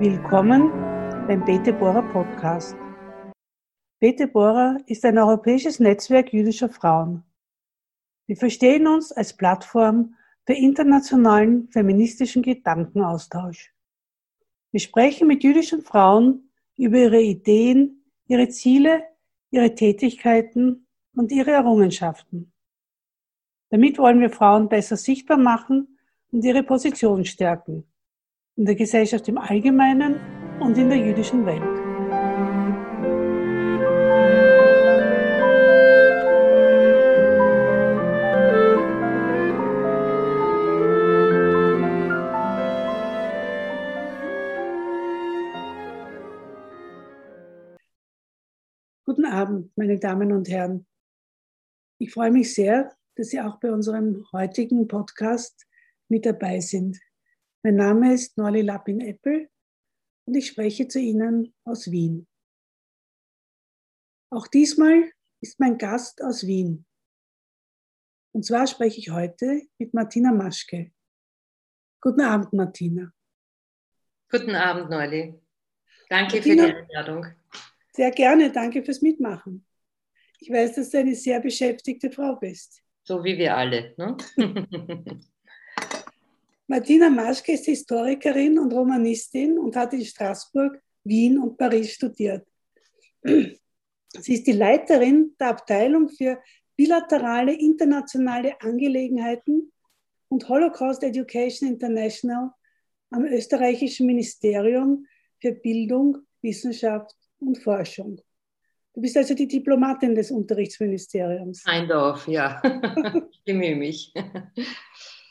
Willkommen 0.00 0.70
beim 1.28 1.44
Bete 1.44 1.74
Bora 1.74 2.00
Podcast. 2.00 2.74
Bete 3.98 4.28
Bora 4.28 4.78
ist 4.86 5.04
ein 5.04 5.18
europäisches 5.18 5.78
Netzwerk 5.78 6.32
jüdischer 6.32 6.70
Frauen. 6.70 7.22
Wir 8.26 8.38
verstehen 8.38 8.86
uns 8.86 9.12
als 9.12 9.36
Plattform 9.36 10.14
für 10.46 10.54
internationalen 10.54 11.68
feministischen 11.68 12.40
Gedankenaustausch. 12.40 13.74
Wir 14.70 14.80
sprechen 14.80 15.28
mit 15.28 15.44
jüdischen 15.44 15.82
Frauen 15.82 16.50
über 16.78 16.96
ihre 16.96 17.20
Ideen, 17.20 18.02
ihre 18.26 18.48
Ziele, 18.48 19.02
ihre 19.50 19.74
Tätigkeiten 19.74 20.86
und 21.14 21.30
ihre 21.30 21.50
Errungenschaften. 21.50 22.54
Damit 23.68 23.98
wollen 23.98 24.20
wir 24.20 24.30
Frauen 24.30 24.70
besser 24.70 24.96
sichtbar 24.96 25.36
machen 25.36 25.98
und 26.32 26.42
ihre 26.42 26.62
Position 26.62 27.26
stärken 27.26 27.89
in 28.60 28.66
der 28.66 28.74
Gesellschaft 28.74 29.26
im 29.26 29.38
Allgemeinen 29.38 30.20
und 30.60 30.76
in 30.76 30.90
der 30.90 30.98
jüdischen 30.98 31.46
Welt. 31.46 31.62
Guten 49.06 49.24
Abend, 49.24 49.74
meine 49.74 49.98
Damen 49.98 50.32
und 50.32 50.50
Herren. 50.50 50.86
Ich 51.96 52.12
freue 52.12 52.30
mich 52.30 52.54
sehr, 52.54 52.94
dass 53.16 53.28
Sie 53.28 53.40
auch 53.40 53.58
bei 53.58 53.72
unserem 53.72 54.26
heutigen 54.32 54.86
Podcast 54.86 55.66
mit 56.08 56.26
dabei 56.26 56.60
sind. 56.60 56.98
Mein 57.62 57.76
Name 57.76 58.14
ist 58.14 58.38
Norli 58.38 58.62
Lappin-Eppel 58.62 59.50
und 60.24 60.34
ich 60.34 60.46
spreche 60.46 60.88
zu 60.88 60.98
Ihnen 60.98 61.54
aus 61.64 61.90
Wien. 61.90 62.26
Auch 64.30 64.46
diesmal 64.46 65.12
ist 65.42 65.60
mein 65.60 65.76
Gast 65.76 66.22
aus 66.22 66.46
Wien. 66.46 66.86
Und 68.32 68.46
zwar 68.46 68.66
spreche 68.66 68.98
ich 68.98 69.10
heute 69.10 69.60
mit 69.76 69.92
Martina 69.92 70.32
Maschke. 70.32 70.90
Guten 72.00 72.22
Abend, 72.22 72.50
Martina. 72.54 73.12
Guten 74.30 74.54
Abend, 74.54 74.88
Norli. 74.88 75.38
Danke 76.08 76.36
Martina, 76.36 76.64
für 76.64 76.72
die 76.72 76.78
Einladung. 76.78 77.26
Sehr 77.92 78.10
gerne, 78.10 78.50
danke 78.50 78.82
fürs 78.82 79.02
Mitmachen. 79.02 79.66
Ich 80.38 80.48
weiß, 80.48 80.76
dass 80.76 80.88
du 80.88 80.98
eine 80.98 81.14
sehr 81.14 81.40
beschäftigte 81.40 82.10
Frau 82.10 82.36
bist. 82.36 82.82
So 83.02 83.22
wie 83.22 83.36
wir 83.36 83.54
alle. 83.54 83.94
Ne? 83.98 84.16
Martina 86.70 87.10
Maschke 87.10 87.54
ist 87.54 87.64
Historikerin 87.64 88.56
und 88.56 88.72
Romanistin 88.72 89.58
und 89.58 89.74
hat 89.74 89.92
in 89.92 90.04
Straßburg, 90.04 90.80
Wien 91.02 91.36
und 91.36 91.58
Paris 91.58 91.94
studiert. 91.94 92.46
Sie 93.24 94.34
ist 94.34 94.46
die 94.46 94.52
Leiterin 94.52 95.34
der 95.40 95.48
Abteilung 95.48 96.08
für 96.08 96.40
bilaterale 96.76 97.54
internationale 97.54 98.60
Angelegenheiten 98.60 99.72
und 100.28 100.48
Holocaust 100.48 101.02
Education 101.02 101.70
International 101.70 102.52
am 103.10 103.24
österreichischen 103.24 104.06
Ministerium 104.06 105.08
für 105.40 105.50
Bildung, 105.50 106.18
Wissenschaft 106.40 107.16
und 107.40 107.58
Forschung. 107.58 108.20
Du 108.94 109.00
bist 109.00 109.16
also 109.16 109.34
die 109.34 109.48
Diplomatin 109.48 110.14
des 110.14 110.30
Unterrichtsministeriums. 110.30 111.64
Kind 111.64 111.90
of, 111.90 112.28
ja. 112.28 112.62
ich 113.32 113.42
bemühe 113.44 113.74
mich. 113.74 114.14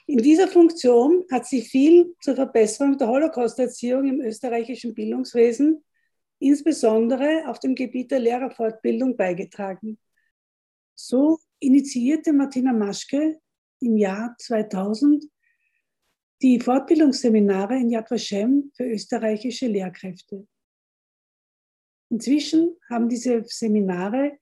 In 0.10 0.24
dieser 0.24 0.48
Funktion 0.48 1.24
hat 1.32 1.46
sie 1.46 1.62
viel 1.62 2.16
zur 2.20 2.34
Verbesserung 2.34 2.98
der 2.98 3.10
Holocaust-Erziehung 3.10 4.08
im 4.08 4.22
österreichischen 4.22 4.96
Bildungswesen, 4.96 5.86
insbesondere 6.40 7.48
auf 7.48 7.60
dem 7.60 7.76
Gebiet 7.76 8.10
der 8.10 8.18
Lehrerfortbildung, 8.18 9.16
beigetragen. 9.16 10.00
So 10.96 11.38
initiierte 11.60 12.34
Martina 12.34 12.74
Maschke 12.74 13.40
im 13.82 13.98
Jahr 13.98 14.36
2000 14.40 15.26
die 16.42 16.60
Fortbildungsseminare 16.60 17.76
in 17.76 17.92
Yad 17.92 18.10
Vashem 18.10 18.72
für 18.76 18.86
österreichische 18.86 19.68
Lehrkräfte. 19.68 20.48
Inzwischen 22.10 22.76
haben 22.90 23.10
diese 23.10 23.44
Seminare 23.46 24.40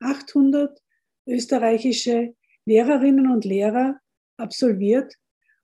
800 0.00 0.80
österreichische 1.26 2.34
Lehrerinnen 2.64 3.30
und 3.30 3.44
Lehrer 3.44 4.00
absolviert 4.42 5.14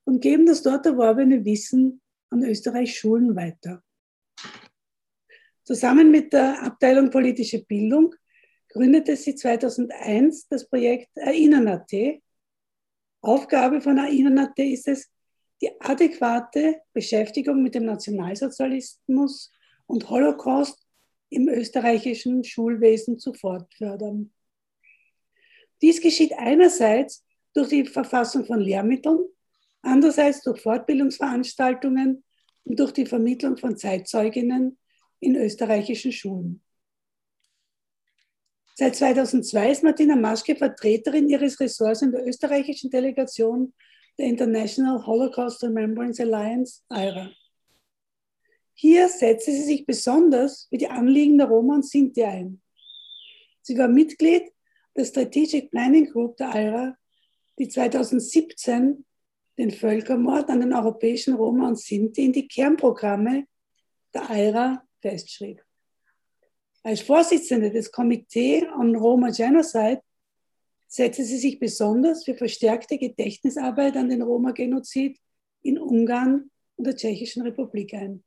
und 0.04 0.20
geben 0.20 0.46
das 0.46 0.62
dort 0.62 0.86
erworbene 0.86 1.44
Wissen 1.44 2.00
an 2.30 2.42
Österreichs 2.42 2.92
Schulen 2.92 3.36
weiter. 3.36 3.82
Zusammen 5.64 6.10
mit 6.10 6.32
der 6.32 6.62
Abteilung 6.62 7.10
Politische 7.10 7.62
Bildung 7.64 8.14
gründete 8.70 9.16
sie 9.16 9.34
2001 9.34 10.48
das 10.48 10.66
Projekt 10.68 11.10
Erinnern.at. 11.14 11.92
Aufgabe 13.20 13.80
von 13.80 13.98
Erinnern.at 13.98 14.58
ist 14.58 14.88
es, 14.88 15.10
die 15.60 15.70
adäquate 15.80 16.80
Beschäftigung 16.92 17.62
mit 17.62 17.74
dem 17.74 17.84
Nationalsozialismus 17.84 19.50
und 19.86 20.08
Holocaust 20.08 20.86
im 21.30 21.48
österreichischen 21.48 22.44
Schulwesen 22.44 23.18
zu 23.18 23.34
fortfördern. 23.34 24.32
Dies 25.82 26.00
geschieht 26.00 26.32
einerseits 26.38 27.24
durch 27.58 27.70
die 27.70 27.84
Verfassung 27.84 28.44
von 28.44 28.60
Lehrmitteln, 28.60 29.18
andererseits 29.82 30.42
durch 30.42 30.60
Fortbildungsveranstaltungen 30.60 32.22
und 32.64 32.78
durch 32.78 32.92
die 32.92 33.06
Vermittlung 33.06 33.56
von 33.56 33.76
Zeitzeuginnen 33.76 34.78
in 35.18 35.34
österreichischen 35.34 36.12
Schulen. 36.12 36.62
Seit 38.76 38.94
2002 38.94 39.72
ist 39.72 39.82
Martina 39.82 40.14
Maschke 40.14 40.54
Vertreterin 40.54 41.28
ihres 41.28 41.58
Ressorts 41.58 42.02
in 42.02 42.12
der 42.12 42.24
österreichischen 42.24 42.90
Delegation 42.90 43.74
der 44.16 44.26
International 44.26 45.04
Holocaust 45.04 45.60
Remembrance 45.64 46.22
Alliance, 46.22 46.82
IRA. 46.88 47.32
Hier 48.74 49.08
setzte 49.08 49.50
sie 49.50 49.64
sich 49.64 49.84
besonders 49.84 50.68
für 50.68 50.78
die 50.78 50.88
Anliegen 50.88 51.38
der 51.38 51.48
Roma 51.48 51.74
und 51.74 51.86
Sinti 51.86 52.22
ein. 52.22 52.62
Sie 53.62 53.76
war 53.76 53.88
Mitglied 53.88 54.44
der 54.96 55.04
Strategic 55.04 55.72
Planning 55.72 56.08
Group 56.12 56.36
der 56.36 56.54
IRA 56.54 56.96
die 57.58 57.68
2017 57.68 59.04
den 59.58 59.70
Völkermord 59.72 60.48
an 60.50 60.60
den 60.60 60.72
europäischen 60.72 61.34
Roma 61.34 61.68
und 61.68 61.78
Sinti 61.78 62.24
in 62.24 62.32
die 62.32 62.46
Kernprogramme 62.46 63.46
der 64.14 64.30
AIRA 64.30 64.82
festschrieb. 65.00 65.62
Als 66.84 67.00
Vorsitzende 67.00 67.70
des 67.70 67.90
Komitee 67.90 68.66
on 68.78 68.94
Roma 68.94 69.30
Genocide 69.30 70.00
setzte 70.86 71.24
sie 71.24 71.36
sich 71.36 71.58
besonders 71.58 72.24
für 72.24 72.34
verstärkte 72.34 72.96
Gedächtnisarbeit 72.96 73.96
an 73.96 74.08
den 74.08 74.22
Roma-Genozid 74.22 75.18
in 75.62 75.78
Ungarn 75.78 76.50
und 76.76 76.86
der 76.86 76.96
Tschechischen 76.96 77.42
Republik 77.42 77.92
ein. 77.92 78.24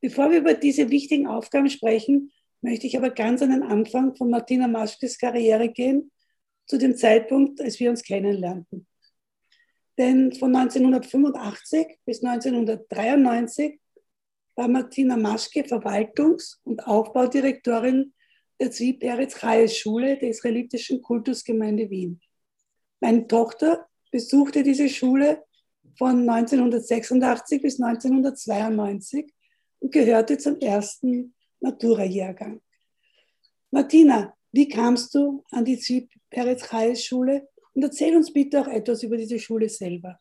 Bevor 0.00 0.30
wir 0.30 0.38
über 0.38 0.54
diese 0.54 0.90
wichtigen 0.90 1.26
Aufgaben 1.26 1.68
sprechen, 1.68 2.32
möchte 2.62 2.86
ich 2.86 2.96
aber 2.96 3.10
ganz 3.10 3.42
an 3.42 3.50
den 3.50 3.62
Anfang 3.62 4.14
von 4.14 4.30
Martina 4.30 4.68
Maschkes 4.68 5.18
Karriere 5.18 5.68
gehen 5.68 6.10
zu 6.66 6.78
dem 6.78 6.96
Zeitpunkt, 6.96 7.60
als 7.60 7.78
wir 7.80 7.90
uns 7.90 8.02
kennenlernten. 8.02 8.86
Denn 9.98 10.32
von 10.32 10.54
1985 10.54 11.98
bis 12.04 12.22
1993 12.22 13.78
war 14.56 14.68
Martina 14.68 15.16
Maschke 15.16 15.62
Verwaltungs- 15.64 16.58
und 16.64 16.86
Aufbaudirektorin 16.86 18.12
der 18.60 18.68
Peretz 18.68 19.34
Chayes 19.34 19.76
Schule 19.76 20.16
der 20.16 20.30
israelitischen 20.30 21.02
Kultusgemeinde 21.02 21.90
Wien. 21.90 22.20
Meine 23.00 23.26
Tochter 23.26 23.86
besuchte 24.10 24.62
diese 24.62 24.88
Schule 24.88 25.44
von 25.96 26.28
1986 26.28 27.62
bis 27.62 27.80
1992 27.80 29.32
und 29.80 29.92
gehörte 29.92 30.38
zum 30.38 30.58
ersten 30.60 31.34
Matura-Jahrgang. 31.60 32.60
Martina, 33.70 34.34
wie 34.52 34.68
kamst 34.68 35.14
du 35.14 35.44
an 35.50 35.64
die 35.64 35.78
Zip 35.78 36.08
Peretz 36.34 36.68
Chayes 36.68 37.04
Schule? 37.04 37.48
Und 37.74 37.82
erzähl 37.82 38.14
uns 38.16 38.32
bitte 38.32 38.60
auch 38.60 38.68
etwas 38.68 39.02
über 39.02 39.16
diese 39.16 39.38
Schule 39.38 39.68
selber. 39.68 40.18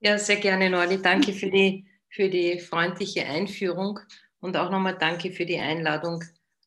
Ja, 0.00 0.18
sehr 0.18 0.36
gerne, 0.36 0.68
Norli. 0.68 1.00
Danke 1.00 1.32
für 1.32 1.50
die, 1.50 1.86
für 2.08 2.28
die 2.28 2.58
freundliche 2.60 3.24
Einführung 3.24 4.00
und 4.40 4.56
auch 4.56 4.70
nochmal 4.70 4.96
danke 4.98 5.32
für 5.32 5.46
die 5.46 5.58
Einladung, 5.58 6.22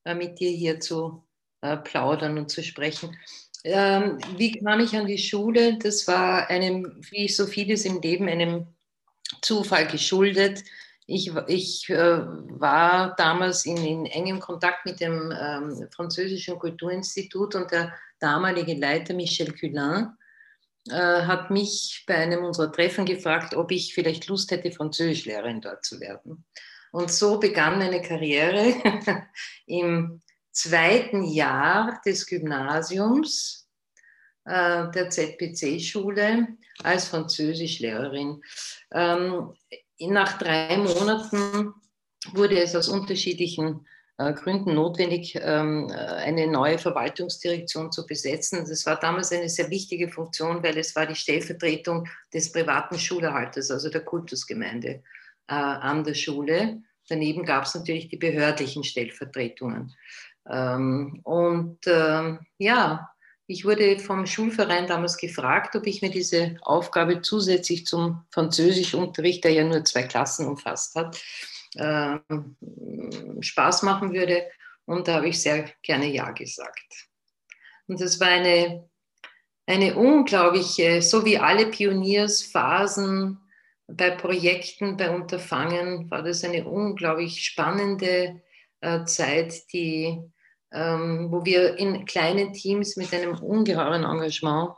äh, 0.06 0.16
mit 0.16 0.40
dir 0.40 0.50
hier 0.50 0.80
zu 0.80 1.24
äh, 1.62 1.78
plaudern 1.78 2.38
und 2.38 2.50
zu 2.50 2.64
sprechen. 2.64 3.16
Ähm, 3.64 4.18
wie 4.38 4.54
kam 4.54 4.80
ich 4.80 4.96
an 4.96 5.06
die 5.06 5.18
Schule? 5.18 5.78
Das 5.78 6.08
war 6.08 6.50
einem, 6.50 7.00
wie 7.12 7.28
so 7.28 7.46
vieles 7.46 7.86
im 7.86 8.02
Leben, 8.02 8.28
einem 8.28 8.68
Zufall 9.42 9.88
geschuldet. 9.88 10.64
Ich, 11.10 11.32
ich 11.48 11.90
äh, 11.90 11.96
war 11.96 13.16
damals 13.16 13.66
in, 13.66 13.78
in, 13.78 14.06
engem 14.06 14.42
Kontakt 14.42 14.86
mit 14.86 15.00
dem 15.00 15.32
ähm, 15.32 15.88
Französischen 15.96 16.60
Kulturinstitut 16.60 17.56
und 17.56 17.72
der 17.72 17.94
damalige 18.20 18.74
Leiter 18.74 19.14
Michel 19.14 19.54
Cullin 19.54 20.10
äh, 20.90 21.22
hat 21.22 21.50
mich 21.50 22.04
bei 22.08 22.16
einem 22.16 22.44
unserer 22.44 22.74
Treffen 22.74 23.06
gefragt, 23.06 23.56
ob 23.56 23.72
ich 23.72 23.94
vielleicht 23.94 24.28
Lust 24.28 24.52
hätte, 24.52 24.72
Französischlehrerin 24.72 25.62
dort 25.62 25.86
zu 25.86 26.02
werden. 26.02 26.46
Und 26.92 27.10
so 27.10 27.40
begann 27.40 27.80
meine 27.80 28.02
Karriere 28.02 28.74
im 29.66 30.22
zweiten 30.52 31.24
Jahr 31.24 32.02
des 32.06 32.26
Gymnasiums 32.26 33.70
äh, 34.44 34.90
der 34.92 35.10
ZPC-Schule 35.10 36.48
als 36.84 37.08
Französischlehrerin. 37.08 38.42
Nach 40.00 40.38
drei 40.38 40.78
Monaten 40.78 41.74
wurde 42.34 42.60
es 42.60 42.76
aus 42.76 42.88
unterschiedlichen 42.88 43.86
äh, 44.18 44.34
Gründen 44.34 44.74
notwendig, 44.74 45.38
ähm, 45.42 45.92
eine 45.92 46.48
neue 46.48 46.78
Verwaltungsdirektion 46.78 47.92
zu 47.92 48.06
besetzen. 48.06 48.66
Das 48.68 48.86
war 48.86 49.00
damals 49.00 49.32
eine 49.32 49.50
sehr 49.50 49.70
wichtige 49.70 50.10
Funktion, 50.10 50.64
weil 50.64 50.78
es 50.78 50.96
war 50.96 51.06
die 51.06 51.16
Stellvertretung 51.16 52.08
des 52.34 52.52
privaten 52.52 52.98
Schulerhalters, 52.98 53.72
also 53.72 53.90
der 53.90 54.02
Kultusgemeinde 54.02 55.04
äh, 55.48 55.54
an 55.54 56.04
der 56.04 56.16
Schule. 56.16 56.82
Daneben 57.10 57.46
gab 57.46 57.66
es 57.66 57.76
natürlich 57.76 58.10
die 58.10 58.18
behördlichen 58.18 58.84
Stellvertretungen. 58.84 59.94
Ähm, 60.50 61.22
und 61.24 61.80
ähm, 61.86 62.40
ja, 62.58 63.10
ich 63.48 63.64
wurde 63.64 63.98
vom 63.98 64.26
Schulverein 64.26 64.88
damals 64.88 65.18
gefragt, 65.18 65.76
ob 65.78 65.88
ich 65.88 66.02
mir 66.02 66.10
diese 66.10 66.58
Aufgabe 66.62 67.22
zusätzlich 67.22 67.86
zum 67.86 68.26
Französischunterricht, 68.32 69.44
der 69.46 69.52
ja 69.52 69.64
nur 69.64 69.86
zwei 69.86 70.04
Klassen 70.04 70.48
umfasst 70.48 70.96
hat, 70.96 71.18
äh, 71.76 72.18
Spaß 73.40 73.84
machen 73.84 74.14
würde. 74.14 74.46
Und 74.86 75.08
da 75.08 75.16
habe 75.16 75.30
ich 75.30 75.42
sehr 75.42 75.72
gerne 75.82 76.08
Ja 76.08 76.32
gesagt. 76.32 77.08
Und 77.88 78.02
das 78.02 78.20
war 78.20 78.28
eine, 78.28 78.90
eine 79.66 79.96
unglaubliche, 79.96 81.02
so 81.02 81.24
wie 81.24 81.38
alle 81.38 81.68
Pioniersphasen 81.68 83.40
bei 83.88 84.12
Projekten, 84.12 84.98
bei 84.98 85.10
Unterfangen, 85.10 86.12
war 86.12 86.22
das 86.22 86.44
eine 86.44 86.68
unglaublich 86.68 87.46
spannende 87.46 88.42
äh, 88.82 89.06
Zeit, 89.06 89.72
die, 89.72 90.20
ähm, 90.72 91.32
wo 91.32 91.46
wir 91.46 91.78
in 91.78 92.06
kleinen 92.06 92.54
Teams 92.54 92.98
mit 92.98 93.14
einem 93.14 93.38
ungeheuren 93.38 94.04
Engagement, 94.04 94.72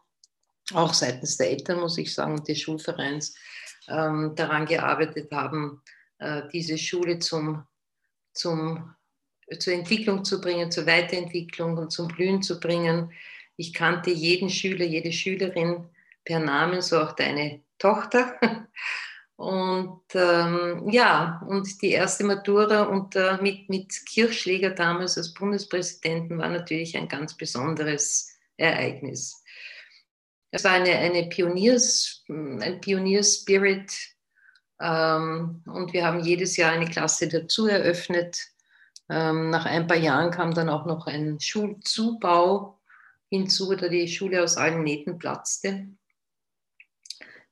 auch 0.73 0.93
seitens 0.93 1.37
der 1.37 1.49
Eltern, 1.49 1.79
muss 1.79 1.97
ich 1.97 2.13
sagen, 2.13 2.43
des 2.43 2.59
Schulvereins, 2.59 3.35
ähm, 3.87 4.33
daran 4.35 4.65
gearbeitet 4.65 5.31
haben, 5.31 5.81
äh, 6.19 6.43
diese 6.53 6.77
Schule 6.77 7.19
zum, 7.19 7.65
zum, 8.33 8.95
zur 9.57 9.73
Entwicklung 9.73 10.23
zu 10.23 10.39
bringen, 10.39 10.71
zur 10.71 10.85
Weiterentwicklung 10.85 11.77
und 11.77 11.91
zum 11.91 12.07
Blühen 12.07 12.43
zu 12.43 12.59
bringen. 12.59 13.11
Ich 13.57 13.73
kannte 13.73 14.11
jeden 14.11 14.49
Schüler, 14.49 14.85
jede 14.85 15.11
Schülerin 15.11 15.89
per 16.23 16.39
Namen, 16.39 16.81
so 16.81 16.99
auch 16.99 17.13
deine 17.13 17.63
Tochter. 17.79 18.39
Und 19.39 20.01
ähm, 20.15 20.89
ja, 20.89 21.41
und 21.47 21.81
die 21.81 21.91
erste 21.91 22.25
Matura 22.25 22.81
unter, 22.83 23.41
mit, 23.41 23.69
mit 23.69 24.05
Kirchschläger 24.05 24.71
damals 24.71 25.17
als 25.17 25.33
Bundespräsidenten 25.33 26.39
war 26.39 26.49
natürlich 26.49 26.97
ein 26.97 27.07
ganz 27.07 27.37
besonderes 27.37 28.37
Ereignis. 28.57 29.41
Es 30.51 30.65
war 30.65 30.73
eine, 30.73 30.91
eine 30.91 31.29
Pioniers, 31.29 32.25
ein 32.27 32.81
Pionierspirit 32.81 33.93
ähm, 34.81 35.63
und 35.65 35.93
wir 35.93 36.05
haben 36.05 36.19
jedes 36.19 36.57
Jahr 36.57 36.73
eine 36.73 36.89
Klasse 36.89 37.29
dazu 37.29 37.65
eröffnet. 37.65 38.45
Ähm, 39.07 39.51
nach 39.51 39.65
ein 39.65 39.87
paar 39.87 39.95
Jahren 39.95 40.31
kam 40.31 40.53
dann 40.53 40.67
auch 40.67 40.85
noch 40.85 41.07
ein 41.07 41.39
Schulzubau 41.39 42.77
hinzu, 43.29 43.73
da 43.73 43.87
die 43.87 44.09
Schule 44.09 44.43
aus 44.43 44.57
allen 44.57 44.83
Nähten 44.83 45.17
platzte, 45.17 45.87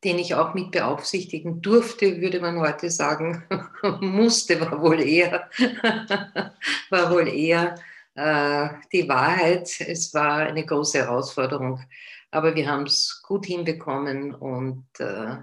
den 0.04 0.20
ich 0.20 0.36
auch 0.36 0.54
mit 0.54 0.72
beaufsichtigen 0.72 1.62
durfte, 1.62 2.22
würde 2.22 2.40
man 2.40 2.60
heute 2.60 2.90
sagen. 2.90 3.44
Musste, 4.02 4.62
war 4.62 4.82
wohl 4.82 5.02
eher, 5.02 5.50
war 6.90 7.12
wohl 7.12 7.28
eher 7.28 7.76
äh, 8.14 8.70
die 8.92 9.08
Wahrheit. 9.10 9.82
Es 9.82 10.14
war 10.14 10.38
eine 10.38 10.66
große 10.66 11.00
Herausforderung, 11.00 11.84
aber 12.32 12.56
wir 12.56 12.68
haben 12.68 12.84
es 12.84 13.22
gut 13.24 13.46
hinbekommen 13.46 14.36
und 14.36 14.86
äh, 15.00 15.38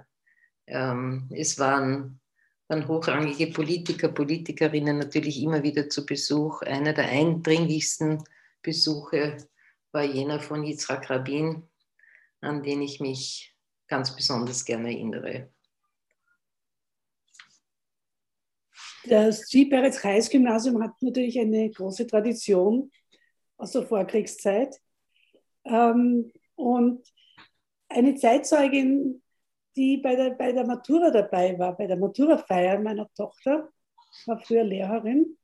ähm, 0.67 1.29
es 1.33 1.59
waren, 1.59 2.21
waren 2.69 2.87
hochrangige 2.87 3.49
Politiker, 3.49 4.09
Politikerinnen 4.09 4.99
natürlich 4.99 5.43
immer 5.43 5.63
wieder 5.63 5.89
zu 5.89 6.07
Besuch. 6.07 6.63
Einer 6.63 6.93
der 6.93 7.09
eindringlichsten 7.09 8.23
Besuche 8.63 9.37
war 9.93 10.05
jener 10.05 10.41
von 10.41 10.65
Yitzhak 10.65 11.11
Rabin, 11.11 11.69
an 12.41 12.63
den 12.63 12.83
ich 12.83 13.01
mich 13.01 13.54
ganz 13.89 14.15
besonders 14.15 14.65
gerne 14.65 14.89
erinnere. 14.89 15.51
Das 19.07 19.49
G-Peretz-Reis-Gymnasium 19.49 20.83
hat 20.83 20.93
natürlich 21.01 21.39
eine 21.39 21.71
große 21.71 22.07
Tradition 22.07 22.91
aus 23.59 23.73
der 23.73 23.83
Vorkriegszeit. 23.83 24.81
Ähm, 25.65 26.33
und 26.55 27.07
eine 27.89 28.15
Zeitzeugin 28.15 29.23
die 29.77 29.99
bei 29.99 30.15
der, 30.15 30.31
bei 30.31 30.53
der 30.53 30.67
Matura 30.67 31.11
dabei 31.11 31.59
war, 31.59 31.77
bei 31.77 31.87
der 31.87 31.97
Matura-Feier 31.97 32.79
meiner 32.81 33.09
Tochter, 33.15 33.71
war 34.27 34.41
früher 34.41 34.65
Lehrerin, 34.65 35.37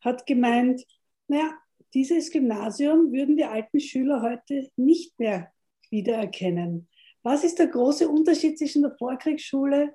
hat 0.00 0.26
gemeint, 0.26 0.84
naja, 1.28 1.52
dieses 1.94 2.30
Gymnasium 2.30 3.12
würden 3.12 3.36
die 3.36 3.44
alten 3.44 3.80
Schüler 3.80 4.22
heute 4.22 4.68
nicht 4.76 5.18
mehr 5.18 5.52
wiedererkennen. 5.90 6.88
Was 7.26 7.42
ist 7.42 7.58
der 7.58 7.66
große 7.66 8.08
Unterschied 8.08 8.56
zwischen 8.56 8.82
der 8.82 8.92
Vorkriegsschule 8.92 9.92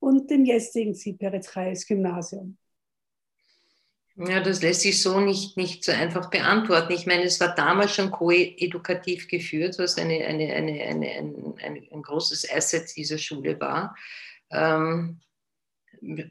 und 0.00 0.28
dem 0.28 0.44
jetzigen 0.44 0.92
Siperetz-Reis-Gymnasium? 0.92 2.58
Ja, 4.16 4.40
das 4.40 4.60
lässt 4.60 4.80
sich 4.80 5.00
so 5.00 5.20
nicht, 5.20 5.56
nicht 5.56 5.84
so 5.84 5.92
einfach 5.92 6.30
beantworten. 6.30 6.94
Ich 6.94 7.06
meine, 7.06 7.22
es 7.22 7.38
war 7.38 7.54
damals 7.54 7.94
schon 7.94 8.10
koedukativ 8.10 9.28
geführt, 9.28 9.78
was 9.78 9.98
eine, 9.98 10.26
eine, 10.26 10.52
eine, 10.52 10.82
eine, 10.82 11.08
ein, 11.10 11.54
ein, 11.62 11.88
ein 11.92 12.02
großes 12.02 12.52
Asset 12.52 12.90
dieser 12.96 13.18
Schule 13.18 13.60
war. 13.60 13.94
Ähm, 14.50 15.20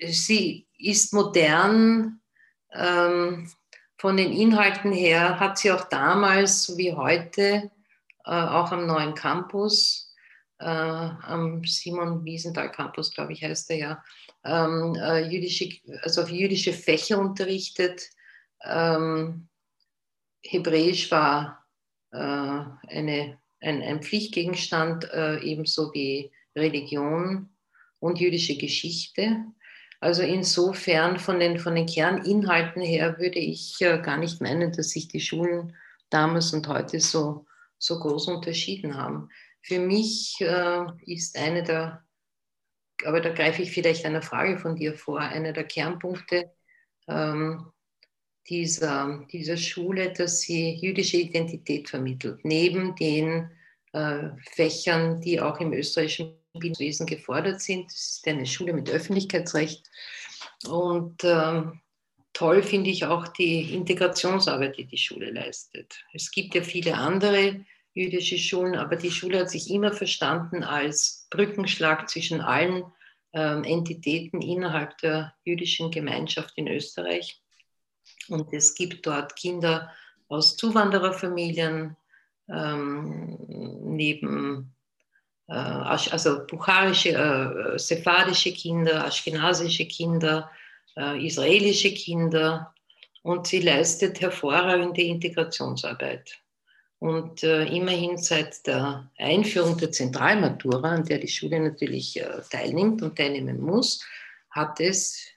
sie 0.09 0.67
ist 0.77 1.13
modern 1.13 2.19
ähm, 2.73 3.49
von 3.97 4.17
den 4.17 4.33
Inhalten 4.33 4.91
her, 4.91 5.39
hat 5.39 5.57
sie 5.57 5.71
auch 5.71 5.85
damals, 5.85 6.63
so 6.63 6.77
wie 6.77 6.91
heute, 6.91 7.71
äh, 8.25 8.29
auch 8.29 8.73
am 8.73 8.87
neuen 8.87 9.15
Campus, 9.15 10.06
äh, 10.59 10.65
am 10.65 11.63
Simon 11.63 12.23
Wiesenthal 12.25 12.71
Campus, 12.71 13.13
glaube 13.13 13.33
ich, 13.33 13.43
heißt 13.43 13.69
er 13.71 13.77
ja, 13.77 14.03
ähm, 14.43 14.95
äh, 14.95 15.27
jüdische, 15.29 15.69
also 16.01 16.23
auf 16.23 16.29
jüdische 16.29 16.73
Fächer 16.73 17.19
unterrichtet. 17.19 18.09
Ähm, 18.63 19.47
Hebräisch 20.43 21.11
war 21.11 21.65
äh, 22.11 22.17
eine, 22.17 23.39
ein, 23.61 23.81
ein 23.81 24.01
Pflichtgegenstand, 24.01 25.11
äh, 25.11 25.39
ebenso 25.39 25.93
wie 25.93 26.31
Religion 26.55 27.49
und 27.99 28.19
jüdische 28.19 28.57
Geschichte. 28.57 29.45
Also 29.99 30.21
insofern 30.21 31.19
von 31.19 31.39
den, 31.39 31.57
von 31.57 31.75
den 31.75 31.87
Kerninhalten 31.87 32.81
her 32.81 33.17
würde 33.19 33.39
ich 33.39 33.81
äh, 33.81 33.99
gar 33.99 34.17
nicht 34.17 34.41
meinen, 34.41 34.71
dass 34.71 34.91
sich 34.91 35.07
die 35.07 35.19
Schulen 35.19 35.75
damals 36.09 36.53
und 36.53 36.67
heute 36.67 36.99
so, 36.99 37.45
so 37.79 37.99
groß 37.99 38.27
unterschieden 38.27 38.95
haben. 38.95 39.29
Für 39.61 39.79
mich 39.79 40.35
äh, 40.39 40.85
ist 41.05 41.37
eine 41.37 41.63
der 41.63 42.07
aber 43.05 43.21
da 43.21 43.29
greife 43.29 43.61
ich 43.61 43.71
vielleicht 43.71 44.05
einer 44.05 44.21
Frage 44.21 44.57
von 44.57 44.75
dir 44.75 44.95
vor. 44.95 45.19
Einer 45.19 45.53
der 45.53 45.65
Kernpunkte 45.65 46.51
ähm, 47.07 47.71
dieser, 48.49 49.25
dieser 49.31 49.57
Schule, 49.57 50.13
dass 50.13 50.41
sie 50.41 50.75
jüdische 50.75 51.17
Identität 51.17 51.89
vermittelt, 51.89 52.43
neben 52.43 52.95
den 52.95 53.51
äh, 53.93 54.29
Fächern, 54.51 55.21
die 55.21 55.39
auch 55.39 55.59
im 55.59 55.73
österreichischen 55.73 56.37
Bildungswesen 56.53 57.05
gefordert 57.05 57.61
sind. 57.61 57.91
Es 57.91 58.17
ist 58.17 58.27
eine 58.27 58.45
Schule 58.45 58.73
mit 58.73 58.89
Öffentlichkeitsrecht. 58.89 59.85
Und 60.67 61.23
ähm, 61.23 61.81
toll 62.33 62.63
finde 62.63 62.89
ich 62.89 63.05
auch 63.05 63.27
die 63.27 63.75
Integrationsarbeit, 63.75 64.77
die 64.77 64.85
die 64.85 64.97
Schule 64.97 65.29
leistet. 65.29 66.03
Es 66.13 66.31
gibt 66.31 66.55
ja 66.55 66.63
viele 66.63 66.95
andere 66.95 67.63
jüdische 67.97 68.37
Schulen, 68.37 68.75
aber 68.75 68.95
die 68.95 69.11
Schule 69.11 69.39
hat 69.39 69.49
sich 69.49 69.71
immer 69.71 69.91
verstanden 69.91 70.63
als 70.63 71.27
Brückenschlag 71.31 72.09
zwischen 72.09 72.41
allen 72.41 72.83
ähm, 73.33 73.63
Entitäten 73.63 74.41
innerhalb 74.41 74.97
der 74.99 75.33
jüdischen 75.43 75.89
Gemeinschaft 75.91 76.53
in 76.55 76.67
Österreich. 76.67 77.41
Und 78.29 78.53
es 78.53 78.75
gibt 78.75 79.05
dort 79.05 79.35
Kinder 79.35 79.91
aus 80.27 80.57
Zuwandererfamilien, 80.57 81.95
ähm, 82.49 83.37
neben 83.97 84.75
äh, 85.47 85.53
also 85.53 86.45
bukharische, 86.45 87.09
äh, 87.09 87.79
sephardische 87.79 88.53
Kinder, 88.53 89.05
aschkenasische 89.05 89.85
Kinder, 89.85 90.51
äh, 90.95 91.25
israelische 91.25 91.93
Kinder 91.93 92.73
und 93.23 93.47
sie 93.47 93.61
leistet 93.61 94.21
hervorragende 94.21 95.01
Integrationsarbeit. 95.01 96.39
Und 96.99 97.43
äh, 97.43 97.65
immerhin 97.65 98.17
seit 98.17 98.65
der 98.65 99.11
Einführung 99.17 99.77
der 99.77 99.91
Zentralmatura, 99.91 100.95
an 100.95 101.05
der 101.05 101.19
die 101.19 101.27
Schule 101.27 101.59
natürlich 101.59 102.19
äh, 102.19 102.41
teilnimmt 102.49 103.03
und 103.03 103.15
teilnehmen 103.15 103.61
muss, 103.61 104.03
hat 104.49 104.79
es 104.79 105.27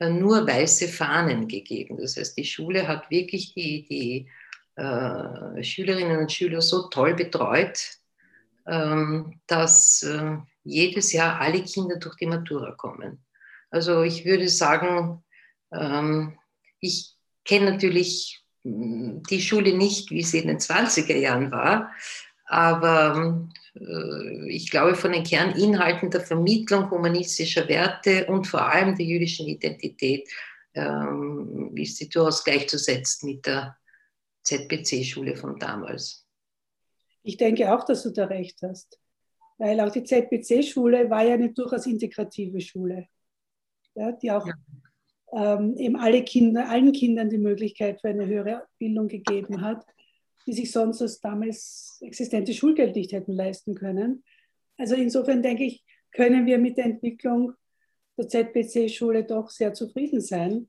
äh, 0.00 0.10
nur 0.10 0.46
weiße 0.46 0.88
Fahnen 0.88 1.46
gegeben. 1.46 1.98
Das 1.98 2.16
heißt, 2.16 2.36
die 2.36 2.44
Schule 2.44 2.88
hat 2.88 3.10
wirklich 3.10 3.54
die, 3.54 3.86
die 3.86 4.28
äh, 4.74 5.62
Schülerinnen 5.62 6.18
und 6.18 6.32
Schüler 6.32 6.60
so 6.60 6.88
toll 6.88 7.14
betreut, 7.14 7.78
ähm, 8.66 9.40
dass 9.46 10.02
äh, 10.02 10.36
jedes 10.64 11.12
Jahr 11.12 11.40
alle 11.40 11.62
Kinder 11.62 11.96
durch 11.96 12.16
die 12.16 12.26
Matura 12.26 12.72
kommen. 12.72 13.24
Also 13.70 14.02
ich 14.02 14.24
würde 14.24 14.48
sagen, 14.48 15.24
ähm, 15.72 16.36
ich 16.80 17.14
kenne 17.44 17.70
natürlich 17.70 18.44
die 18.66 19.40
Schule 19.40 19.76
nicht, 19.76 20.10
wie 20.10 20.22
sie 20.22 20.38
in 20.38 20.48
den 20.48 20.58
20er 20.58 21.16
Jahren 21.16 21.50
war, 21.50 21.92
aber 22.46 23.48
äh, 23.74 24.48
ich 24.48 24.70
glaube, 24.70 24.94
von 24.94 25.12
den 25.12 25.24
Kerninhalten 25.24 26.10
der 26.10 26.20
Vermittlung 26.20 26.90
humanistischer 26.90 27.68
Werte 27.68 28.26
und 28.26 28.46
vor 28.46 28.62
allem 28.62 28.96
der 28.96 29.06
jüdischen 29.06 29.46
Identität 29.46 30.28
ähm, 30.74 31.72
ist 31.76 31.96
sie 31.96 32.08
durchaus 32.08 32.44
gleichzusetzen 32.44 33.30
mit 33.30 33.46
der 33.46 33.76
ZPC-Schule 34.44 35.36
von 35.36 35.58
damals. 35.58 36.24
Ich 37.22 37.36
denke 37.36 37.72
auch, 37.74 37.84
dass 37.84 38.04
du 38.04 38.10
da 38.10 38.26
recht 38.26 38.58
hast, 38.62 38.98
weil 39.58 39.80
auch 39.80 39.90
die 39.90 40.04
ZPC-Schule 40.04 41.10
war 41.10 41.24
ja 41.24 41.34
eine 41.34 41.52
durchaus 41.52 41.86
integrative 41.86 42.60
Schule, 42.60 43.08
ja, 43.94 44.12
die 44.12 44.30
auch 44.30 44.46
ja. 44.46 44.54
Ähm, 45.32 45.76
eben 45.76 45.96
alle 45.96 46.22
Kinder, 46.24 46.68
allen 46.68 46.92
Kindern 46.92 47.30
die 47.30 47.38
Möglichkeit 47.38 48.00
für 48.00 48.08
eine 48.08 48.26
höhere 48.26 48.62
Bildung 48.78 49.08
gegeben 49.08 49.60
hat 49.60 49.84
die 50.46 50.52
sich 50.52 50.70
sonst 50.70 51.00
das 51.00 51.20
damals 51.20 51.98
existente 52.00 52.54
Schulgeld 52.54 52.94
nicht 52.94 53.12
hätten 53.12 53.32
leisten 53.32 53.74
können. 53.74 54.24
Also 54.78 54.94
insofern 54.94 55.42
denke 55.42 55.64
ich, 55.64 55.84
können 56.12 56.46
wir 56.46 56.58
mit 56.58 56.76
der 56.76 56.86
Entwicklung 56.86 57.52
der 58.16 58.28
ZPC-Schule 58.28 59.24
doch 59.24 59.50
sehr 59.50 59.74
zufrieden 59.74 60.20
sein. 60.20 60.68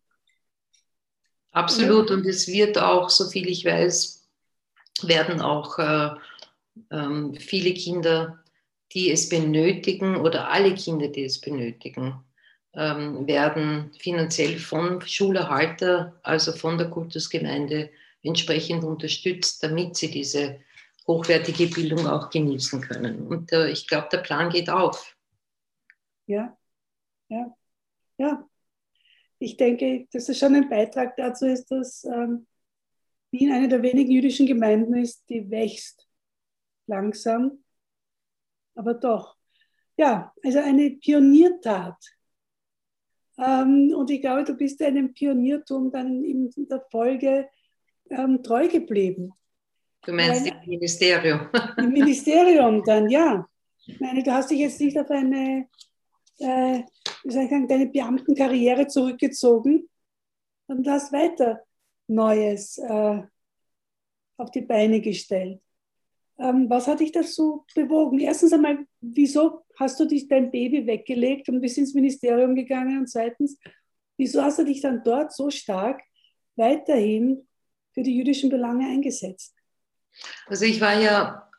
Absolut. 1.52 2.12
Und 2.12 2.26
es 2.26 2.48
wird 2.48 2.78
auch, 2.78 3.10
soviel 3.10 3.48
ich 3.48 3.64
weiß, 3.66 4.28
werden 5.04 5.42
auch 5.42 5.78
äh, 5.80 6.10
äh, 6.90 7.40
viele 7.40 7.74
Kinder, 7.74 8.44
die 8.94 9.12
es 9.12 9.30
benötigen 9.30 10.18
oder 10.18 10.50
alle 10.50 10.74
Kinder, 10.74 11.08
die 11.08 11.24
es 11.24 11.40
benötigen, 11.40 12.16
ähm, 12.16 12.24
werden 12.78 13.92
finanziell 13.98 14.60
vom 14.60 15.02
Schulerhalter, 15.02 16.20
also 16.22 16.52
von 16.52 16.78
der 16.78 16.90
Kultusgemeinde, 16.90 17.90
entsprechend 18.24 18.84
unterstützt, 18.84 19.64
damit 19.64 19.96
sie 19.96 20.12
diese 20.12 20.60
hochwertige 21.08 21.68
Bildung 21.68 22.06
auch 22.06 22.30
genießen 22.30 22.82
können. 22.82 23.28
Und 23.28 23.52
äh, 23.52 23.70
ich 23.70 23.88
glaube, 23.88 24.10
der 24.12 24.20
Plan 24.20 24.50
geht 24.50 24.70
auf. 24.70 25.16
Ja, 26.28 26.56
ja, 27.30 27.56
ja. 28.18 28.48
Ich 29.40 29.56
denke, 29.56 30.08
dass 30.12 30.30
es 30.30 30.38
schon 30.38 30.56
ein 30.56 30.70
Beitrag 30.70 31.16
dazu 31.16 31.46
ist, 31.46 31.72
dass 31.72 32.04
ähm, 32.04 32.48
Wien 33.32 33.52
eine 33.52 33.68
der 33.68 33.82
wenigen 33.82 34.12
jüdischen 34.12 34.46
Gemeinden 34.46 34.96
ist, 34.96 35.30
die 35.30 35.50
wächst. 35.50 36.08
Langsam, 36.88 37.64
aber 38.76 38.94
doch. 38.94 39.36
Ja, 39.98 40.34
also 40.44 40.60
eine 40.60 40.92
Pioniertat. 40.92 42.17
Ähm, 43.38 43.94
und 43.96 44.10
ich 44.10 44.22
glaube, 44.22 44.44
du 44.44 44.54
bist 44.54 44.82
einem 44.82 45.14
Pioniertum 45.14 45.92
dann 45.92 46.24
in 46.24 46.52
der 46.70 46.84
Folge 46.90 47.48
ähm, 48.10 48.42
treu 48.42 48.68
geblieben. 48.68 49.34
Du 50.06 50.14
meinst 50.14 50.48
im 50.48 50.56
Ministerium? 50.66 51.50
Im 51.78 51.92
Ministerium 51.92 52.84
dann, 52.84 53.10
ja. 53.10 53.48
Ich 53.86 54.00
meine, 54.00 54.24
du 54.24 54.32
hast 54.32 54.52
dich 54.52 54.60
jetzt 54.60 54.80
nicht 54.80 54.98
auf 54.98 55.10
eine, 55.10 55.68
äh, 56.40 56.84
wie 57.24 57.32
soll 57.32 57.44
ich 57.44 57.50
sagen, 57.50 57.68
deine 57.68 57.88
Beamtenkarriere 57.88 58.88
zurückgezogen 58.88 59.90
und 60.68 60.88
hast 60.88 61.12
weiter 61.12 61.62
Neues 62.08 62.78
äh, 62.78 63.22
auf 64.38 64.52
die 64.52 64.62
Beine 64.62 65.02
gestellt. 65.02 65.62
Ähm, 66.40 66.70
was 66.70 66.88
hat 66.88 67.00
dich 67.00 67.12
dazu 67.12 67.66
bewogen? 67.74 68.20
Erstens 68.20 68.54
einmal, 68.54 68.86
wieso 69.02 69.64
hast 69.78 70.00
du 70.00 70.06
dich 70.06 70.28
dein 70.28 70.52
Baby 70.52 70.86
weggelegt 70.86 71.50
und 71.50 71.62
bist 71.62 71.78
ins 71.78 71.94
Ministerium 71.94 72.56
gegangen? 72.56 73.00
Und 73.00 73.08
zweitens, 73.08 73.60
wieso 74.18 74.42
hast 74.42 74.60
du 74.60 74.66
dich 74.66 74.82
dann 74.82 75.04
dort 75.04 75.34
so 75.34 75.50
stark 75.50 76.02
weiterhin 76.56 77.48
für 77.94 78.04
die 78.04 78.16
jüdischen 78.16 78.50
Belange 78.50 78.88
eingesetzt? 78.88 79.56
Also 80.48 80.66
ich 80.66 80.80
war 80.80 81.00
ja 81.00 81.50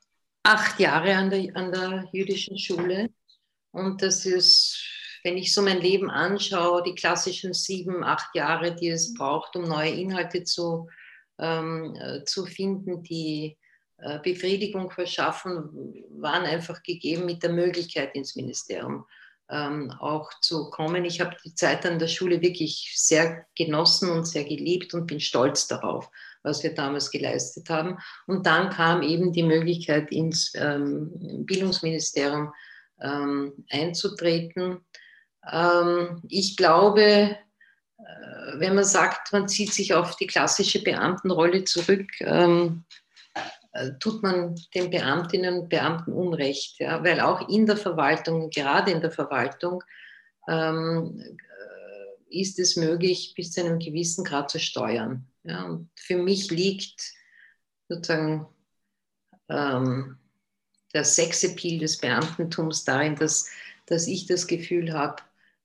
acht 0.43 0.79
Jahre 0.81 1.15
an 1.15 1.31
der, 1.31 1.57
an 1.57 1.73
der 1.73 2.09
jüdischen 2.13 2.59
Schule 2.59 3.11
und 3.73 4.03
das 4.03 4.25
ist, 4.25 4.83
wenn 5.25 5.37
ich 5.37 5.53
so 5.53 5.63
mein 5.63 5.81
Leben 5.81 6.11
anschaue, 6.11 6.83
die 6.83 6.95
klassischen 6.95 7.53
sieben, 7.53 8.03
acht 8.03 8.35
Jahre, 8.35 8.75
die 8.75 8.89
es 8.89 9.15
braucht, 9.15 9.57
um 9.57 9.65
neue 9.65 9.91
Inhalte 9.91 10.45
zu, 10.45 10.89
ähm, 11.39 11.95
äh, 12.01 12.25
zu 12.25 12.47
finden, 12.47 13.03
die 13.03 13.58
Befriedigung 14.23 14.91
verschaffen, 14.91 16.05
waren 16.11 16.45
einfach 16.45 16.83
gegeben 16.83 17.27
mit 17.27 17.43
der 17.43 17.51
Möglichkeit 17.51 18.15
ins 18.15 18.37
Ministerium 18.37 19.07
ähm, 19.51 19.91
auch 19.99 20.31
zu 20.41 20.71
kommen. 20.71 21.05
Ich 21.05 21.21
habe 21.21 21.37
die 21.45 21.55
Zeit 21.55 21.85
an 21.85 21.99
der 21.99 22.07
Schule 22.07 22.41
wirklich 22.41 22.93
sehr 22.95 23.47
genossen 23.57 24.11
und 24.11 24.25
sehr 24.27 24.45
geliebt 24.45 24.95
und 24.95 25.07
bin 25.07 25.21
stolz 25.21 25.67
darauf 25.67 26.11
was 26.43 26.63
wir 26.63 26.75
damals 26.75 27.11
geleistet 27.11 27.71
haben. 27.71 27.99
Und 28.27 28.47
dann 28.47 28.71
kam 28.71 29.03
eben 29.03 29.33
die 29.33 29.43
Möglichkeit, 29.43 30.11
ins 30.11 30.53
ähm, 30.55 31.11
Bildungsministerium 31.45 32.53
ähm, 33.01 33.65
einzutreten. 33.71 34.81
Ich 36.29 36.57
glaube, 36.57 37.03
äh, 37.03 37.37
wenn 38.55 38.75
man 38.75 38.85
sagt, 38.85 39.33
man 39.33 39.49
zieht 39.49 39.73
sich 39.73 39.95
auf 39.95 40.17
die 40.17 40.27
klassische 40.27 40.83
Beamtenrolle 40.83 41.65
zurück, 41.65 42.09
äh, 42.21 42.69
tut 44.01 44.23
man 44.23 44.55
den 44.75 44.91
Beamtinnen 44.91 45.61
und 45.61 45.69
Beamten 45.69 46.13
Unrecht, 46.13 46.79
ja, 46.79 47.03
weil 47.05 47.21
auch 47.21 47.49
in 47.49 47.67
der 47.67 47.77
Verwaltung, 47.77 48.51
gerade 48.51 48.91
in 48.91 49.01
der 49.01 49.11
Verwaltung, 49.11 49.83
ähm, 50.49 51.21
äh, 51.21 52.41
ist 52.41 52.59
es 52.59 52.77
möglich, 52.77 53.35
bis 53.37 53.53
zu 53.53 53.65
einem 53.65 53.79
gewissen 53.79 54.25
Grad 54.25 54.51
zu 54.51 54.59
steuern. 54.59 55.27
Ja, 55.45 55.65
und 55.65 55.91
für 55.97 56.17
mich 56.17 56.51
liegt 56.51 57.01
sozusagen 57.89 58.47
ähm, 59.49 60.19
der 60.95 61.05
Sexappeal 61.05 61.79
des 61.79 61.99
Beamtentums 61.99 62.85
darin, 62.85 63.17
dass, 63.17 63.49
dass 63.87 64.07
ich 64.07 64.27
das 64.27 64.47
Gefühl 64.47 64.93
habe, 64.93 65.23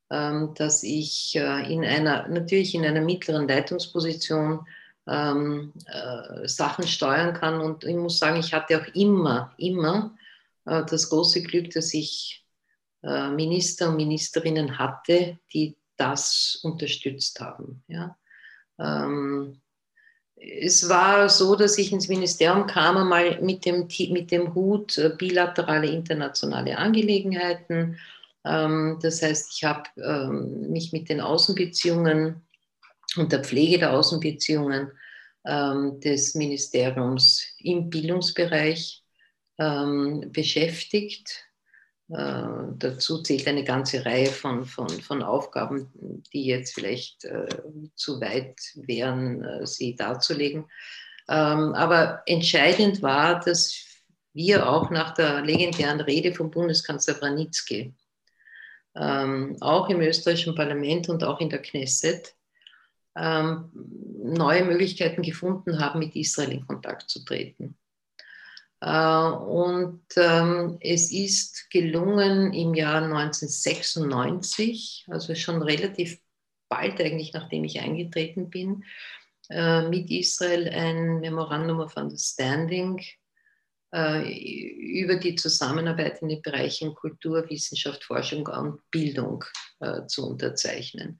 ähm, 0.10 0.54
dass 0.56 0.84
ich 0.84 1.36
äh, 1.36 1.74
in 1.74 1.84
einer, 1.84 2.28
natürlich 2.28 2.76
in 2.76 2.86
einer 2.86 3.02
mittleren 3.02 3.48
Leitungsposition 3.48 4.66
ähm, 5.08 5.74
äh, 5.86 6.48
Sachen 6.48 6.88
steuern 6.88 7.34
kann. 7.34 7.60
Und 7.62 7.84
ich 7.84 7.96
muss 7.96 8.20
sagen, 8.20 8.40
ich 8.40 8.54
hatte 8.54 8.82
auch 8.82 8.96
immer, 8.96 9.54
immer 9.58 10.16
äh, 10.66 10.84
das 10.86 11.10
große 11.10 11.42
Glück, 11.44 11.72
dass 11.72 11.94
ich 11.94 12.46
äh, 13.04 13.30
Minister 13.30 13.90
und 13.90 13.98
Ministerinnen 13.98 14.78
hatte, 14.78 15.40
die 15.54 15.78
das 15.98 16.60
unterstützt 16.64 17.40
haben. 17.40 17.84
Ja? 17.88 18.18
Ähm, 18.80 19.62
es 20.36 20.90
war 20.90 21.30
so, 21.30 21.56
dass 21.56 21.78
ich 21.78 21.92
ins 21.92 22.08
Ministerium 22.08 22.68
kam, 22.68 22.98
einmal 22.98 23.42
mit 23.42 23.66
dem, 23.66 23.88
mit 24.10 24.32
dem 24.32 24.54
Hut 24.54 24.98
äh, 24.98 25.10
bilaterale 25.18 25.88
internationale 25.88 26.78
Angelegenheiten. 26.78 27.98
Ähm, 28.46 29.00
das 29.02 29.22
heißt, 29.22 29.52
ich 29.54 29.64
habe 29.64 29.84
ähm, 29.98 30.70
mich 30.72 30.92
mit 30.92 31.10
den 31.10 31.22
Außenbeziehungen 31.22 32.42
und 33.18 33.32
der 33.32 33.44
Pflege 33.44 33.80
der 33.80 33.94
Außenbeziehungen 33.94 34.92
ähm, 35.46 36.00
des 36.00 36.36
Ministeriums 36.36 37.46
im 37.60 37.90
Bildungsbereich 37.90 39.02
beschäftigt. 39.56 41.46
Äh, 42.10 42.44
dazu 42.78 43.22
zählt 43.22 43.48
eine 43.48 43.64
ganze 43.64 44.06
Reihe 44.06 44.28
von, 44.28 44.66
von, 44.66 44.90
von 44.90 45.24
Aufgaben, 45.24 46.24
die 46.34 46.46
jetzt 46.46 46.74
vielleicht 46.76 47.24
äh, 47.26 47.48
zu 47.96 48.20
weit 48.20 48.60
wären, 48.76 49.44
äh, 49.44 49.66
sie 49.66 49.96
darzulegen. 49.96 50.66
Ähm, 51.30 51.74
aber 51.74 52.22
entscheidend 52.26 53.02
war, 53.02 53.40
dass 53.40 53.76
wir 54.34 54.70
auch 54.70 54.90
nach 54.90 55.14
der 55.14 55.42
legendären 55.42 56.02
Rede 56.02 56.34
vom 56.34 56.52
Bundeskanzler 56.52 57.14
Branitzky, 57.14 57.94
ähm, 58.96 59.58
auch 59.62 59.90
im 59.90 60.02
österreichischen 60.02 60.56
Parlament 60.56 61.10
und 61.10 61.24
auch 61.24 61.40
in 61.40 61.50
der 61.50 61.62
Knesset, 61.62 62.36
ähm, 63.16 63.70
neue 63.74 64.66
Möglichkeiten 64.66 65.22
gefunden 65.22 65.80
haben, 65.80 66.00
mit 66.00 66.16
Israel 66.16 66.52
in 66.52 66.66
Kontakt 66.66 67.10
zu 67.10 67.24
treten. 67.24 67.78
Äh, 68.82 69.28
und 69.28 70.02
ähm, 70.18 70.78
es 70.82 71.12
ist 71.12 71.70
gelungen 71.70 72.54
im 72.54 72.74
Jahr 72.74 73.04
1996, 73.04 75.06
also 75.10 75.36
schon 75.36 75.62
relativ 75.62 76.20
bald 76.70 77.00
eigentlich, 77.00 77.34
nachdem 77.34 77.64
ich 77.64 77.80
eingetreten 77.80 78.50
bin, 78.50 78.84
äh, 79.50 79.88
mit 79.88 80.10
Israel 80.10 80.68
ein 80.70 81.20
Memorandum 81.20 81.80
of 81.80 81.96
Understanding 81.96 83.00
äh, 83.94 85.02
über 85.02 85.16
die 85.16 85.36
Zusammenarbeit 85.36 86.22
in 86.22 86.30
den 86.30 86.42
Bereichen 86.42 86.96
Kultur, 86.96 87.48
Wissenschaft, 87.50 88.04
Forschung 88.04 88.48
und 88.48 88.80
Bildung 88.90 89.44
äh, 89.80 90.08
zu 90.08 90.28
unterzeichnen. 90.28 91.20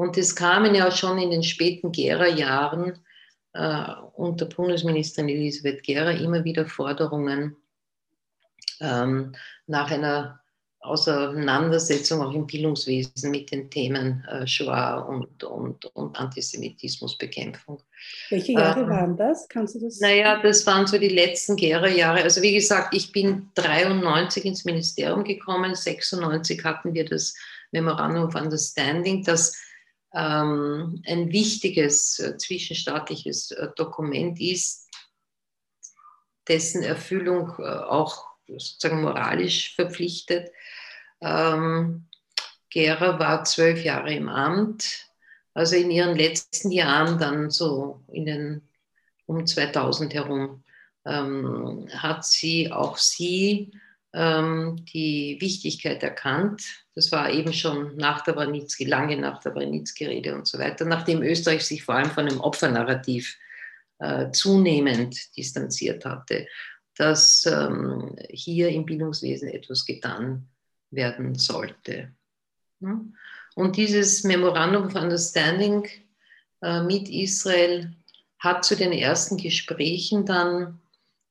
Und 0.00 0.16
es 0.16 0.34
kamen 0.34 0.74
ja 0.74 0.90
schon 0.90 1.18
in 1.18 1.30
den 1.30 1.42
späten 1.42 1.92
Gera-Jahren 1.92 2.98
äh, 3.52 3.84
unter 4.14 4.46
Bundesministerin 4.46 5.28
Elisabeth 5.28 5.82
Gera 5.82 6.12
immer 6.12 6.42
wieder 6.42 6.64
Forderungen 6.64 7.54
ähm, 8.80 9.34
nach 9.66 9.90
einer 9.90 10.40
Auseinandersetzung 10.80 12.22
auch 12.22 12.32
im 12.32 12.46
Bildungswesen 12.46 13.30
mit 13.30 13.52
den 13.52 13.68
Themen 13.68 14.24
äh, 14.24 14.46
Shoah 14.46 15.06
und, 15.06 15.44
und, 15.44 15.84
und 15.94 16.18
Antisemitismusbekämpfung. 16.18 17.82
Welche 18.30 18.52
Jahre 18.52 18.80
ähm, 18.80 18.88
waren 18.88 19.16
das? 19.18 19.50
Kannst 19.50 19.74
du 19.74 19.80
das? 19.80 20.00
Naja, 20.00 20.40
das 20.42 20.66
waren 20.66 20.86
so 20.86 20.96
die 20.96 21.08
letzten 21.08 21.56
Gera-Jahre. 21.56 22.22
Also 22.22 22.40
wie 22.40 22.54
gesagt, 22.54 22.94
ich 22.94 23.12
bin 23.12 23.50
93 23.54 24.46
ins 24.46 24.64
Ministerium 24.64 25.24
gekommen, 25.24 25.74
96 25.74 26.64
hatten 26.64 26.94
wir 26.94 27.04
das 27.04 27.34
Memorandum 27.70 28.24
of 28.24 28.34
Understanding, 28.34 29.22
das 29.24 29.54
ähm, 30.14 31.02
ein 31.06 31.30
wichtiges 31.32 32.18
äh, 32.18 32.36
zwischenstaatliches 32.36 33.52
äh, 33.52 33.68
Dokument 33.76 34.40
ist, 34.40 34.88
dessen 36.48 36.82
Erfüllung 36.82 37.54
äh, 37.58 37.62
auch 37.62 38.26
sozusagen 38.46 39.02
moralisch 39.02 39.74
verpflichtet. 39.74 40.50
Ähm, 41.20 42.06
Gera 42.70 43.18
war 43.18 43.44
zwölf 43.44 43.84
Jahre 43.84 44.14
im 44.14 44.28
Amt. 44.28 45.06
Also 45.54 45.76
in 45.76 45.90
ihren 45.90 46.16
letzten 46.16 46.70
Jahren, 46.70 47.18
dann 47.18 47.50
so 47.50 48.02
in 48.08 48.24
den 48.24 48.68
um 49.26 49.46
2000 49.46 50.14
herum, 50.14 50.64
ähm, 51.04 51.88
hat 51.92 52.24
sie 52.24 52.70
auch 52.72 52.96
sie 52.96 53.72
ähm, 54.12 54.84
die 54.92 55.38
Wichtigkeit 55.40 56.02
erkannt. 56.02 56.62
Das 57.00 57.10
war 57.12 57.30
eben 57.30 57.54
schon 57.54 57.96
nach 57.96 58.20
der 58.24 58.36
Warnitzki, 58.36 58.84
lange 58.84 59.16
nach 59.16 59.40
der 59.40 59.54
Warnitzki-Rede 59.54 60.34
und 60.34 60.46
so 60.46 60.58
weiter, 60.58 60.84
nachdem 60.84 61.22
Österreich 61.22 61.64
sich 61.64 61.82
vor 61.82 61.94
allem 61.94 62.10
von 62.10 62.26
dem 62.26 62.38
Opfernarrativ 62.42 63.38
äh, 64.00 64.30
zunehmend 64.32 65.34
distanziert 65.34 66.04
hatte, 66.04 66.46
dass 66.98 67.46
ähm, 67.46 68.16
hier 68.28 68.68
im 68.68 68.84
Bildungswesen 68.84 69.48
etwas 69.48 69.86
getan 69.86 70.46
werden 70.90 71.36
sollte. 71.36 72.12
Hm? 72.82 73.16
Und 73.54 73.78
dieses 73.78 74.22
Memorandum 74.22 74.84
of 74.84 74.94
Understanding 74.94 75.88
äh, 76.60 76.82
mit 76.82 77.08
Israel 77.08 77.96
hat 78.40 78.62
zu 78.62 78.76
den 78.76 78.92
ersten 78.92 79.38
Gesprächen 79.38 80.26
dann 80.26 80.82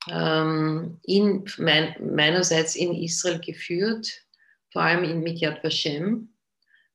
ähm, 0.09 0.99
in, 1.03 1.45
mein, 1.59 1.93
meinerseits 1.99 2.75
in 2.75 2.95
Israel 2.95 3.39
geführt, 3.39 4.25
vor 4.71 4.83
allem 4.83 5.03
in, 5.03 5.21
mit 5.21 5.39
Yad 5.39 5.63
Vashem, 5.63 6.29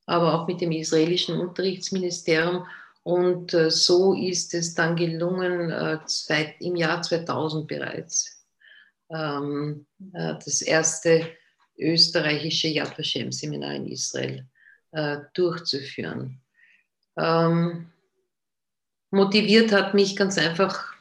aber 0.06 0.34
auch 0.34 0.46
mit 0.46 0.60
dem 0.60 0.72
israelischen 0.72 1.38
Unterrichtsministerium. 1.38 2.66
Und 3.02 3.52
äh, 3.52 3.70
so 3.70 4.14
ist 4.14 4.54
es 4.54 4.74
dann 4.74 4.96
gelungen, 4.96 5.70
äh, 5.70 5.98
im 6.60 6.76
Jahr 6.76 7.02
2000 7.02 7.66
bereits, 7.66 8.46
ähm, 9.10 9.86
äh, 10.12 10.34
das 10.44 10.62
erste 10.62 11.28
österreichische 11.76 12.68
Yad 12.68 12.96
Vashem 12.98 13.32
Seminar 13.32 13.74
in 13.74 13.86
Israel 13.86 14.46
durchzuführen. 15.34 16.40
Ähm, 17.16 17.90
motiviert 19.10 19.72
hat 19.72 19.92
mich 19.92 20.14
ganz 20.14 20.38
einfach 20.38 20.94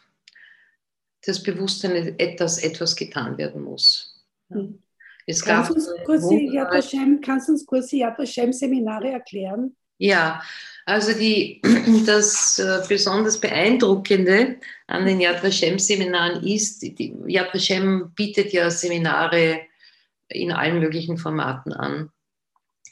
das 1.23 1.43
Bewusstsein, 1.43 2.17
dass 2.37 2.57
etwas 2.57 2.95
getan 2.95 3.37
werden 3.37 3.61
muss. 3.61 4.25
Mhm. 4.49 4.82
Es 5.25 5.43
kannst, 5.43 5.69
gab, 5.69 5.77
uns 5.77 5.89
kurz 6.05 6.27
die 6.27 6.49
Yad 6.53 6.71
Vashem, 6.71 7.21
kannst 7.21 7.47
du 7.47 7.53
uns 7.53 7.65
kurz 7.65 7.87
die 7.87 7.99
Yad 7.99 8.17
Vashem-Seminare 8.17 9.11
erklären? 9.11 9.75
Ja, 9.97 10.41
also 10.85 11.13
die, 11.13 11.61
das 12.05 12.59
äh, 12.59 12.81
besonders 12.87 13.39
Beeindruckende 13.39 14.57
an 14.87 15.05
den 15.05 15.21
Yad 15.21 15.43
Vashem-Seminaren 15.43 16.43
ist, 16.43 16.81
die, 16.81 17.15
Yad 17.27 17.53
Vashem 17.53 18.11
bietet 18.15 18.51
ja 18.51 18.69
Seminare 18.69 19.61
in 20.27 20.51
allen 20.51 20.79
möglichen 20.79 21.17
Formaten 21.17 21.73
an. 21.73 22.09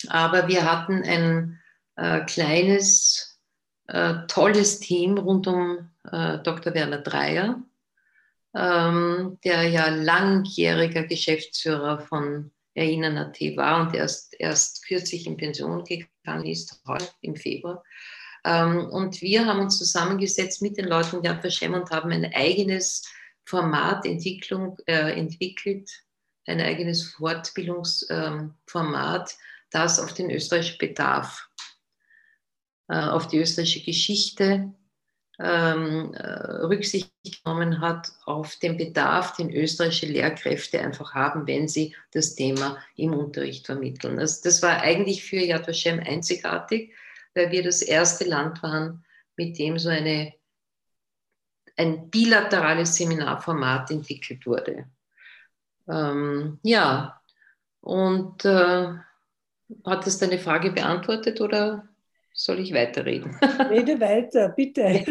Aber 0.08 0.48
wir 0.48 0.70
hatten 0.70 1.04
ein 1.04 1.60
äh, 1.96 2.22
kleines, 2.22 3.40
äh, 3.88 4.14
tolles 4.28 4.80
Team 4.80 5.18
rund 5.18 5.48
um 5.48 5.90
äh, 6.12 6.40
Dr. 6.40 6.74
Werner 6.74 7.00
Dreier, 7.00 7.62
ähm, 8.56 9.38
der 9.44 9.64
ja 9.64 9.90
langjähriger 9.90 11.04
Geschäftsführer 11.04 12.02
von 12.02 12.52
Erinnern.at 12.74 13.40
war 13.56 13.82
und 13.82 13.96
erst, 13.96 14.36
erst 14.40 14.86
kürzlich 14.88 15.28
in 15.28 15.38
Pension 15.38 15.84
gegangen 15.84 16.46
ist, 16.46 16.82
heute 16.88 17.10
im 17.22 17.36
Februar. 17.36 17.84
Ähm, 18.44 18.88
und 18.88 19.22
wir 19.22 19.46
haben 19.46 19.60
uns 19.60 19.78
zusammengesetzt 19.78 20.62
mit 20.62 20.78
den 20.78 20.86
Leuten 20.86 21.22
der 21.22 21.44
Vashem 21.44 21.74
und 21.74 21.92
haben 21.92 22.12
ein 22.12 22.32
eigenes 22.34 23.04
Formatentwicklung 23.46 24.78
äh, 24.86 25.18
entwickelt, 25.18 25.90
ein 26.46 26.62
eigenes 26.62 27.12
Fortbildungsformat, 27.12 29.32
ähm, 29.32 29.38
das 29.70 30.00
auf 30.00 30.14
den 30.14 30.32
österreichischen 30.32 30.80
Bedarf, 30.80 31.48
äh, 32.88 32.96
auf 32.96 33.28
die 33.28 33.38
österreichische 33.38 33.86
Geschichte 33.86 34.74
ähm, 35.44 36.14
äh, 36.14 36.66
Rücksicht 36.66 37.12
genommen 37.24 37.82
hat 37.82 38.12
auf 38.26 38.58
den 38.58 38.78
Bedarf, 38.78 39.36
den 39.36 39.52
österreichische 39.52 40.06
Lehrkräfte 40.06 40.80
einfach 40.80 41.14
haben, 41.14 41.48
wenn 41.48 41.68
sie 41.68 41.96
das 42.12 42.36
Thema 42.36 42.78
im 42.96 43.14
Unterricht 43.14 43.66
vermitteln. 43.66 44.20
Also 44.20 44.42
das 44.44 44.62
war 44.62 44.82
eigentlich 44.82 45.24
für 45.24 45.38
Yad 45.38 45.68
Vashem 45.68 46.00
einzigartig, 46.00 46.94
weil 47.34 47.52
wir 47.52 47.64
das 47.64 47.82
erste 47.82 48.26
Land 48.26 48.62
waren, 48.62 49.04
mit 49.36 49.58
dem 49.58 49.80
so 49.80 49.90
eine, 49.90 50.34
ein 51.76 52.10
bilaterales 52.10 52.96
Seminarformat 52.96 53.90
entwickelt 53.90 54.46
wurde. 54.46 54.86
Ähm, 55.88 56.60
ja, 56.62 57.20
und 57.80 58.46
äh, 58.46 58.94
hat 59.86 60.06
das 60.06 60.20
deine 60.20 60.38
Frage 60.38 60.72
beantwortet 60.72 61.42
oder 61.42 61.88
soll 62.34 62.60
ich 62.60 62.74
weiterreden? 62.74 63.36
Rede 63.70 64.00
weiter, 64.00 64.50
bitte. 64.50 65.06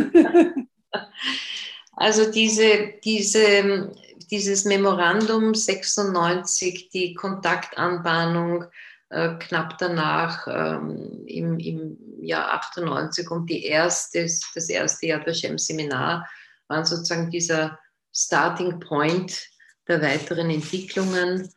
Also 1.93 2.31
diese, 2.31 2.95
diese, 3.05 3.93
dieses 4.31 4.65
Memorandum 4.65 5.55
96, 5.55 6.89
die 6.89 7.15
Kontaktanbahnung 7.15 8.65
äh, 9.11 9.35
knapp 9.39 9.77
danach 9.79 10.47
ähm, 10.49 11.25
im, 11.27 11.59
im 11.59 11.99
Jahr 12.23 12.55
98 12.55 13.31
und 13.31 13.51
die 13.51 13.65
erste, 13.65 14.23
das 14.23 14.69
erste 14.69 15.07
Yad 15.07 15.27
Vashem 15.27 15.59
Seminar 15.59 16.27
waren 16.69 16.85
sozusagen 16.85 17.31
dieser 17.31 17.79
Starting 18.15 18.81
Point 18.81 19.49
der 19.89 20.01
weiteren 20.01 20.49
Entwicklungen. 20.51 21.53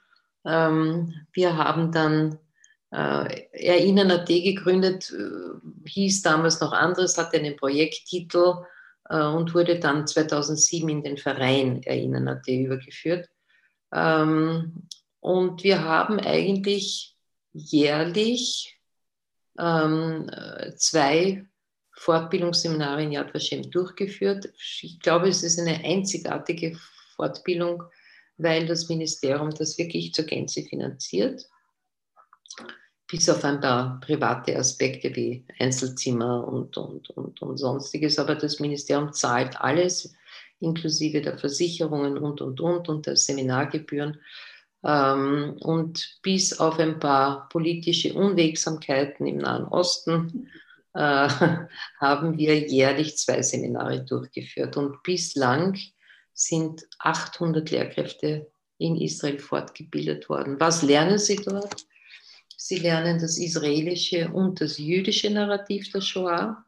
Ähm, 0.46 1.14
wir 1.32 1.56
haben 1.56 1.92
dann 1.92 2.40
äh, 2.94 3.48
Erinnern.at 3.54 4.28
gegründet, 4.28 5.12
äh, 5.12 5.90
hieß 5.90 6.22
damals 6.22 6.62
noch 6.62 6.74
anderes, 6.74 7.18
hatte 7.18 7.38
einen 7.38 7.56
Projekttitel 7.56 8.66
äh, 9.10 9.20
und 9.20 9.56
wurde 9.56 9.80
dann 9.80 10.06
2007 10.06 10.88
in 10.90 11.04
den 11.04 11.18
Verein 11.18 11.82
Erinnern.at 11.82 12.48
übergeführt. 12.48 13.30
Ähm, 13.92 14.88
und 15.22 15.64
wir 15.64 15.84
haben 15.84 16.20
eigentlich 16.20 17.16
jährlich 17.54 18.80
ähm, 19.58 20.30
zwei 20.76 21.46
Fortbildungsseminare 21.94 23.04
in 23.04 23.12
Yad 23.12 23.34
Vashem 23.34 23.72
durchgeführt. 23.72 24.50
Ich 24.56 25.00
glaube, 25.00 25.30
es 25.30 25.42
ist 25.42 25.60
eine 25.60 25.84
einzigartige 25.84 26.78
Fortbildung, 27.16 27.84
weil 28.38 28.68
das 28.68 28.88
Ministerium 28.88 29.50
das 29.52 29.80
wirklich 29.80 30.14
zur 30.14 30.26
Gänze 30.26 30.62
finanziert 30.62 31.48
bis 33.14 33.30
auf 33.30 33.46
ein 33.46 33.62
paar 33.62 34.00
private 34.00 34.58
Aspekte 34.58 35.16
wie 35.16 35.46
Einzelzimmer 35.60 36.48
und, 36.48 36.76
und, 36.78 37.12
und, 37.12 37.40
und 37.44 37.58
sonstiges. 37.58 38.18
Aber 38.18 38.34
das 38.34 38.60
Ministerium 38.60 39.14
zahlt 39.14 39.62
alles, 39.62 40.16
inklusive 40.60 41.22
der 41.22 41.38
Versicherungen 41.38 42.18
und, 42.18 42.42
und, 42.42 42.60
und 42.60 42.90
und 42.90 43.06
der 43.06 43.16
Seminargebühren. 43.16 44.20
Ähm, 44.84 45.58
und 45.62 46.18
bis 46.24 46.60
auf 46.60 46.80
ein 46.80 46.98
paar 46.98 47.48
politische 47.50 48.16
Unwegsamkeiten 48.16 49.28
im 49.28 49.38
Nahen 49.38 49.66
Osten 49.66 50.50
äh, 50.96 51.30
haben 52.00 52.36
wir 52.40 52.68
jährlich 52.68 53.16
zwei 53.20 53.44
Seminare 53.44 54.04
durchgeführt. 54.04 54.76
Und 54.76 55.04
bislang 55.04 55.78
sind 56.34 56.88
800 56.98 57.70
Lehrkräfte 57.70 58.50
in 58.80 58.96
Israel 58.96 59.38
fortgebildet 59.38 60.30
worden. 60.30 60.60
Was 60.60 60.82
lernen 60.82 61.20
sie 61.20 61.36
dort? 61.36 61.86
Sie 62.66 62.78
lernen 62.78 63.20
das 63.20 63.38
israelische 63.38 64.30
und 64.32 64.62
das 64.62 64.78
jüdische 64.78 65.30
Narrativ 65.30 65.92
der 65.92 66.00
Shoah. 66.00 66.64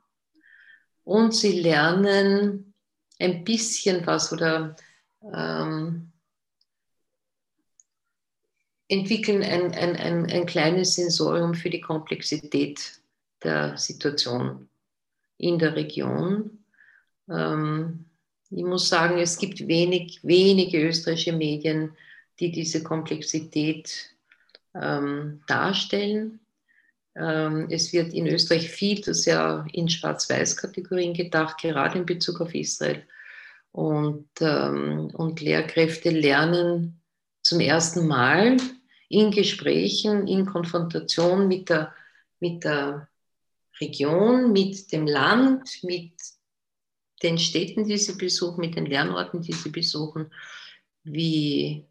und 1.05 1.33
sie 1.33 1.61
lernen 1.61 2.73
ein 3.17 3.45
bisschen 3.45 4.05
was 4.05 4.33
oder 4.33 4.75
ähm, 5.33 6.11
entwickeln 8.89 9.41
ein, 9.41 9.71
ein, 9.73 9.95
ein, 9.95 10.25
ein 10.29 10.45
kleines 10.45 10.95
Sensorium 10.95 11.53
für 11.53 11.69
die 11.69 11.79
Komplexität 11.79 12.99
der 13.41 13.77
Situation 13.77 14.67
in 15.37 15.57
der 15.57 15.77
Region. 15.77 16.65
Ähm, 17.29 18.03
ich 18.49 18.65
muss 18.65 18.89
sagen, 18.89 19.17
es 19.17 19.37
gibt 19.37 19.65
wenig, 19.65 20.19
wenige 20.23 20.85
österreichische 20.85 21.31
Medien, 21.31 21.95
die 22.41 22.51
diese 22.51 22.83
Komplexität 22.83 24.14
ähm, 24.79 25.41
darstellen. 25.47 26.39
Ähm, 27.15 27.67
es 27.69 27.93
wird 27.93 28.13
in 28.13 28.27
Österreich 28.27 28.69
viel 28.69 29.01
zu 29.01 29.13
sehr 29.13 29.65
in 29.71 29.89
Schwarz-Weiß-Kategorien 29.89 31.13
gedacht, 31.13 31.59
gerade 31.59 31.99
in 31.99 32.05
Bezug 32.05 32.41
auf 32.41 32.53
Israel. 32.53 33.03
Und, 33.71 34.29
ähm, 34.39 35.11
und 35.13 35.41
Lehrkräfte 35.41 36.09
lernen 36.09 37.01
zum 37.43 37.59
ersten 37.59 38.07
Mal 38.07 38.57
in 39.09 39.31
Gesprächen, 39.31 40.27
in 40.27 40.45
Konfrontation 40.45 41.47
mit 41.47 41.69
der, 41.69 41.93
mit 42.39 42.63
der 42.63 43.07
Region, 43.79 44.51
mit 44.51 44.91
dem 44.91 45.05
Land, 45.05 45.83
mit 45.83 46.13
den 47.23 47.37
Städten, 47.37 47.85
die 47.85 47.97
sie 47.97 48.15
besuchen, 48.15 48.61
mit 48.61 48.75
den 48.75 48.85
Lernorten, 48.85 49.41
die 49.41 49.53
sie 49.53 49.69
besuchen, 49.69 50.31
wie 51.03 51.85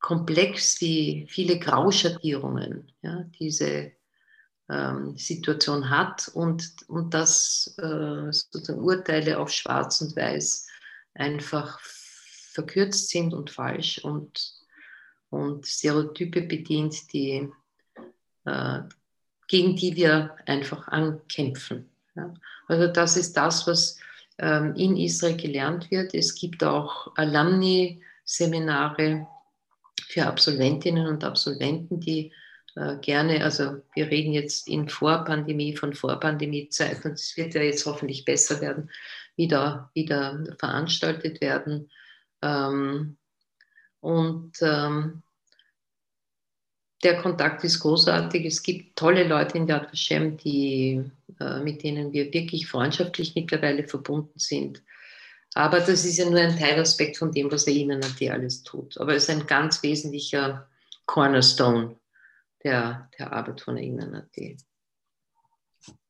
komplex, 0.00 0.80
wie 0.80 1.26
viele 1.28 1.58
Grauschattierungen 1.58 2.90
ja, 3.02 3.24
diese 3.38 3.92
ähm, 4.68 5.16
Situation 5.16 5.90
hat 5.90 6.30
und, 6.34 6.64
und 6.88 7.14
dass 7.14 7.74
äh, 7.78 8.32
sozusagen 8.32 8.80
Urteile 8.80 9.38
auf 9.38 9.50
Schwarz 9.50 10.00
und 10.00 10.16
Weiß 10.16 10.66
einfach 11.14 11.78
verkürzt 11.80 13.10
sind 13.10 13.32
und 13.34 13.50
falsch 13.50 13.98
und, 13.98 14.54
und 15.28 15.66
Stereotype 15.66 16.42
bedient, 16.42 17.12
die, 17.12 17.48
äh, 18.44 18.80
gegen 19.48 19.74
die 19.76 19.96
wir 19.96 20.36
einfach 20.46 20.88
ankämpfen. 20.88 21.90
Ja. 22.14 22.32
Also 22.68 22.86
das 22.86 23.16
ist 23.16 23.36
das, 23.36 23.66
was 23.66 23.98
ähm, 24.38 24.74
in 24.76 24.96
Israel 24.96 25.36
gelernt 25.36 25.90
wird. 25.90 26.14
Es 26.14 26.34
gibt 26.34 26.64
auch 26.64 27.14
Alumni-Seminare 27.16 29.26
für 30.10 30.26
Absolventinnen 30.26 31.06
und 31.06 31.24
Absolventen, 31.24 32.00
die 32.00 32.32
äh, 32.76 32.96
gerne, 32.96 33.44
also 33.44 33.82
wir 33.94 34.10
reden 34.10 34.32
jetzt 34.32 34.68
in 34.68 34.88
Vorpandemie, 34.88 35.76
von 35.76 35.94
Vorpandemie-Zeit 35.94 37.04
und 37.04 37.12
es 37.12 37.36
wird 37.36 37.54
ja 37.54 37.62
jetzt 37.62 37.86
hoffentlich 37.86 38.24
besser 38.24 38.60
werden, 38.60 38.90
wieder, 39.36 39.90
wieder 39.94 40.44
veranstaltet 40.58 41.40
werden. 41.40 41.90
Ähm, 42.42 43.16
und 44.00 44.52
ähm, 44.62 45.22
der 47.02 47.22
Kontakt 47.22 47.64
ist 47.64 47.80
großartig. 47.80 48.44
Es 48.44 48.62
gibt 48.62 48.98
tolle 48.98 49.26
Leute 49.26 49.58
in 49.58 49.66
Yad 49.66 49.92
Vashem, 49.92 50.36
die, 50.36 51.02
äh, 51.38 51.60
mit 51.60 51.82
denen 51.82 52.12
wir 52.12 52.32
wirklich 52.32 52.66
freundschaftlich 52.66 53.34
mittlerweile 53.34 53.86
verbunden 53.86 54.38
sind. 54.38 54.82
Aber 55.54 55.80
das 55.80 56.04
ist 56.04 56.16
ja 56.16 56.28
nur 56.28 56.38
ein 56.38 56.58
Teilaspekt 56.58 57.16
von 57.16 57.32
dem, 57.32 57.50
was 57.50 57.66
er 57.66 57.72
ihnen 57.72 58.00
alles 58.30 58.62
tut. 58.62 58.98
Aber 58.98 59.14
es 59.14 59.24
ist 59.24 59.30
ein 59.30 59.46
ganz 59.46 59.82
wesentlicher 59.82 60.68
Cornerstone 61.06 61.96
der, 62.62 63.08
der 63.18 63.32
Arbeit 63.32 63.60
von 63.60 63.76
ihnen. 63.76 64.22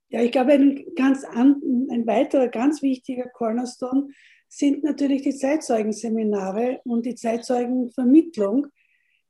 Ja, 0.08 0.20
ich 0.20 0.32
glaube, 0.32 0.52
ein, 0.52 0.84
ganz 0.96 1.24
an, 1.24 1.60
ein 1.90 2.06
weiterer 2.06 2.48
ganz 2.48 2.82
wichtiger 2.82 3.28
Cornerstone 3.28 4.08
sind 4.48 4.82
natürlich 4.82 5.22
die 5.22 5.34
Zeitzeugenseminare 5.34 6.80
und 6.84 7.06
die 7.06 7.14
Zeitzeugenvermittlung, 7.14 8.66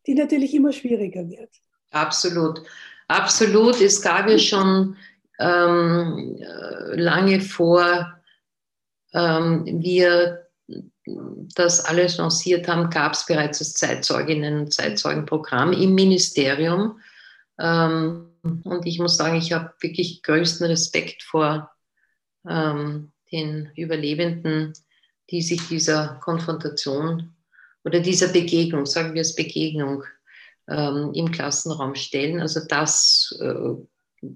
die 0.06 0.14
natürlich 0.14 0.54
immer 0.54 0.72
schwieriger 0.72 1.28
wird. 1.28 1.50
Absolut, 1.90 2.62
absolut. 3.06 3.80
Es 3.80 4.00
gab 4.00 4.28
ja 4.28 4.38
schon 4.38 4.96
ähm, 5.38 6.38
lange 6.94 7.40
vor 7.40 8.19
ähm, 9.12 9.64
wir 9.82 10.46
das 11.54 11.84
alles 11.84 12.18
lanciert 12.18 12.68
haben, 12.68 12.90
gab 12.90 13.12
es 13.12 13.26
bereits 13.26 13.58
das 13.58 13.74
Zeitzeuginnen- 13.74 14.60
und 14.60 14.72
Zeitzeugenprogramm 14.72 15.72
im 15.72 15.94
Ministerium. 15.94 17.00
Ähm, 17.58 18.26
und 18.42 18.86
ich 18.86 18.98
muss 18.98 19.16
sagen, 19.16 19.36
ich 19.36 19.52
habe 19.52 19.74
wirklich 19.80 20.22
größten 20.22 20.66
Respekt 20.66 21.22
vor 21.22 21.70
ähm, 22.48 23.12
den 23.32 23.70
Überlebenden, 23.76 24.72
die 25.30 25.42
sich 25.42 25.66
dieser 25.68 26.20
Konfrontation 26.22 27.34
oder 27.84 28.00
dieser 28.00 28.28
Begegnung, 28.28 28.86
sagen 28.86 29.14
wir 29.14 29.22
es 29.22 29.34
Begegnung, 29.34 30.04
ähm, 30.68 31.12
im 31.14 31.30
Klassenraum 31.30 31.94
stellen. 31.94 32.40
Also 32.40 32.60
das 32.66 33.36
äh, 33.40 34.28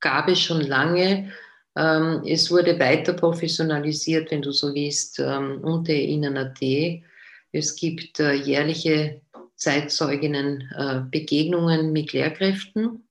gab 0.00 0.28
es 0.28 0.40
schon 0.40 0.60
lange. 0.60 1.32
Ähm, 1.76 2.22
es 2.26 2.50
wurde 2.50 2.78
weiter 2.78 3.14
professionalisiert, 3.14 4.30
wenn 4.30 4.42
du 4.42 4.52
so 4.52 4.74
willst, 4.74 5.18
ähm, 5.18 5.60
unter 5.62 5.94
ihnen.at. 5.94 6.60
Es 7.52 7.74
gibt 7.76 8.20
äh, 8.20 8.34
jährliche 8.34 9.22
Zeitzeuginnen-Begegnungen 9.56 11.80
äh, 11.80 11.90
mit 11.90 12.12
Lehrkräften 12.12 13.08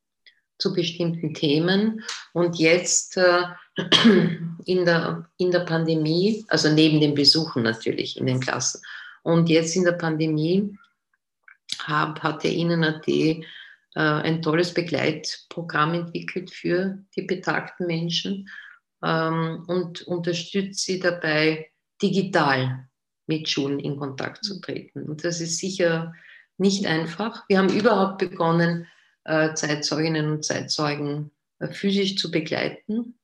zu 0.58 0.74
bestimmten 0.74 1.34
Themen. 1.34 2.04
Und 2.34 2.60
jetzt 2.60 3.18
äh, 3.18 3.42
in, 4.66 4.86
der, 4.86 5.28
in 5.38 5.52
der 5.52 5.62
Pandemie, 5.62 6.46
also 6.50 6.70
neben 6.70 7.00
den 7.00 7.16
Besuchen 7.16 7.64
natürlich 7.64 8.18
in 8.18 8.28
den 8.28 8.40
Klassen, 8.40 8.82
und 9.24 9.50
jetzt 9.50 9.76
in 9.76 9.84
der 9.84 9.94
Pandemie 9.94 10.78
hab, 11.80 12.22
hat 12.22 12.44
der 12.44 12.52
Ihnen.at 12.52 13.08
äh, 13.08 13.44
ein 14.00 14.42
tolles 14.42 14.74
Begleitprogramm 14.74 15.94
entwickelt 15.94 16.52
für 16.52 17.00
die 17.16 17.24
betagten 17.24 17.88
Menschen 17.88 18.48
ähm, 19.04 19.64
und 19.68 20.02
unterstützt 20.04 20.86
sie 20.86 21.00
dabei, 21.00 21.72
digital 22.02 22.88
mit 23.28 23.48
Schulen 23.48 23.80
in 23.80 23.98
Kontakt 23.98 24.44
zu 24.44 24.60
treten. 24.60 25.04
Und 25.04 25.24
das 25.24 25.42
ist 25.42 25.58
sicher 25.58 26.14
nicht 26.58 26.86
einfach. 26.86 27.44
Wir 27.48 27.60
haben 27.60 27.70
überhaupt 27.70 28.18
begonnen, 28.20 28.88
äh, 29.24 29.54
Zeitzeuginnen 29.54 30.32
und 30.32 30.46
Zeitzeugen 30.46 31.32
äh, 31.60 31.68
physisch 31.68 32.18
zu 32.18 32.32
begleiten 32.32 33.16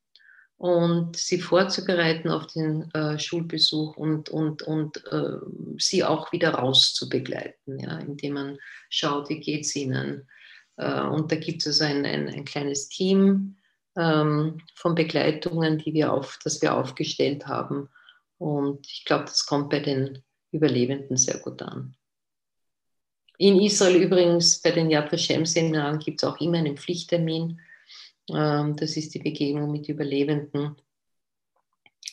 und 0.57 1.15
sie 1.17 1.39
vorzubereiten 1.39 2.29
auf 2.29 2.47
den 2.47 2.91
äh, 2.93 3.19
Schulbesuch 3.19 3.95
und, 3.95 4.29
und, 4.29 4.63
und 4.63 5.03
äh, 5.11 5.37
sie 5.77 6.03
auch 6.03 6.31
wieder 6.31 6.51
raus 6.51 6.93
zu 6.93 7.09
begleiten, 7.09 7.79
ja, 7.79 7.97
indem 7.99 8.33
man 8.33 8.57
schaut, 8.89 9.29
wie 9.29 9.39
geht 9.39 9.65
es 9.65 9.75
ihnen. 9.75 10.27
Äh, 10.77 11.01
und 11.01 11.31
da 11.31 11.35
gibt 11.35 11.65
es 11.65 11.81
also 11.81 11.83
ein, 11.83 12.05
ein, 12.05 12.29
ein 12.29 12.45
kleines 12.45 12.89
Team 12.89 13.57
ähm, 13.95 14.61
von 14.75 14.95
Begleitungen, 14.95 15.77
die 15.77 15.93
wir 15.93 16.13
auf, 16.13 16.39
das 16.43 16.61
wir 16.61 16.75
aufgestellt 16.75 17.47
haben. 17.47 17.89
Und 18.37 18.87
ich 18.87 19.05
glaube, 19.05 19.25
das 19.25 19.45
kommt 19.45 19.69
bei 19.69 19.79
den 19.79 20.23
Überlebenden 20.51 21.17
sehr 21.17 21.39
gut 21.39 21.61
an. 21.61 21.95
In 23.39 23.59
Israel 23.59 24.01
übrigens 24.01 24.61
bei 24.61 24.71
den 24.71 24.89
Yad 24.89 25.11
Vashem-Seminaren 25.11 25.99
gibt 25.99 26.21
es 26.21 26.27
auch 26.27 26.39
immer 26.39 26.57
einen 26.57 26.77
Pflichttermin 26.77 27.59
ähm, 28.29 28.75
das 28.75 28.97
ist 28.97 29.13
die 29.13 29.19
Begegnung 29.19 29.71
mit 29.71 29.87
Überlebenden 29.87 30.75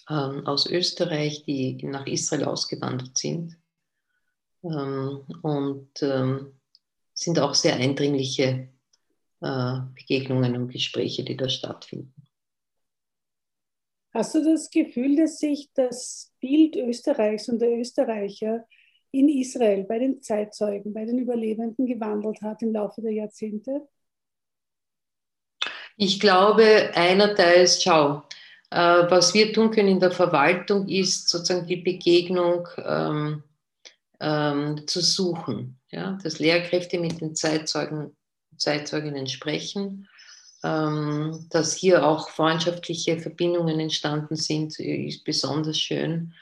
ähm, 0.08 0.46
aus 0.46 0.66
Österreich, 0.66 1.44
die 1.44 1.76
nach 1.82 2.06
Israel 2.06 2.44
ausgewandert 2.44 3.16
sind. 3.18 3.56
Ähm, 4.62 5.24
und 5.42 5.90
sind 7.14 7.38
auch 7.38 7.54
sehr 7.54 7.76
eindringliche 7.76 8.68
äh, 9.40 9.76
Begegnungen 9.94 10.56
und 10.56 10.68
Gespräche, 10.68 11.24
die 11.24 11.36
da 11.36 11.48
stattfinden. 11.48 12.12
Hast 14.12 14.34
du 14.34 14.44
das 14.44 14.70
Gefühl, 14.70 15.16
dass 15.16 15.38
sich 15.38 15.70
das 15.74 16.32
Bild 16.40 16.76
Österreichs 16.76 17.48
und 17.48 17.60
der 17.60 17.78
Österreicher 17.78 18.64
in 19.10 19.28
Israel 19.28 19.84
bei 19.84 19.98
den 19.98 20.22
Zeitzeugen, 20.22 20.92
bei 20.92 21.04
den 21.04 21.18
Überlebenden 21.18 21.86
gewandelt 21.86 22.40
hat 22.42 22.62
im 22.62 22.72
Laufe 22.72 23.00
der 23.00 23.12
Jahrzehnte? 23.12 23.88
Ich 25.96 26.18
glaube, 26.18 26.90
einerseits, 26.94 27.82
schau, 27.82 28.22
äh, 28.70 28.76
was 29.08 29.34
wir 29.34 29.52
tun 29.52 29.70
können 29.70 29.88
in 29.88 30.00
der 30.00 30.10
Verwaltung 30.10 30.88
ist 30.88 31.28
sozusagen 31.28 31.66
die 31.66 31.76
Begegnung 31.76 32.66
ähm, 32.78 33.44
ähm, 34.20 34.86
zu 34.86 35.00
suchen. 35.00 35.80
Ja? 35.94 36.18
Dass 36.22 36.38
Lehrkräfte 36.40 36.98
mit 36.98 37.20
den 37.20 37.34
Zeitzeugen, 37.34 38.16
Zeitzeuginnen 38.56 39.26
sprechen, 39.28 40.08
ähm, 40.64 41.46
dass 41.50 41.74
hier 41.74 42.06
auch 42.06 42.28
freundschaftliche 42.30 43.18
Verbindungen 43.18 43.78
entstanden 43.78 44.36
sind, 44.36 44.78
ist 44.80 45.24
besonders 45.24 45.78
schön. 45.78 46.34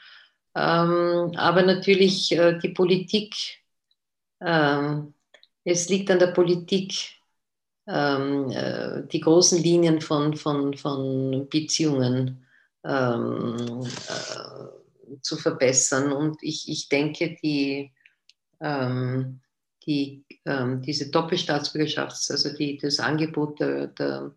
Ähm, 0.55 1.31
aber 1.35 1.63
natürlich 1.63 2.31
äh, 2.31 2.57
die 2.59 2.69
Politik, 2.69 3.35
ähm, 4.41 5.13
es 5.63 5.89
liegt 5.89 6.09
an 6.09 6.19
der 6.19 6.27
Politik, 6.27 6.93
ähm, 7.87 8.49
äh, 8.51 9.05
die 9.07 9.19
großen 9.19 9.61
Linien 9.61 10.01
von, 10.01 10.35
von, 10.35 10.75
von 10.75 11.47
Beziehungen 11.49 12.45
ähm, 12.83 13.85
äh, 13.85 15.17
zu 15.21 15.37
verbessern. 15.37 16.11
Und 16.11 16.41
ich, 16.41 16.69
ich 16.69 16.89
denke, 16.89 17.35
die, 17.43 17.92
ähm, 18.63 19.41
die, 19.85 20.25
ähm, 20.45 20.81
diese 20.81 21.11
Doppelstaatsbürgerschaft, 21.11 22.31
also 22.31 22.55
die, 22.55 22.77
das 22.77 22.99
Angebot 22.99 23.59
der, 23.59 23.87
der 23.87 24.33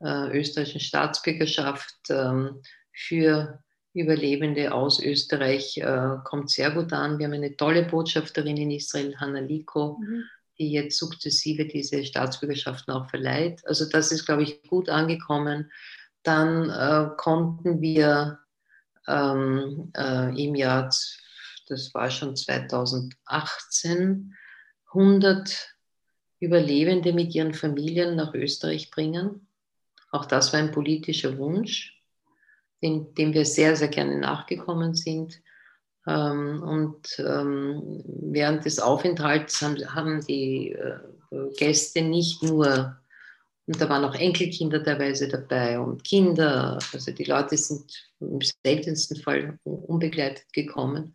äh, 0.00 0.38
österreichischen 0.38 0.80
Staatsbürgerschaft 0.80 1.96
ähm, 2.10 2.60
für 2.92 3.62
Überlebende 3.92 4.72
aus 4.72 5.02
Österreich 5.02 5.78
äh, 5.78 6.16
kommt 6.24 6.50
sehr 6.50 6.70
gut 6.70 6.92
an. 6.92 7.18
Wir 7.18 7.26
haben 7.26 7.34
eine 7.34 7.56
tolle 7.56 7.84
Botschafterin 7.84 8.56
in 8.56 8.70
Israel, 8.70 9.16
Hanna 9.16 9.40
Liko, 9.40 9.98
mhm. 10.00 10.24
die 10.58 10.70
jetzt 10.72 10.98
sukzessive 10.98 11.64
diese 11.64 12.04
Staatsbürgerschaften 12.04 12.94
auch 12.94 13.08
verleiht. 13.10 13.66
Also 13.66 13.88
das 13.88 14.12
ist, 14.12 14.26
glaube 14.26 14.42
ich, 14.42 14.62
gut 14.62 14.88
angekommen. 14.88 15.72
Dann 16.22 16.70
äh, 16.70 17.10
konnten 17.16 17.80
wir 17.80 18.38
ähm, 19.08 19.90
äh, 19.96 20.44
im 20.44 20.54
Jahr, 20.54 20.90
das 21.70 21.94
war 21.94 22.10
schon 22.10 22.36
2018, 22.36 24.34
100 24.88 25.74
Überlebende 26.40 27.12
mit 27.12 27.34
ihren 27.34 27.54
Familien 27.54 28.16
nach 28.16 28.34
Österreich 28.34 28.90
bringen. 28.90 29.46
Auch 30.10 30.26
das 30.26 30.52
war 30.52 30.60
ein 30.60 30.72
politischer 30.72 31.38
Wunsch 31.38 32.00
dem, 32.82 33.14
dem 33.14 33.34
wir 33.34 33.44
sehr, 33.44 33.76
sehr 33.76 33.88
gerne 33.88 34.18
nachgekommen 34.18 34.94
sind. 34.94 35.40
Ähm, 36.06 36.62
und 36.62 37.18
ähm, 37.18 38.02
während 38.06 38.64
des 38.64 38.80
Aufenthalts 38.80 39.60
haben, 39.62 40.24
die 40.26 40.72
äh, 40.72 40.98
Gäste 41.56 42.02
nicht 42.02 42.42
nur, 42.42 42.96
und 43.66 43.80
da 43.80 43.88
waren 43.88 44.04
auch 44.04 44.14
Enkelkinder 44.14 44.82
teilweise 44.82 45.28
dabei 45.28 45.78
und 45.78 46.02
Kinder, 46.02 46.78
also 46.92 47.12
die 47.12 47.24
Leute 47.24 47.56
sind 47.56 48.10
im 48.18 48.40
seltensten 48.64 49.16
Fall 49.18 49.58
unbegleitet 49.64 50.52
gekommen, 50.52 51.14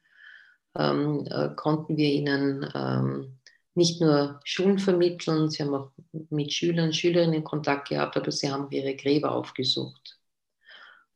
ähm, 0.75 1.25
äh, 1.29 1.49
konnten 1.55 1.97
wir 1.97 2.09
ihnen 2.09 2.69
ähm, 2.75 3.38
nicht 3.75 4.01
nur 4.01 4.39
Schulen 4.43 4.79
vermitteln, 4.79 5.49
sie 5.49 5.63
haben 5.63 5.73
auch 5.73 5.91
mit 6.29 6.53
Schülern, 6.53 6.93
Schülerinnen 6.93 7.43
Kontakt 7.43 7.89
gehabt, 7.89 8.15
aber 8.15 8.31
sie 8.31 8.49
haben 8.51 8.71
ihre 8.71 8.95
Gräber 8.95 9.31
aufgesucht. 9.31 10.17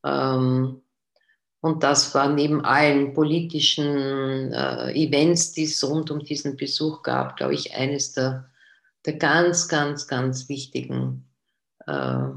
Ähm, 0.03 0.81
und 1.61 1.83
das 1.83 2.13
war 2.15 2.29
neben 2.33 2.63
allen 2.63 3.13
politischen 3.13 4.53
äh, 4.53 4.93
Events, 4.93 5.53
die 5.53 5.63
es 5.63 5.83
rund 5.83 6.09
um 6.11 6.19
diesen 6.19 6.55
Besuch 6.55 7.01
gab, 7.01 7.35
glaube 7.35 7.53
ich, 7.53 7.73
eines 7.73 8.13
der, 8.13 8.49
der 9.05 9.13
ganz, 9.13 9.67
ganz, 9.67 10.07
ganz 10.07 10.47
wichtigen 10.47 11.29
äh, 11.85 12.29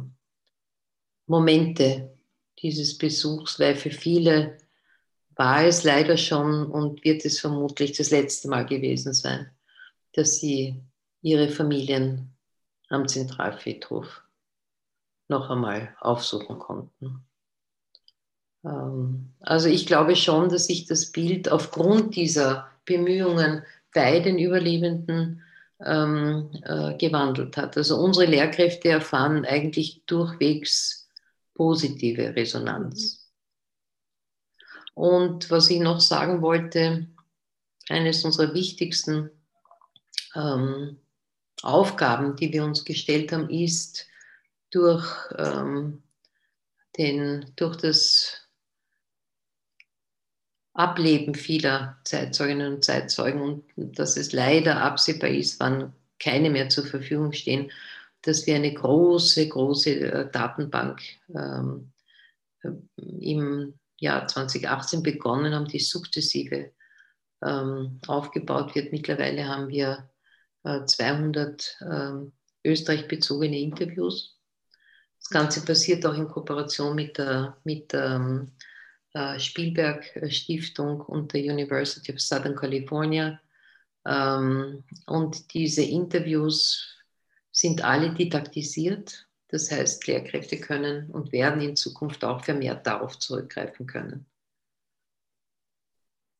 Momente 1.27 2.19
dieses 2.59 2.99
Besuchs, 2.99 3.61
weil 3.61 3.77
für 3.77 3.91
viele 3.91 4.59
war 5.43 5.65
es 5.65 5.83
leider 5.83 6.17
schon 6.17 6.71
und 6.71 7.03
wird 7.03 7.25
es 7.25 7.41
vermutlich 7.41 7.97
das 7.97 8.13
letzte 8.13 8.47
Mal 8.47 8.65
gewesen 8.65 9.13
sein, 9.13 9.51
dass 10.13 10.37
sie 10.37 10.81
ihre 11.21 11.49
Familien 11.49 12.33
am 12.91 13.09
Zentralfriedhof 13.09 14.23
noch 15.27 15.51
einmal 15.51 15.97
aufsuchen 15.99 16.61
konnten. 16.61 17.25
Ähm, 18.65 19.33
also 19.41 19.69
ich 19.69 19.85
glaube 19.87 20.15
schon, 20.15 20.49
dass 20.49 20.67
sich 20.67 20.87
das 20.87 21.11
Bild 21.11 21.51
aufgrund 21.51 22.15
dieser 22.15 22.69
Bemühungen 22.85 23.65
bei 23.93 24.21
den 24.21 24.39
Überlebenden 24.39 25.43
ähm, 25.85 26.51
äh, 26.63 26.97
gewandelt 26.99 27.57
hat. 27.57 27.77
Also 27.77 27.97
unsere 27.97 28.27
Lehrkräfte 28.27 28.91
erfahren 28.91 29.45
eigentlich 29.45 30.05
durchwegs 30.07 31.09
positive 31.55 32.37
Resonanz. 32.37 33.22
Und 34.95 35.51
was 35.51 35.71
ich 35.71 35.81
noch 35.81 36.01
sagen 36.01 36.43
wollte, 36.43 37.07
eines 37.89 38.25
unserer 38.25 38.55
wichtigsten 38.55 39.31
ähm, 40.35 40.99
Aufgaben, 41.63 42.37
die 42.37 42.53
wir 42.53 42.65
uns 42.65 42.85
gestellt 42.85 43.33
haben, 43.33 43.49
ist 43.51 44.07
durch, 44.71 45.07
ähm, 45.39 46.03
den, 46.97 47.53
durch 47.57 47.77
das 47.77 48.39
Ableben 50.75 51.35
vieler 51.35 51.99
Zeitzeuginnen 52.05 52.75
und 52.75 52.85
Zeitzeugen 52.85 53.63
und 53.77 53.99
dass 53.99 54.17
es 54.17 54.33
leider 54.33 54.81
absehbar 54.81 55.29
ist, 55.29 55.61
wann 55.61 55.93
keine 56.19 56.49
mehr 56.49 56.71
zur 56.71 56.87
Verfügung 56.87 57.33
stehen, 57.33 57.71
dass 58.23 58.47
wir 58.47 58.55
eine 58.55 58.73
große, 58.73 59.49
große 59.49 59.91
äh, 59.91 60.31
Datenbank 60.31 61.03
ähm, 61.35 61.93
äh, 62.63 62.71
im 62.97 63.75
Jahr 64.03 64.27
2018 64.27 65.03
begonnen 65.03 65.55
haben, 65.55 65.67
die 65.67 65.79
sukzessive 65.79 66.73
ähm, 67.43 68.01
aufgebaut 68.07 68.75
wird. 68.75 68.93
Mittlerweile 68.93 69.47
haben 69.47 69.69
wir 69.69 70.11
äh, 70.65 70.85
200 70.85 71.79
ähm, 71.81 72.33
Österreich-bezogene 72.65 73.59
Interviews. 73.59 74.39
Das 75.21 75.31
Ganze 75.31 75.65
passiert 75.65 76.05
auch 76.05 76.15
in 76.15 76.29
Kooperation 76.29 76.97
mit 76.97 77.17
der, 77.17 77.57
mit 77.65 77.93
der 77.93 78.17
ähm, 78.17 78.53
äh, 79.15 79.39
Spielberg 79.39 80.05
Stiftung 80.33 81.01
und 81.01 81.33
der 81.33 81.43
University 81.43 82.13
of 82.13 82.21
Southern 82.21 82.57
California. 82.57 83.41
Ähm, 84.05 84.83
und 85.07 85.55
diese 85.55 85.83
Interviews 85.83 86.97
sind 87.53 87.85
alle 87.85 88.13
didaktisiert. 88.15 89.29
Das 89.53 89.71
heißt, 89.71 90.07
Lehrkräfte 90.07 90.59
können 90.59 91.11
und 91.11 91.31
werden 91.31 91.61
in 91.61 91.77
Zukunft 91.77 92.25
auch 92.25 92.43
vermehrt 92.43 92.87
darauf 92.87 93.19
zurückgreifen 93.19 93.87
können. 93.87 94.27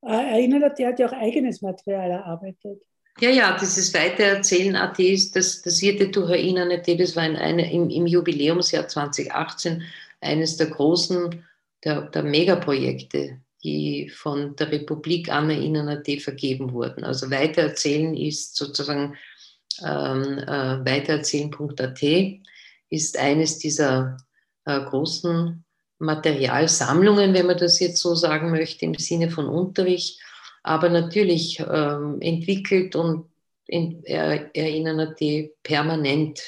Erinnert, 0.01 0.79
der 0.79 0.89
hat 0.89 0.99
ja 0.99 1.07
auch 1.07 1.13
eigenes 1.13 1.61
Material 1.61 2.11
erarbeitet. 2.11 2.83
Ja, 3.21 3.29
ja, 3.29 3.57
dieses 3.61 3.93
Weitererzählen 3.93 4.75
AT, 4.75 4.99
das, 5.35 5.61
das 5.61 5.83
wird 5.83 6.17
durch 6.17 6.31
Erinnern 6.31 6.73
AT, 6.73 6.89
das 6.99 7.15
war 7.15 7.27
in 7.27 7.37
eine, 7.37 7.71
im, 7.71 7.91
im 7.91 8.07
Jubiläumsjahr 8.07 8.89
2018 8.89 9.83
eines 10.23 10.57
der 10.57 10.69
großen 10.69 11.45
der, 11.85 12.03
der 12.03 12.23
Megaprojekte, 12.23 13.41
die 13.63 14.09
von 14.09 14.57
der 14.57 14.73
Republik 14.73 15.31
Anna 15.31 15.53
Innern.at 15.53 16.09
vergeben 16.23 16.73
wurden. 16.73 17.05
Also 17.05 17.31
Weitererzählen 17.31 18.17
ist 18.17 18.57
sozusagen 18.57 19.17
ähm, 19.85 20.39
äh, 20.39 20.85
weitererzählen.at 20.85 22.03
ist 22.93 23.19
eines 23.19 23.59
dieser 23.59 24.19
äh, 24.67 24.81
großen 24.81 25.65
Materialsammlungen, 25.99 27.33
wenn 27.33 27.47
man 27.47 27.57
das 27.57 27.81
jetzt 27.81 27.99
so 27.99 28.15
sagen 28.15 28.51
möchte, 28.51 28.85
im 28.85 28.95
Sinne 28.95 29.31
von 29.31 29.47
Unterricht, 29.47 30.21
aber 30.63 30.89
natürlich 30.91 31.59
ähm, 31.61 32.21
entwickelt 32.21 32.95
und 32.95 33.31
in, 33.67 34.05
er, 34.05 34.55
erinnern 34.55 35.15
permanent 35.63 36.41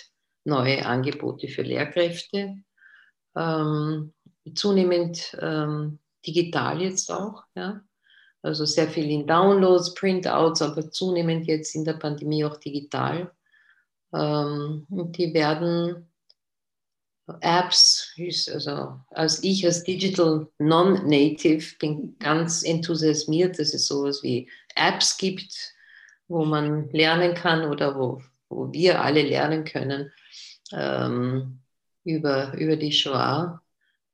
neue 0.45 0.85
Angebote 0.85 1.49
für 1.49 1.63
Lehrkräfte. 1.63 2.57
Ähm, 3.35 4.13
zunehmend 4.55 5.37
ähm, 5.41 5.99
digital 6.27 6.83
jetzt 6.83 7.11
auch, 7.11 7.45
ja. 7.57 7.81
Also 8.43 8.67
sehr 8.67 8.89
viel 8.89 9.11
in 9.11 9.27
Downloads, 9.27 9.95
Printouts, 9.95 10.61
aber 10.61 10.91
zunehmend 10.91 11.47
jetzt 11.47 11.75
in 11.75 11.87
der 11.87 11.95
Pandemie 11.95 12.45
auch 12.45 12.59
digital. 12.59 13.33
Ähm, 14.13 14.87
die 14.91 15.33
werden 15.33 16.11
Apps, 17.41 18.15
also 18.53 19.01
als 19.11 19.43
ich 19.43 19.65
als 19.65 19.83
Digital 19.85 20.47
Non-Native 20.59 21.77
bin 21.79 22.19
ganz 22.19 22.63
enthusiasmiert, 22.63 23.59
dass 23.59 23.73
es 23.73 23.87
sowas 23.87 24.23
wie 24.23 24.49
Apps 24.75 25.17
gibt, 25.17 25.55
wo 26.29 26.45
man 26.45 26.91
lernen 26.91 27.35
kann 27.35 27.65
oder 27.65 27.99
wo, 27.99 28.23
wo 28.49 28.71
wir 28.73 29.01
alle 29.01 29.23
lernen 29.23 29.65
können 29.65 30.13
ähm, 30.73 31.61
über, 32.05 32.53
über 32.55 32.77
die 32.77 32.93
Shoah. 32.93 33.61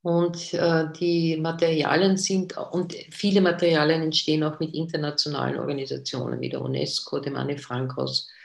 Und 0.03 0.55
äh, 0.55 0.87
die 0.99 1.37
Materialien 1.37 2.17
sind, 2.17 2.57
und 2.57 2.95
viele 3.11 3.41
Materialien 3.41 4.03
entstehen 4.03 4.43
auch 4.45 4.59
mit 4.59 4.73
internationalen 4.73 5.59
Organisationen 5.59 6.41
wie 6.41 6.49
der 6.49 6.63
UNESCO, 6.63 7.19
dem 7.19 7.37
Anne 7.37 7.59
Frank 7.59 7.97
Haus 7.97 8.31
äh, 8.31 8.40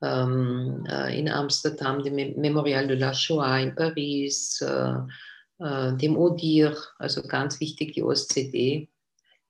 in 0.00 1.28
Amsterdam, 1.28 2.02
dem 2.02 2.14
Memorial 2.40 2.86
de 2.86 2.96
la 2.96 3.12
Shoah 3.12 3.58
in 3.58 3.74
Paris, 3.74 4.60
äh, 4.60 4.94
äh 5.58 5.96
dem 5.96 6.16
ODIR, 6.16 6.76
also 6.98 7.22
ganz 7.22 7.58
wichtig, 7.58 7.94
die 7.94 8.02
OSCD 8.02 8.88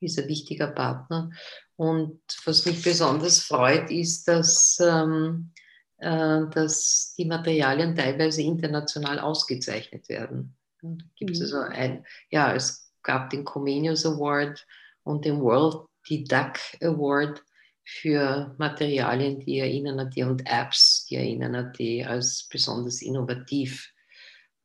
ist 0.00 0.18
ein 0.18 0.28
wichtiger 0.28 0.68
Partner. 0.68 1.30
Und 1.76 2.20
was 2.44 2.66
mich 2.66 2.82
besonders 2.82 3.40
freut, 3.40 3.90
ist, 3.90 4.26
dass, 4.26 4.78
ähm, 4.80 5.52
äh, 5.98 6.40
dass 6.50 7.14
die 7.16 7.24
Materialien 7.24 7.94
teilweise 7.94 8.42
international 8.42 9.18
ausgezeichnet 9.20 10.08
werden. 10.08 10.56
Da 10.82 10.88
gibt 11.16 11.32
es 11.32 11.38
mhm. 11.38 11.44
also 11.44 11.58
ein, 11.60 12.06
ja, 12.30 12.54
es 12.54 12.92
gab 13.02 13.30
den 13.30 13.44
Comenius 13.44 14.06
Award 14.06 14.66
und 15.04 15.24
den 15.24 15.40
World 15.40 15.86
Didact 16.08 16.78
Award 16.82 17.42
für 17.90 18.54
Materialien, 18.58 19.40
die 19.40 19.60
erinnern 19.60 19.98
an 19.98 20.10
die 20.10 20.22
und 20.22 20.42
Apps, 20.46 21.06
die 21.06 21.16
erinnern 21.16 21.54
an 21.54 21.72
die 21.72 22.04
als 22.04 22.46
besonders 22.50 23.00
innovativ 23.00 23.90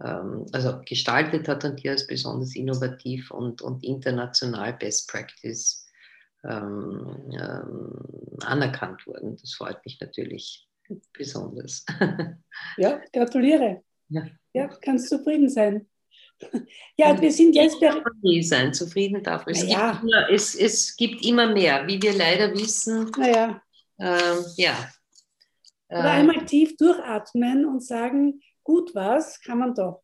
ähm, 0.02 0.46
also 0.52 0.82
gestaltet 0.86 1.48
hat 1.48 1.64
und 1.64 1.82
die 1.82 1.90
als 1.90 2.06
besonders 2.06 2.56
innovativ 2.56 3.32
und, 3.32 3.62
und 3.62 3.84
international 3.84 4.74
Best 4.74 5.10
Practice 5.10 5.88
ähm, 6.44 7.32
ähm, 7.32 8.38
anerkannt 8.42 9.08
wurden. 9.08 9.38
Das 9.38 9.54
freut 9.54 9.84
mich 9.86 10.00
natürlich 10.02 10.68
besonders. 11.14 11.86
Ja, 12.78 13.02
gratuliere. 13.12 13.84
Ja, 14.10 14.28
ja 14.54 14.68
kannst 14.82 15.10
zufrieden 15.10 15.50
sein. 15.50 15.88
Ja, 16.96 17.20
wir 17.20 17.32
sind 17.32 17.56
jetzt 17.56 17.80
bei. 17.80 18.42
sein, 18.42 18.72
zufrieden 18.72 19.24
darf 19.24 19.48
es. 19.48 19.64
Naja. 19.64 19.94
Gibt 19.94 20.04
immer, 20.04 20.30
es, 20.30 20.54
es 20.54 20.96
gibt 20.96 21.26
immer 21.26 21.52
mehr, 21.52 21.88
wie 21.88 22.00
wir 22.00 22.14
leider 22.14 22.54
wissen. 22.54 23.10
Naja. 23.18 23.62
Ähm, 24.00 24.46
ja. 24.58 24.92
Oder 25.90 26.06
äh, 26.06 26.10
einmal 26.10 26.46
tief 26.46 26.78
durchatmen 26.78 27.66
und 27.66 27.84
sagen, 27.84 28.42
gut 28.64 28.94
was, 28.94 29.42
kann 29.42 29.58
man 29.58 29.74
doch. 29.74 30.04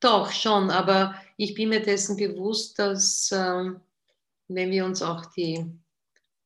Doch, 0.00 0.32
schon, 0.32 0.70
aber 0.70 1.14
ich 1.36 1.54
bin 1.54 1.70
mir 1.70 1.82
dessen 1.82 2.16
bewusst, 2.16 2.78
dass 2.78 3.30
ähm, 3.32 3.80
wenn 4.48 4.70
wir 4.70 4.84
uns 4.84 5.02
auch 5.02 5.26
die 5.34 5.66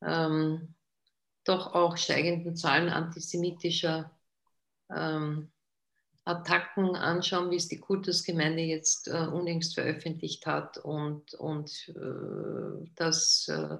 ähm, 0.04 0.74
doch 1.44 1.74
auch 1.74 1.96
steigenden 1.96 2.56
Zahlen 2.56 2.88
antisemitischer 2.88 4.10
ähm, 4.94 5.50
Attacken 6.28 6.94
anschauen, 6.94 7.50
wie 7.50 7.56
es 7.56 7.68
die 7.68 7.80
Kultusgemeinde 7.80 8.62
jetzt 8.62 9.08
äh, 9.08 9.26
unlängst 9.26 9.74
veröffentlicht 9.74 10.44
hat 10.44 10.76
und, 10.76 11.32
und 11.34 11.88
äh, 11.88 12.90
dass 12.96 13.48
äh, 13.48 13.78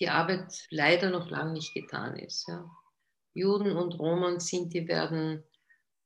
die 0.00 0.08
Arbeit 0.08 0.66
leider 0.70 1.10
noch 1.10 1.30
lange 1.30 1.52
nicht 1.52 1.74
getan 1.74 2.16
ist. 2.16 2.48
Ja. 2.48 2.68
Juden 3.34 3.76
und 3.76 3.98
Roma 3.98 4.28
und 4.28 4.42
Sinti 4.42 4.88
werden 4.88 5.44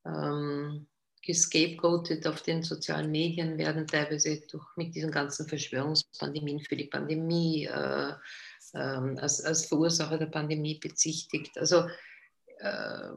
ähm, 0.05 0.87
gescapegoatet 1.23 2.27
auf 2.27 2.41
den 2.41 2.61
sozialen 2.61 3.11
Medien, 3.11 3.57
werden 3.57 3.87
teilweise 3.87 4.41
durch, 4.51 4.65
mit 4.75 4.95
diesen 4.95 5.11
ganzen 5.11 5.47
Verschwörungspandemien 5.47 6.59
für 6.59 6.75
die 6.75 6.87
Pandemie 6.87 7.65
äh, 7.65 8.13
äh, 8.73 8.77
als, 8.77 9.43
als 9.45 9.65
Verursacher 9.67 10.17
der 10.17 10.25
Pandemie 10.25 10.77
bezichtigt. 10.77 11.57
Also 11.57 11.87
äh, 12.57 13.09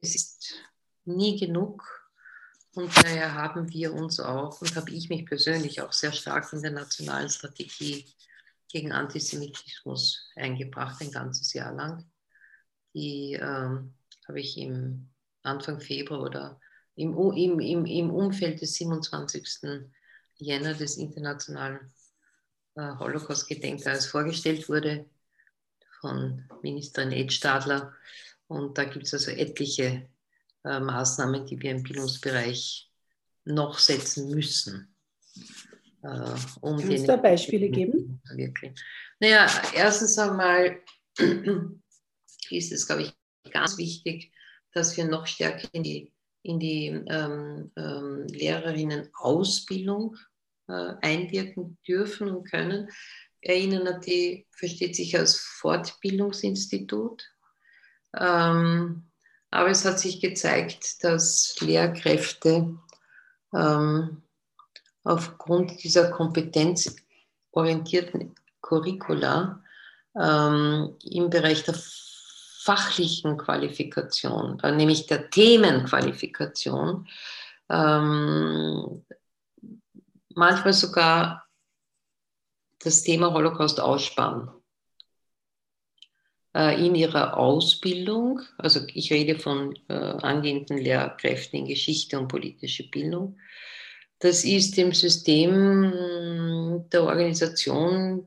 es 0.00 0.14
ist 0.14 0.54
nie 1.04 1.38
genug. 1.38 1.82
Und 2.74 2.96
daher 2.96 3.34
haben 3.34 3.72
wir 3.72 3.94
uns 3.94 4.18
auch 4.18 4.60
und 4.60 4.74
habe 4.74 4.90
ich 4.90 5.08
mich 5.08 5.26
persönlich 5.26 5.80
auch 5.80 5.92
sehr 5.92 6.12
stark 6.12 6.52
in 6.52 6.62
der 6.62 6.72
nationalen 6.72 7.28
Strategie 7.28 8.04
gegen 8.68 8.90
Antisemitismus 8.90 10.28
eingebracht, 10.34 11.00
ein 11.00 11.12
ganzes 11.12 11.52
Jahr 11.52 11.72
lang. 11.72 12.04
Die 12.92 13.34
ähm, 13.34 13.94
habe 14.26 14.40
ich 14.40 14.58
im 14.58 15.08
Anfang 15.42 15.80
Februar 15.80 16.22
oder 16.22 16.60
im, 16.96 17.16
im, 17.16 17.60
im, 17.60 17.86
im 17.86 18.10
Umfeld 18.10 18.60
des 18.60 18.74
27. 18.74 19.88
Jänner 20.36 20.74
des 20.74 20.96
Internationalen 20.96 21.92
äh, 22.74 22.96
Holocaust-Gedenktages 22.98 24.06
vorgestellt 24.06 24.68
wurde 24.68 25.08
von 26.00 26.48
Ministerin 26.62 27.12
Ed 27.12 27.32
Stadler. 27.32 27.94
Und 28.48 28.76
da 28.76 28.84
gibt 28.84 29.06
es 29.06 29.14
also 29.14 29.30
etliche 29.30 30.08
äh, 30.64 30.80
Maßnahmen, 30.80 31.46
die 31.46 31.60
wir 31.60 31.70
im 31.72 31.82
Bildungsbereich 31.82 32.90
noch 33.44 33.78
setzen 33.78 34.30
müssen. 34.30 34.94
Äh, 36.02 36.34
um 36.60 36.78
Kannst 36.78 37.04
du 37.04 37.06
da 37.06 37.16
Beispiele 37.16 37.68
geben? 37.68 38.20
Wirklich. 38.34 38.72
Naja, 39.20 39.46
erstens 39.74 40.18
einmal 40.18 40.80
ist 42.50 42.72
es, 42.72 42.86
glaube 42.86 43.02
ich, 43.02 43.14
ganz 43.52 43.78
wichtig, 43.78 44.32
dass 44.72 44.96
wir 44.96 45.04
noch 45.04 45.26
stärker 45.26 45.68
in 45.72 45.82
die, 45.82 46.12
in 46.42 46.58
die 46.58 46.86
ähm, 47.08 47.70
ähm, 47.76 48.26
Lehrerinnen-Ausbildung 48.28 50.16
äh, 50.68 50.94
einwirken 51.00 51.78
dürfen 51.86 52.28
und 52.28 52.50
können. 52.50 52.88
Erinnern 53.40 54.00
die 54.00 54.46
versteht 54.50 54.96
sich 54.96 55.16
als 55.16 55.36
Fortbildungsinstitut. 55.36 57.22
Ähm, 58.16 59.10
aber 59.54 59.70
es 59.70 59.84
hat 59.84 60.00
sich 60.00 60.20
gezeigt, 60.20 61.04
dass 61.04 61.54
Lehrkräfte 61.60 62.76
ähm, 63.54 64.22
aufgrund 65.04 65.84
dieser 65.84 66.10
kompetenzorientierten 66.10 68.34
Curricula 68.60 69.62
ähm, 70.20 70.96
im 71.04 71.30
Bereich 71.30 71.62
der 71.62 71.76
fachlichen 72.64 73.36
Qualifikation, 73.36 74.58
äh, 74.60 74.72
nämlich 74.72 75.06
der 75.06 75.30
Themenqualifikation, 75.30 77.06
ähm, 77.70 79.04
manchmal 80.34 80.72
sogar 80.72 81.46
das 82.80 83.04
Thema 83.04 83.32
Holocaust 83.32 83.78
aussparen. 83.78 84.50
Äh, 86.54 86.86
in 86.86 86.94
ihrer 86.94 87.36
Ausbildung, 87.36 88.40
also 88.58 88.80
ich 88.94 89.12
rede 89.12 89.38
von 89.38 89.76
äh, 89.88 89.94
angehenden 89.94 90.78
Lehrkräften 90.78 91.60
in 91.60 91.66
Geschichte 91.66 92.18
und 92.18 92.28
politische 92.28 92.88
Bildung, 92.88 93.36
das 94.20 94.44
ist 94.44 94.76
dem 94.76 94.92
System 94.92 96.84
der 96.92 97.02
Organisation 97.02 98.26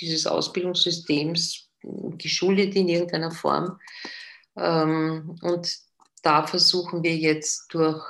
dieses 0.00 0.26
Ausbildungssystems 0.26 1.68
geschuldet 2.16 2.76
in 2.76 2.88
irgendeiner 2.88 3.32
Form. 3.32 3.78
Ähm, 4.56 5.36
und 5.42 5.76
da 6.22 6.46
versuchen 6.46 7.02
wir 7.02 7.16
jetzt 7.16 7.74
durch 7.74 8.02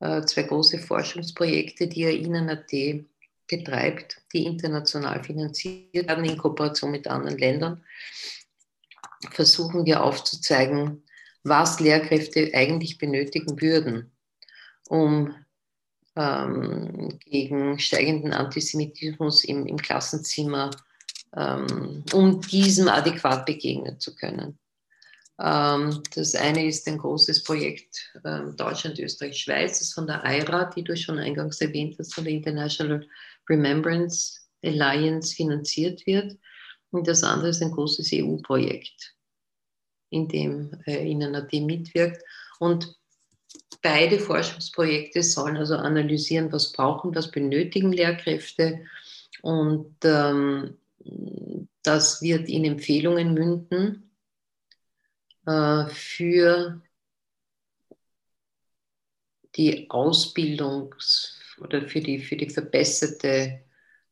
äh, 0.00 0.22
zwei 0.22 0.42
große 0.42 0.80
Forschungsprojekte, 0.80 1.86
die 1.86 2.02
INAT 2.02 2.72
betreibt, 3.46 4.20
die 4.32 4.44
international 4.44 5.22
finanziert 5.22 5.94
werden 5.94 6.24
in 6.24 6.36
Kooperation 6.36 6.90
mit 6.90 7.06
anderen 7.06 7.38
Ländern, 7.38 7.82
versuchen 9.30 9.86
wir 9.86 10.02
aufzuzeigen, 10.02 11.02
was 11.44 11.80
Lehrkräfte 11.80 12.50
eigentlich 12.54 12.98
benötigen 12.98 13.60
würden, 13.60 14.12
um 14.88 15.34
ähm, 16.16 17.18
gegen 17.24 17.78
steigenden 17.78 18.32
Antisemitismus 18.32 19.44
im, 19.44 19.66
im 19.66 19.76
Klassenzimmer, 19.76 20.70
ähm, 21.34 22.04
um 22.12 22.40
diesem 22.42 22.88
adäquat 22.88 23.46
begegnen 23.46 23.98
zu 23.98 24.14
können. 24.14 24.58
Ähm, 25.40 26.02
das 26.14 26.34
eine 26.34 26.66
ist 26.66 26.86
ein 26.86 26.98
großes 26.98 27.42
Projekt 27.42 28.12
ähm, 28.24 28.54
Deutschland, 28.56 28.98
Österreich, 28.98 29.38
Schweiz, 29.38 29.78
das 29.78 29.88
ist 29.88 29.94
von 29.94 30.06
der 30.06 30.22
IRA, 30.24 30.66
die 30.66 30.84
du 30.84 30.96
schon 30.96 31.18
eingangs 31.18 31.60
erwähnt 31.60 31.96
hast, 31.98 32.14
von 32.14 32.24
der 32.24 32.34
International 32.34 33.06
Remembrance 33.48 34.40
Alliance 34.62 35.34
finanziert 35.34 36.06
wird. 36.06 36.36
Und 36.92 37.08
das 37.08 37.24
andere 37.24 37.48
ist 37.48 37.62
ein 37.62 37.72
großes 37.72 38.10
EU-Projekt, 38.12 39.16
in 40.10 40.28
dem 40.28 40.70
äh, 40.86 41.10
INAD 41.10 41.52
mitwirkt. 41.62 42.22
Und 42.60 42.96
beide 43.80 44.18
Forschungsprojekte 44.18 45.22
sollen 45.22 45.56
also 45.56 45.76
analysieren, 45.76 46.52
was 46.52 46.70
brauchen, 46.72 47.14
was 47.14 47.30
benötigen 47.30 47.92
Lehrkräfte. 47.92 48.84
Und 49.40 49.96
ähm, 50.04 50.76
das 51.82 52.20
wird 52.20 52.48
in 52.48 52.64
Empfehlungen 52.64 53.32
münden 53.32 54.10
äh, 55.46 55.86
für 55.86 56.82
die 59.56 59.90
Ausbildungs- 59.90 61.38
oder 61.58 61.88
für 61.88 62.00
die, 62.00 62.18
für 62.18 62.36
die 62.36 62.50
verbesserte, 62.50 63.62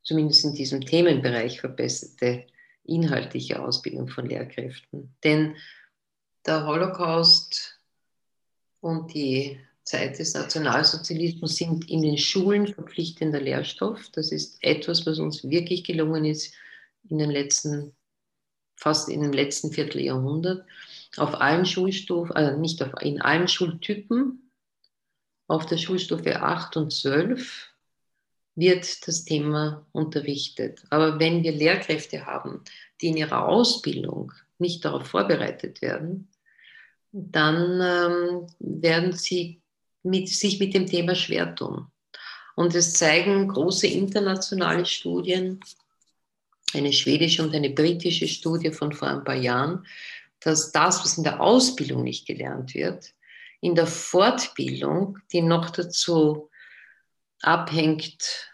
zumindest 0.02 0.46
in 0.46 0.54
diesem 0.54 0.80
Themenbereich 0.80 1.60
verbesserte 1.60 2.46
inhaltliche 2.90 3.62
Ausbildung 3.62 4.08
von 4.08 4.26
Lehrkräften. 4.26 5.14
Denn 5.24 5.56
der 6.46 6.66
Holocaust 6.66 7.78
und 8.80 9.14
die 9.14 9.58
Zeit 9.84 10.18
des 10.18 10.34
Nationalsozialismus 10.34 11.56
sind 11.56 11.90
in 11.90 12.02
den 12.02 12.18
Schulen 12.18 12.66
verpflichtender 12.66 13.40
Lehrstoff. 13.40 14.08
Das 14.12 14.32
ist 14.32 14.62
etwas, 14.62 15.06
was 15.06 15.18
uns 15.18 15.44
wirklich 15.44 15.84
gelungen 15.84 16.24
ist 16.24 16.54
in 17.08 17.18
den 17.18 17.30
letzten, 17.30 17.94
fast 18.76 19.08
in 19.08 19.20
dem 19.22 19.32
letzten 19.32 19.72
Vierteljahrhundert. 19.72 20.66
Auf 21.16 21.40
allen 21.40 21.66
Schulstufen, 21.66 22.32
also 22.36 22.58
nicht 22.58 22.82
auf, 22.82 22.92
in 23.02 23.20
allen 23.20 23.48
Schultypen, 23.48 24.50
auf 25.48 25.66
der 25.66 25.78
Schulstufe 25.78 26.40
8 26.40 26.76
und 26.76 26.92
12 26.92 27.69
wird 28.54 29.06
das 29.06 29.24
Thema 29.24 29.86
unterrichtet. 29.92 30.82
Aber 30.90 31.18
wenn 31.18 31.42
wir 31.42 31.52
Lehrkräfte 31.52 32.26
haben, 32.26 32.62
die 33.00 33.08
in 33.08 33.16
ihrer 33.16 33.48
Ausbildung 33.48 34.32
nicht 34.58 34.84
darauf 34.84 35.06
vorbereitet 35.06 35.80
werden, 35.82 36.28
dann 37.12 37.80
ähm, 37.80 38.46
werden 38.58 39.12
sie 39.12 39.60
mit, 40.02 40.28
sich 40.28 40.60
mit 40.60 40.74
dem 40.74 40.86
Thema 40.86 41.14
schwer 41.14 41.54
tun. 41.54 41.86
Und 42.56 42.74
es 42.74 42.92
zeigen 42.92 43.48
große 43.48 43.86
internationale 43.86 44.84
Studien, 44.84 45.60
eine 46.74 46.92
schwedische 46.92 47.42
und 47.42 47.54
eine 47.54 47.70
britische 47.70 48.28
Studie 48.28 48.70
von 48.70 48.92
vor 48.92 49.08
ein 49.08 49.24
paar 49.24 49.36
Jahren, 49.36 49.86
dass 50.40 50.72
das, 50.72 51.02
was 51.02 51.18
in 51.18 51.24
der 51.24 51.40
Ausbildung 51.40 52.02
nicht 52.02 52.26
gelernt 52.26 52.74
wird, 52.74 53.12
in 53.60 53.74
der 53.74 53.86
Fortbildung, 53.86 55.18
die 55.32 55.42
noch 55.42 55.70
dazu 55.70 56.49
abhängt 57.42 58.50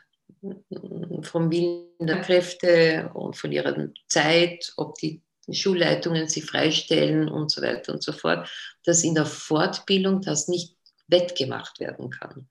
vom 1.22 1.50
Willen 1.50 1.86
der 2.00 2.20
Kräfte 2.20 3.10
und 3.14 3.36
von 3.36 3.52
ihrer 3.52 3.88
Zeit, 4.08 4.72
ob 4.76 4.96
die 4.96 5.22
Schulleitungen 5.50 6.28
sie 6.28 6.42
freistellen 6.42 7.28
und 7.28 7.50
so 7.50 7.62
weiter 7.62 7.92
und 7.92 8.02
so 8.02 8.12
fort, 8.12 8.48
dass 8.84 9.04
in 9.04 9.14
der 9.14 9.26
Fortbildung 9.26 10.20
das 10.20 10.48
nicht 10.48 10.76
wettgemacht 11.08 11.78
werden 11.78 12.10
kann. 12.10 12.48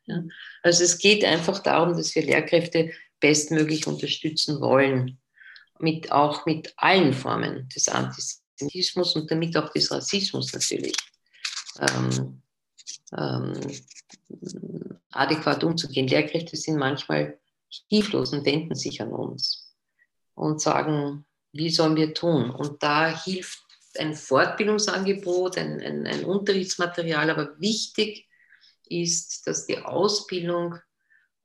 Also 0.64 0.84
es 0.84 0.98
geht 0.98 1.26
einfach 1.26 1.60
darum, 1.60 1.96
dass 1.96 2.16
wir 2.16 2.24
Lehrkräfte 2.24 2.92
bestmöglich 3.20 3.86
unterstützen 3.88 4.62
wollen, 4.62 5.20
mit, 5.80 6.12
auch 6.12 6.46
mit 6.46 6.74
allen 6.78 7.14
Formen 7.14 7.68
des 7.70 7.90
Antisemitismus 7.90 9.16
und 9.16 9.30
damit 9.30 9.58
auch 9.58 9.72
des 9.74 9.92
Rassismus 9.92 10.54
natürlich. 10.54 10.96
Ähm, 11.82 12.42
ähm, 13.18 13.60
adäquat 15.16 15.64
umzugehen. 15.64 16.08
Lehrkräfte 16.08 16.56
sind 16.58 16.78
manchmal 16.78 17.40
hilflos 17.90 18.34
und 18.34 18.46
wenden 18.46 18.76
sich 18.76 19.02
an 19.02 19.12
uns 19.12 19.76
und 20.34 20.62
sagen, 20.62 21.26
wie 21.52 21.70
sollen 21.70 21.96
wir 21.96 22.14
tun? 22.14 22.50
Und 22.50 22.84
da 22.84 23.24
hilft 23.24 23.64
ein 23.98 24.14
Fortbildungsangebot, 24.14 25.58
ein, 25.58 25.82
ein, 25.82 26.06
ein 26.06 26.26
Unterrichtsmaterial, 26.26 27.30
aber 27.30 27.60
wichtig 27.60 28.28
ist, 28.88 29.48
dass 29.48 29.66
die 29.66 29.80
Ausbildung 29.80 30.76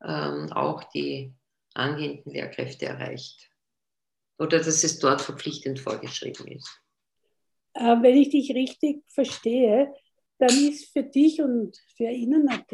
ähm, 0.05 0.53
auch 0.53 0.85
die 0.85 1.33
angehenden 1.75 2.33
Lehrkräfte 2.33 2.87
erreicht 2.87 3.49
oder 4.39 4.59
dass 4.59 4.83
es 4.83 4.99
dort 4.99 5.21
verpflichtend 5.21 5.79
vorgeschrieben 5.79 6.49
ist. 6.49 6.69
Äh, 7.75 7.97
wenn 8.03 8.17
ich 8.17 8.31
dich 8.31 8.53
richtig 8.55 9.05
verstehe, 9.09 9.95
dann 10.39 10.51
ist 10.51 10.93
für 10.93 11.03
dich 11.03 11.41
und 11.41 11.77
für 11.97 12.11
Ihnen.at 12.11 12.73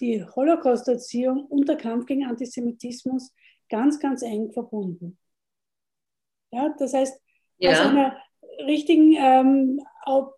die 0.00 0.24
Holocaust-Erziehung 0.24 1.46
und 1.46 1.68
der 1.68 1.76
Kampf 1.76 2.06
gegen 2.06 2.24
Antisemitismus 2.24 3.32
ganz, 3.68 3.98
ganz 3.98 4.22
eng 4.22 4.52
verbunden. 4.52 5.18
Ja, 6.52 6.74
das 6.78 6.92
heißt, 6.92 7.20
ja. 7.58 7.70
aus 7.72 7.80
einer 7.80 8.16
richtigen 8.66 9.14
ähm, 9.16 9.80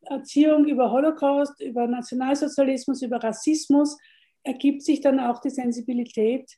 Erziehung 0.02 0.66
über 0.66 0.90
Holocaust, 0.90 1.60
über 1.60 1.86
Nationalsozialismus, 1.86 3.02
über 3.02 3.22
Rassismus 3.22 3.96
ergibt 4.44 4.82
sich 4.82 5.00
dann 5.00 5.18
auch 5.18 5.40
die 5.40 5.50
Sensibilität 5.50 6.48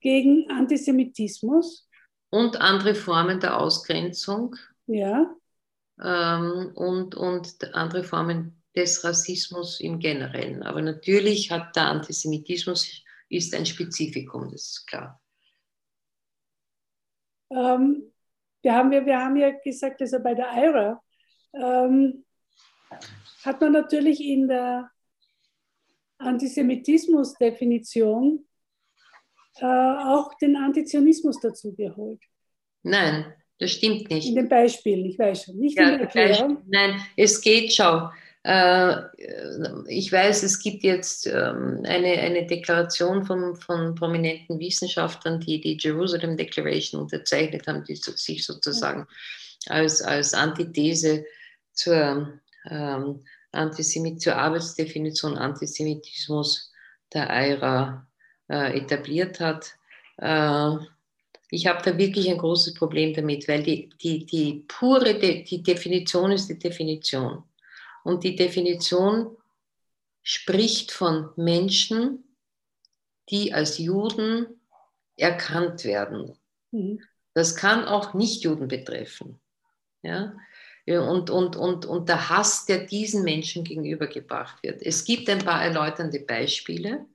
gegen 0.00 0.50
Antisemitismus. 0.50 1.88
Und 2.30 2.60
andere 2.60 2.94
Formen 2.94 3.40
der 3.40 3.58
Ausgrenzung. 3.58 4.56
Ja. 4.86 5.34
Ähm, 6.02 6.72
und, 6.74 7.14
und 7.14 7.74
andere 7.74 8.02
Formen 8.02 8.63
des 8.76 9.02
Rassismus 9.04 9.80
im 9.80 9.98
Generellen. 9.98 10.62
Aber 10.62 10.82
natürlich 10.82 11.50
hat 11.50 11.74
der 11.76 11.86
Antisemitismus 11.86 13.02
ist 13.28 13.54
ein 13.54 13.66
Spezifikum, 13.66 14.50
das 14.50 14.62
ist 14.62 14.86
klar. 14.86 15.20
Ähm, 17.50 18.10
wir, 18.62 18.74
haben, 18.74 18.90
wir, 18.90 19.04
wir 19.06 19.18
haben 19.18 19.36
ja 19.36 19.50
gesagt, 19.50 20.00
also 20.00 20.18
bei 20.20 20.34
der 20.34 20.50
IRA 20.52 21.00
ähm, 21.52 22.24
hat 23.44 23.60
man 23.60 23.72
natürlich 23.72 24.20
in 24.20 24.48
der 24.48 24.90
Antisemitismus-Definition 26.18 28.46
äh, 29.56 29.66
auch 29.66 30.34
den 30.38 30.56
Antizionismus 30.56 31.40
dazu 31.40 31.74
geholt. 31.74 32.22
Nein, 32.82 33.32
das 33.58 33.72
stimmt 33.72 34.10
nicht. 34.10 34.28
In 34.28 34.34
den 34.34 34.48
Beispielen, 34.48 35.06
ich 35.06 35.18
weiß 35.18 35.44
schon. 35.44 35.56
Nicht 35.56 35.78
ja, 35.78 35.84
in 35.84 35.98
der 35.98 36.00
Erklärung. 36.00 36.62
Nein, 36.66 37.00
es 37.16 37.40
geht, 37.40 37.72
schau. 37.72 38.10
Äh, 38.44 38.96
ich 39.88 40.12
weiß, 40.12 40.42
es 40.42 40.58
gibt 40.58 40.84
jetzt 40.84 41.26
ähm, 41.26 41.82
eine, 41.84 42.12
eine 42.12 42.46
Deklaration 42.46 43.24
von, 43.24 43.56
von 43.56 43.94
prominenten 43.94 44.58
Wissenschaftlern, 44.58 45.40
die 45.40 45.60
die 45.60 45.78
Jerusalem 45.80 46.36
Declaration 46.36 47.00
unterzeichnet 47.00 47.66
haben, 47.66 47.84
die 47.84 47.96
sich 47.96 48.44
sozusagen 48.44 49.06
als, 49.68 50.02
als 50.02 50.34
Antithese 50.34 51.24
zur, 51.72 52.38
ähm, 52.68 53.24
Antisemit 53.50 54.20
zur 54.20 54.36
Arbeitsdefinition 54.36 55.38
Antisemitismus 55.38 56.70
der 57.14 57.30
EIRA 57.30 58.06
äh, 58.50 58.78
etabliert 58.78 59.40
hat. 59.40 59.72
Äh, 60.18 60.70
ich 61.48 61.66
habe 61.66 61.82
da 61.82 61.96
wirklich 61.96 62.28
ein 62.28 62.38
großes 62.38 62.74
Problem 62.74 63.14
damit, 63.14 63.48
weil 63.48 63.62
die, 63.62 63.88
die, 64.02 64.26
die 64.26 64.64
pure 64.68 65.14
De 65.14 65.44
die 65.44 65.62
Definition 65.62 66.32
ist 66.32 66.48
die 66.48 66.58
Definition. 66.58 67.42
Und 68.04 68.22
die 68.22 68.36
Definition 68.36 69.36
spricht 70.22 70.92
von 70.92 71.30
Menschen, 71.34 72.24
die 73.30 73.52
als 73.52 73.78
Juden 73.78 74.60
erkannt 75.16 75.84
werden. 75.84 76.38
Mhm. 76.70 77.00
Das 77.34 77.56
kann 77.56 77.84
auch 77.86 78.14
Nichtjuden 78.14 78.68
betreffen. 78.68 79.40
Ja? 80.02 80.36
Und, 80.86 81.30
und, 81.30 81.56
und, 81.56 81.86
und 81.86 82.08
der 82.08 82.28
Hass, 82.28 82.66
der 82.66 82.86
diesen 82.86 83.24
Menschen 83.24 83.64
gegenübergebracht 83.64 84.62
wird. 84.62 84.82
Es 84.82 85.04
gibt 85.04 85.28
ein 85.28 85.38
paar 85.38 85.64
erläuternde 85.64 86.20
Beispiele 86.20 87.06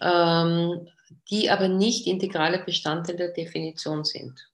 ähm, 0.00 0.88
die 1.28 1.50
aber 1.50 1.68
nicht 1.68 2.06
integrale 2.06 2.60
Bestandteil 2.60 3.16
der 3.16 3.32
Definition 3.32 4.04
sind. 4.04 4.48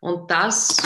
Und 0.00 0.30
das, 0.30 0.78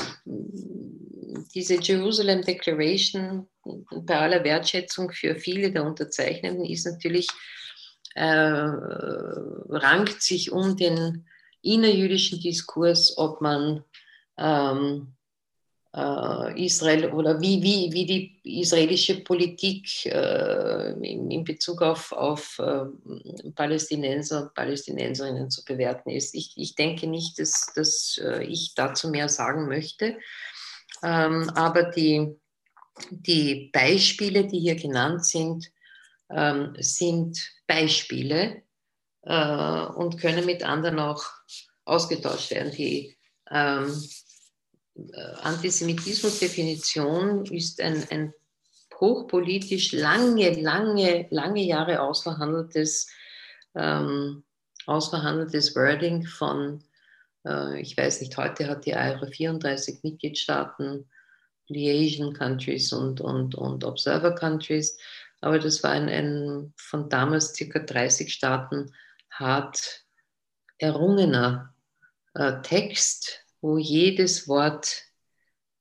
diese 1.55 1.81
Jerusalem 1.81 2.43
Declaration, 2.43 3.49
bei 3.65 4.19
aller 4.19 4.45
Wertschätzung 4.45 5.11
für 5.11 5.35
viele 5.37 5.71
der 5.73 5.85
Unterzeichnenden, 5.85 6.65
ist 6.65 6.87
natürlich, 6.87 7.29
äh, 8.15 8.25
rankt 8.25 10.23
sich 10.23 10.53
um 10.53 10.77
den 10.77 11.27
innerjüdischen 11.63 12.41
Diskurs, 12.41 13.17
ob 13.17 13.41
man 13.41 13.85
ähm, 14.37 15.15
äh, 15.95 16.65
Israel 16.65 17.13
oder 17.13 17.41
wie, 17.41 17.63
wie, 17.63 17.93
wie 17.93 18.07
die 18.43 18.61
israelische 18.61 19.23
Politik 19.23 20.07
äh, 20.07 20.93
in, 20.93 21.31
in, 21.31 21.45
Bezug 21.45 21.83
auf, 21.83 22.13
auf 22.13 22.59
äh, 22.59 23.51
Palästinenser 23.55 24.43
und 24.43 24.55
Palästinenserinnen 24.55 25.51
zu 25.51 25.65
bewerten 25.65 26.11
ist. 26.11 26.35
Ich, 26.35 26.55
ich 26.57 26.75
denke 26.75 27.07
nicht, 27.07 27.39
dass, 27.39 27.73
dass 27.75 28.21
äh, 28.23 28.45
ich 28.45 28.75
dazu 28.75 29.09
mehr 29.09 29.29
sagen 29.29 29.69
möchte, 29.69 30.19
ähm, 31.03 31.49
aber 31.55 31.85
die, 31.85 32.37
die 33.11 33.71
Beispiele, 33.73 34.47
die 34.47 34.61
hier 34.61 34.77
genannt 34.77 35.27
sind, 35.27 35.71
ähm, 36.31 36.75
sind 36.79 37.39
Beispiele 37.67 38.63
äh, 39.23 39.87
und 39.97 40.21
können 40.21 40.47
mit 40.47 40.63
anderen 40.63 40.99
auch 40.99 41.25
ausgetauscht 41.85 42.51
werden. 42.51 42.73
Die 42.73 43.17
ähm, 43.51 43.93
äh, 44.95 45.35
Antisemitismus-Definition 45.43 47.45
ist 47.47 47.81
ein, 47.81 48.07
ein 48.11 48.35
hochpolitisch 49.01 49.93
lange, 49.93 50.61
lange, 50.61 51.27
lange 51.31 51.63
Jahre 51.63 52.01
ausverhandeltes, 52.01 53.09
ähm, 53.75 54.45
ausverhandeltes 54.87 55.75
Wording 55.75 56.27
von, 56.27 56.85
äh, 57.45 57.81
ich 57.81 57.97
weiß 57.97 58.21
nicht, 58.21 58.37
heute 58.37 58.69
hat 58.69 58.87
die 58.87 58.95
Euro 58.95 59.27
34 59.27 60.05
Mitgliedstaaten, 60.05 61.09
Liaison 61.69 62.33
Countries 62.33 62.93
und, 62.93 63.21
und, 63.21 63.55
und 63.55 63.85
Observer 63.85 64.35
Countries, 64.35 64.97
aber 65.41 65.59
das 65.59 65.83
war 65.83 65.91
ein, 65.91 66.09
ein 66.09 66.73
von 66.77 67.09
damals 67.09 67.55
circa 67.55 67.79
30 67.79 68.33
Staaten 68.33 68.91
hart 69.31 70.05
errungener 70.79 71.75
äh, 72.35 72.63
Text, 72.63 73.45
wo 73.61 73.79
jedes 73.79 74.49
Wort 74.49 75.03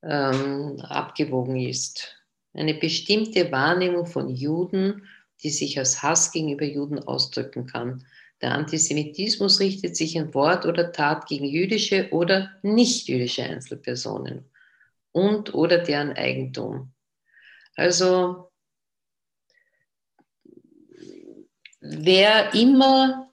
ähm, 0.01 0.79
abgewogen 0.81 1.57
ist. 1.57 2.15
Eine 2.53 2.73
bestimmte 2.73 3.51
Wahrnehmung 3.51 4.05
von 4.05 4.29
Juden, 4.29 5.07
die 5.43 5.49
sich 5.49 5.79
als 5.79 6.03
Hass 6.03 6.31
gegenüber 6.31 6.65
Juden 6.65 6.99
ausdrücken 6.99 7.65
kann. 7.65 8.05
Der 8.41 8.51
Antisemitismus 8.51 9.59
richtet 9.59 9.95
sich 9.95 10.15
in 10.15 10.33
Wort 10.33 10.65
oder 10.65 10.91
Tat 10.91 11.27
gegen 11.27 11.45
jüdische 11.45 12.09
oder 12.11 12.51
nicht-jüdische 12.61 13.43
Einzelpersonen 13.43 14.45
und 15.13 15.53
oder 15.53 15.77
deren 15.77 16.11
Eigentum. 16.13 16.93
Also 17.75 18.51
wer 21.79 22.53
immer 22.53 23.31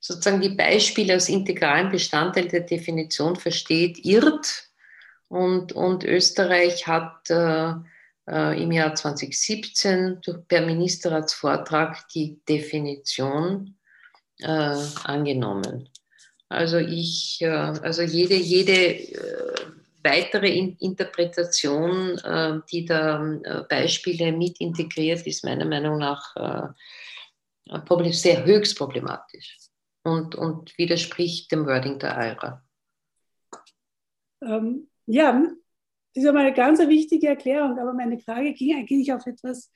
sozusagen 0.00 0.40
die 0.40 0.50
Beispiele 0.50 1.14
als 1.14 1.28
integralen 1.28 1.90
Bestandteil 1.90 2.48
der 2.48 2.62
Definition 2.62 3.36
versteht, 3.36 4.04
irrt. 4.04 4.68
Und, 5.28 5.72
und 5.72 6.04
Österreich 6.04 6.86
hat 6.86 7.30
äh, 7.30 7.72
äh, 8.28 8.62
im 8.62 8.72
Jahr 8.72 8.94
2017 8.94 10.20
durch, 10.22 10.46
per 10.46 10.66
Ministerratsvortrag 10.66 12.06
die 12.08 12.40
Definition 12.46 13.76
äh, 14.40 14.76
angenommen. 15.04 15.88
Also 16.48 16.78
ich, 16.78 17.38
äh, 17.40 17.48
also 17.48 18.02
jede, 18.02 18.34
jede 18.34 18.72
äh, 18.74 19.54
weitere 20.02 20.48
in 20.48 20.76
Interpretation, 20.78 22.18
äh, 22.18 22.60
die 22.70 22.84
da 22.84 23.24
äh, 23.44 23.62
Beispiele 23.68 24.32
mit 24.32 24.60
integriert, 24.60 25.26
ist 25.26 25.44
meiner 25.44 25.64
Meinung 25.64 25.98
nach 25.98 26.36
äh, 26.36 28.12
sehr 28.12 28.44
höchst 28.44 28.76
problematisch 28.76 29.58
und, 30.02 30.34
und 30.34 30.76
widerspricht 30.78 31.50
dem 31.52 31.66
Wording 31.66 31.98
der 31.98 32.16
Eira. 32.16 32.64
Ähm, 34.42 34.88
ja, 35.06 35.32
das 36.14 36.24
ist 36.24 36.28
einmal 36.28 36.46
eine 36.46 36.54
ganz 36.54 36.80
wichtige 36.80 37.28
Erklärung, 37.28 37.78
aber 37.78 37.94
meine 37.94 38.18
Frage 38.18 38.52
ging 38.52 38.76
eigentlich 38.76 39.12
auf 39.12 39.26
etwas, 39.26 39.72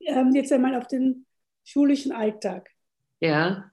ähm, 0.00 0.34
jetzt 0.34 0.52
einmal 0.52 0.74
auf 0.76 0.86
den 0.86 1.26
schulischen 1.64 2.12
Alltag. 2.12 2.70
Ja. 3.20 3.70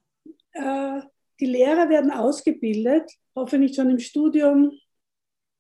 Äh, 0.52 1.02
die 1.40 1.46
Lehrer 1.46 1.90
werden 1.90 2.12
ausgebildet, 2.12 3.12
hoffentlich 3.36 3.76
schon 3.76 3.90
im 3.90 4.00
Studium, 4.00 4.72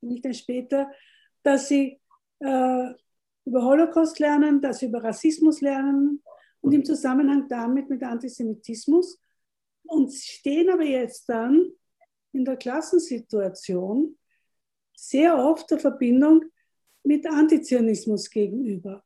nicht 0.05 0.25
erst 0.25 0.41
später, 0.41 0.91
dass 1.43 1.67
sie 1.67 1.99
äh, 2.39 2.93
über 3.45 3.63
Holocaust 3.63 4.19
lernen, 4.19 4.61
dass 4.61 4.79
sie 4.79 4.87
über 4.87 5.03
Rassismus 5.03 5.61
lernen 5.61 6.23
und 6.61 6.73
im 6.73 6.83
Zusammenhang 6.83 7.47
damit 7.47 7.89
mit 7.89 8.03
Antisemitismus 8.03 9.19
und 9.83 10.11
stehen 10.13 10.69
aber 10.69 10.83
jetzt 10.83 11.29
dann 11.29 11.71
in 12.31 12.43
der 12.43 12.57
Klassensituation 12.57 14.17
sehr 14.95 15.37
oft 15.37 15.69
der 15.69 15.79
Verbindung 15.79 16.43
mit 17.03 17.25
Antizionismus 17.27 18.29
gegenüber. 18.29 19.03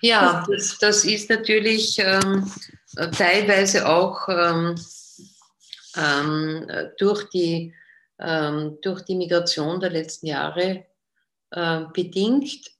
Ja, 0.00 0.44
das, 0.48 0.78
das 0.78 1.04
ist 1.04 1.30
natürlich 1.30 1.98
ähm, 1.98 2.50
teilweise 3.16 3.88
auch 3.88 4.28
ähm, 4.28 4.74
ähm, 5.96 6.66
durch, 6.98 7.28
die, 7.30 7.74
durch 8.18 9.02
die 9.02 9.16
Migration 9.16 9.80
der 9.80 9.90
letzten 9.90 10.26
Jahre 10.26 10.84
äh, 11.50 11.84
bedingt. 11.92 12.70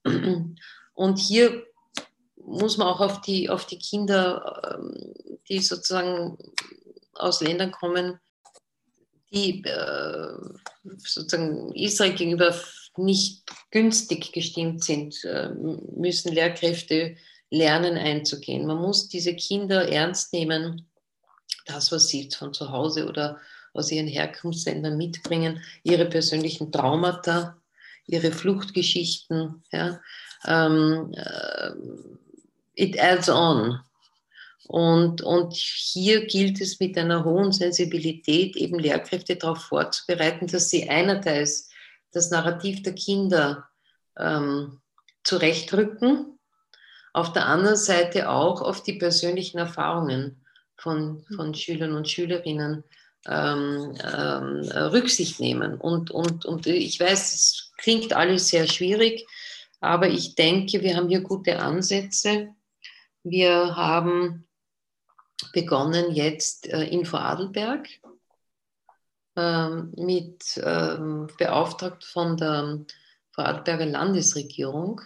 Und 0.94 1.18
hier 1.18 1.64
muss 2.36 2.76
man 2.76 2.88
auch 2.88 3.00
auf 3.00 3.20
die, 3.20 3.48
auf 3.48 3.66
die 3.66 3.78
Kinder, 3.78 4.78
ähm, 4.78 5.14
die 5.48 5.60
sozusagen 5.60 6.38
aus 7.14 7.40
Ländern 7.40 7.72
kommen, 7.72 8.18
die 9.32 9.64
äh, 9.64 10.36
sozusagen 10.98 11.72
Israel 11.74 12.14
gegenüber 12.14 12.54
nicht 12.96 13.44
günstig 13.70 14.32
gestimmt 14.32 14.84
sind, 14.84 15.24
äh, 15.24 15.50
müssen 15.50 16.32
Lehrkräfte 16.32 17.16
lernen 17.50 17.96
einzugehen. 17.96 18.66
Man 18.66 18.78
muss 18.78 19.08
diese 19.08 19.34
Kinder 19.34 19.88
ernst 19.88 20.32
nehmen, 20.32 20.90
das, 21.66 21.92
was 21.92 22.08
sie 22.08 22.30
von 22.30 22.52
zu 22.52 22.70
Hause 22.70 23.06
oder 23.06 23.40
aus 23.72 23.90
ihren 23.90 24.06
Herkunftsländern 24.06 24.96
mitbringen, 24.96 25.62
ihre 25.82 26.06
persönlichen 26.06 26.70
Traumata, 26.72 27.56
ihre 28.06 28.32
Fluchtgeschichten. 28.32 29.62
Ja. 29.72 30.00
Ähm, 30.46 31.12
äh, 31.14 31.70
it 32.74 33.00
adds 33.00 33.28
on. 33.28 33.80
Und, 34.68 35.22
und 35.22 35.54
hier 35.54 36.26
gilt 36.26 36.60
es 36.60 36.80
mit 36.80 36.96
einer 36.96 37.24
hohen 37.24 37.52
Sensibilität, 37.52 38.56
eben 38.56 38.78
Lehrkräfte 38.78 39.36
darauf 39.36 39.58
vorzubereiten, 39.64 40.46
dass 40.46 40.70
sie 40.70 40.88
einerseits 40.88 41.68
das 42.12 42.30
Narrativ 42.30 42.82
der 42.82 42.94
Kinder 42.94 43.68
ähm, 44.16 44.80
zurechtrücken, 45.24 46.38
auf 47.12 47.32
der 47.32 47.46
anderen 47.46 47.76
Seite 47.76 48.30
auch 48.30 48.62
auf 48.62 48.82
die 48.82 48.94
persönlichen 48.94 49.58
Erfahrungen 49.58 50.42
von, 50.76 51.24
von 51.36 51.54
Schülern 51.54 51.94
und 51.94 52.08
Schülerinnen 52.08 52.84
ähm, 53.26 53.94
ähm, 54.02 54.60
Rücksicht 54.92 55.40
nehmen. 55.40 55.76
Und, 55.76 56.10
und, 56.10 56.44
und 56.44 56.66
ich 56.66 56.98
weiß, 56.98 57.32
es 57.32 57.72
klingt 57.78 58.12
alles 58.12 58.48
sehr 58.48 58.66
schwierig, 58.66 59.26
aber 59.80 60.08
ich 60.08 60.34
denke, 60.34 60.82
wir 60.82 60.96
haben 60.96 61.08
hier 61.08 61.20
gute 61.20 61.58
Ansätze. 61.58 62.54
Wir 63.24 63.76
haben 63.76 64.46
begonnen 65.52 66.12
jetzt 66.12 66.68
äh, 66.68 66.84
in 66.84 67.04
Vorarlberg 67.04 67.88
ähm, 69.36 69.92
mit 69.96 70.60
ähm, 70.62 71.28
beauftragt 71.38 72.04
von 72.04 72.36
der 72.36 72.84
Vorarlberger 73.32 73.86
Landesregierung 73.86 75.00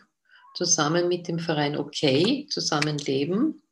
zusammen 0.54 1.08
mit 1.08 1.28
dem 1.28 1.38
Verein 1.38 1.76
OK 1.76 2.48
Zusammenleben, 2.50 3.62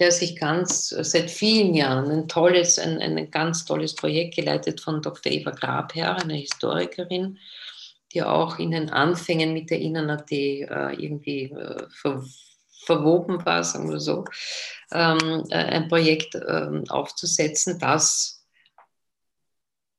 der 0.00 0.10
sich 0.10 0.36
ganz 0.36 0.88
seit 0.88 1.30
vielen 1.30 1.74
Jahren 1.74 2.10
ein 2.10 2.26
tolles, 2.26 2.78
ein, 2.78 3.00
ein 3.00 3.30
ganz 3.30 3.66
tolles 3.66 3.94
Projekt 3.94 4.34
geleitet 4.34 4.80
von 4.80 5.02
Dr. 5.02 5.30
Eva 5.30 5.50
Grabherr, 5.50 6.16
einer 6.16 6.34
Historikerin, 6.34 7.38
die 8.12 8.22
auch 8.22 8.58
in 8.58 8.70
den 8.70 8.90
Anfängen 8.90 9.52
mit 9.52 9.68
der 9.68 9.78
Innern.at 9.78 10.32
äh, 10.32 10.94
irgendwie 10.94 11.44
äh, 11.44 11.86
ver 11.90 12.24
verwoben 12.82 13.44
war, 13.44 13.62
sagen 13.62 13.90
wir 13.90 14.00
so, 14.00 14.24
ähm, 14.90 15.44
äh, 15.50 15.54
ein 15.54 15.88
Projekt 15.88 16.34
ähm, 16.34 16.84
aufzusetzen, 16.88 17.78
das 17.78 18.42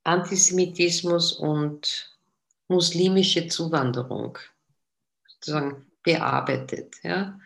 Antisemitismus 0.02 1.32
und 1.32 2.12
muslimische 2.66 3.46
Zuwanderung 3.46 4.36
sozusagen 5.26 5.86
bearbeitet. 6.02 6.96
Ja? 7.04 7.38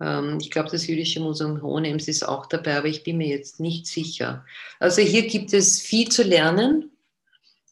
Ähm, 0.00 0.38
ich 0.40 0.50
glaube, 0.50 0.70
das 0.70 0.86
Jüdische 0.86 1.20
Museum 1.20 1.62
Hohenems 1.62 2.08
ist 2.08 2.22
auch 2.22 2.46
dabei, 2.46 2.78
aber 2.78 2.88
ich 2.88 3.02
bin 3.02 3.18
mir 3.18 3.28
jetzt 3.28 3.60
nicht 3.60 3.86
sicher. 3.86 4.44
Also 4.78 5.02
hier 5.02 5.26
gibt 5.26 5.52
es 5.52 5.80
viel 5.80 6.08
zu 6.08 6.22
lernen 6.22 6.90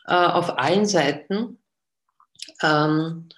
äh, 0.06 0.14
auf 0.14 0.58
allen 0.58 0.86
Seiten. 0.86 1.58
Ähm, 2.62 3.28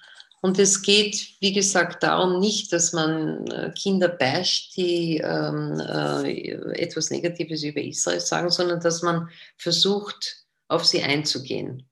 und 0.41 0.57
es 0.57 0.81
geht, 0.81 1.35
wie 1.39 1.53
gesagt, 1.53 2.01
darum 2.01 2.39
nicht, 2.39 2.73
dass 2.73 2.93
man 2.93 3.45
äh, 3.47 3.71
Kinder 3.77 4.07
basht, 4.07 4.75
die 4.75 5.17
ähm, 5.17 5.79
äh, 5.79 6.51
etwas 6.81 7.11
Negatives 7.11 7.63
über 7.63 7.81
Israel 7.81 8.19
sagen, 8.19 8.49
sondern 8.49 8.79
dass 8.79 9.03
man 9.03 9.29
versucht, 9.57 10.37
auf 10.67 10.85
sie 10.85 11.03
einzugehen, 11.03 11.89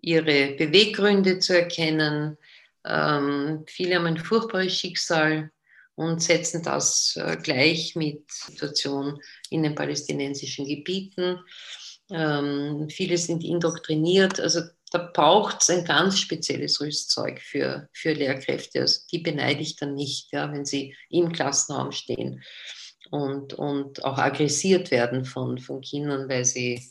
ihre 0.00 0.56
Beweggründe 0.56 1.38
zu 1.38 1.56
erkennen. 1.56 2.36
Viele 2.82 3.94
haben 3.94 4.06
ein 4.06 4.16
furchtbares 4.16 4.74
Schicksal 4.74 5.52
und 6.00 6.22
setzen 6.22 6.62
das 6.62 7.14
äh, 7.16 7.36
gleich 7.36 7.94
mit 7.94 8.32
Situation 8.32 9.20
in 9.50 9.62
den 9.62 9.74
palästinensischen 9.74 10.66
Gebieten. 10.66 11.40
Ähm, 12.10 12.88
viele 12.88 13.18
sind 13.18 13.44
indoktriniert. 13.44 14.40
Also 14.40 14.62
da 14.90 15.10
braucht 15.12 15.60
es 15.60 15.68
ein 15.68 15.84
ganz 15.84 16.18
spezielles 16.18 16.80
Rüstzeug 16.80 17.42
für, 17.42 17.90
für 17.92 18.14
Lehrkräfte. 18.14 18.80
Also 18.80 19.00
die 19.12 19.18
beneide 19.18 19.60
ich 19.60 19.76
dann 19.76 19.94
nicht, 19.94 20.32
ja, 20.32 20.50
wenn 20.50 20.64
sie 20.64 20.96
im 21.10 21.32
Klassenraum 21.32 21.92
stehen 21.92 22.42
und, 23.10 23.52
und 23.52 24.02
auch 24.02 24.16
aggressiert 24.16 24.90
werden 24.90 25.26
von, 25.26 25.58
von 25.58 25.82
Kindern, 25.82 26.30
weil 26.30 26.46
sie 26.46 26.82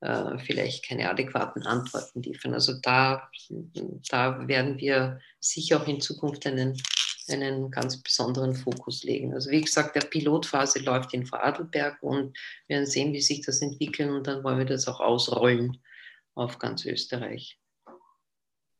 äh, 0.00 0.36
vielleicht 0.38 0.84
keine 0.84 1.08
adäquaten 1.08 1.62
Antworten 1.62 2.22
liefern. 2.22 2.54
Also 2.54 2.74
da, 2.82 3.30
da 4.10 4.48
werden 4.48 4.78
wir 4.78 5.20
sicher 5.38 5.80
auch 5.80 5.86
in 5.86 6.00
Zukunft 6.00 6.44
einen, 6.44 6.76
einen 7.30 7.70
ganz 7.70 8.02
besonderen 8.02 8.54
Fokus 8.54 9.04
legen. 9.04 9.34
Also 9.34 9.50
wie 9.50 9.60
gesagt, 9.60 9.94
der 9.94 10.00
Pilotphase 10.00 10.80
läuft 10.80 11.14
in 11.14 11.26
Vorarlberg 11.26 12.02
und 12.02 12.36
wir 12.66 12.76
werden 12.76 12.86
sehen, 12.86 13.12
wie 13.12 13.20
sich 13.20 13.44
das 13.44 13.62
entwickelt 13.62 14.10
und 14.10 14.26
dann 14.26 14.44
wollen 14.44 14.58
wir 14.58 14.66
das 14.66 14.88
auch 14.88 15.00
ausrollen 15.00 15.78
auf 16.34 16.58
ganz 16.58 16.84
Österreich. 16.84 17.58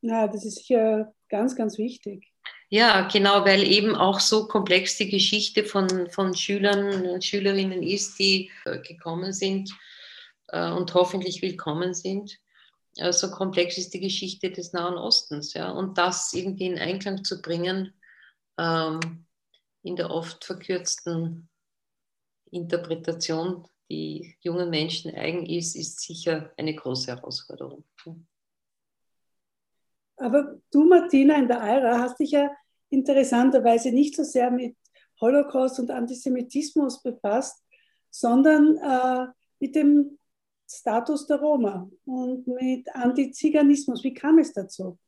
Ja, 0.01 0.29
das 0.29 0.45
ist 0.45 0.59
sicher 0.59 1.13
ganz, 1.29 1.57
ganz 1.57 1.77
wichtig. 1.79 2.33
Ja, 2.71 3.09
genau, 3.09 3.45
weil 3.45 3.63
eben 3.63 3.97
auch 3.97 4.21
so 4.21 4.47
komplex 4.47 4.99
die 4.99 5.09
Geschichte 5.09 5.65
von, 5.65 6.11
von 6.11 6.35
Schülern 6.35 7.07
und 7.07 7.25
Schülerinnen 7.25 7.83
ist, 7.83 8.19
die 8.19 8.51
äh, 8.65 8.79
gekommen 8.81 9.33
sind 9.33 9.71
äh, 10.49 10.71
und 10.71 10.93
hoffentlich 10.93 11.41
willkommen 11.41 11.95
sind. 11.95 12.39
Äh, 12.97 13.13
so 13.13 13.31
komplex 13.31 13.79
ist 13.79 13.95
die 13.95 14.01
Geschichte 14.01 14.51
des 14.51 14.73
Nahen 14.75 14.99
Ostens. 14.99 15.55
Ja? 15.55 15.71
Und 15.71 15.97
das 15.97 16.33
irgendwie 16.35 16.67
in 16.67 16.79
Einklang 16.79 17.25
zu 17.25 17.41
bringen 17.41 17.95
ähm, 18.59 19.27
in 19.83 19.97
der 19.97 20.11
oft 20.11 20.45
verkürzten 20.45 21.49
Interpretation 22.51 23.67
die 23.91 24.37
jungen 24.41 24.69
Menschen 24.69 25.15
eigen 25.15 25.47
ist, 25.47 25.75
ist 25.75 26.01
sicher 26.01 26.53
eine 26.57 26.75
große 26.75 27.11
Herausforderung. 27.11 27.85
Aber 30.17 30.61
du, 30.71 30.85
Martina, 30.85 31.37
in 31.37 31.49
der 31.49 31.63
AIRA 31.63 32.01
hast 32.01 32.19
dich 32.19 32.33
ja 32.33 32.51
interessanterweise 32.91 33.91
nicht 33.93 34.15
so 34.15 34.25
sehr 34.25 34.51
mit 34.51 34.77
Holocaust 35.21 35.79
und 35.81 35.91
Antisemitismus 35.91 37.03
befasst, 37.03 37.65
sondern 38.11 38.77
äh, 38.77 39.33
mit 39.61 39.75
dem 39.75 40.19
Status 40.71 41.27
der 41.27 41.39
Roma 41.39 41.89
und 42.05 42.47
mit 42.47 42.95
Antiziganismus. 42.95 44.05
Wie 44.05 44.15
kam 44.15 44.39
es 44.39 44.53
dazu? 44.53 44.99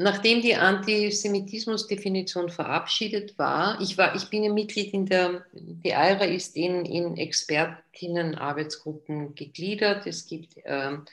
Nachdem 0.00 0.42
die 0.42 0.54
Antisemitismusdefinition 0.54 2.50
verabschiedet 2.50 3.36
war, 3.36 3.80
ich, 3.80 3.98
war, 3.98 4.14
ich 4.14 4.30
bin 4.30 4.44
ja 4.44 4.52
Mitglied 4.52 4.94
in 4.94 5.06
der, 5.06 5.44
die 5.52 5.92
AIRA 5.92 6.26
ist 6.26 6.56
in, 6.56 6.84
in 6.84 7.16
Expertinnenarbeitsgruppen 7.16 9.34
gegliedert. 9.34 10.06
Es 10.06 10.24
gibt 10.24 10.54
ähm, 10.64 11.04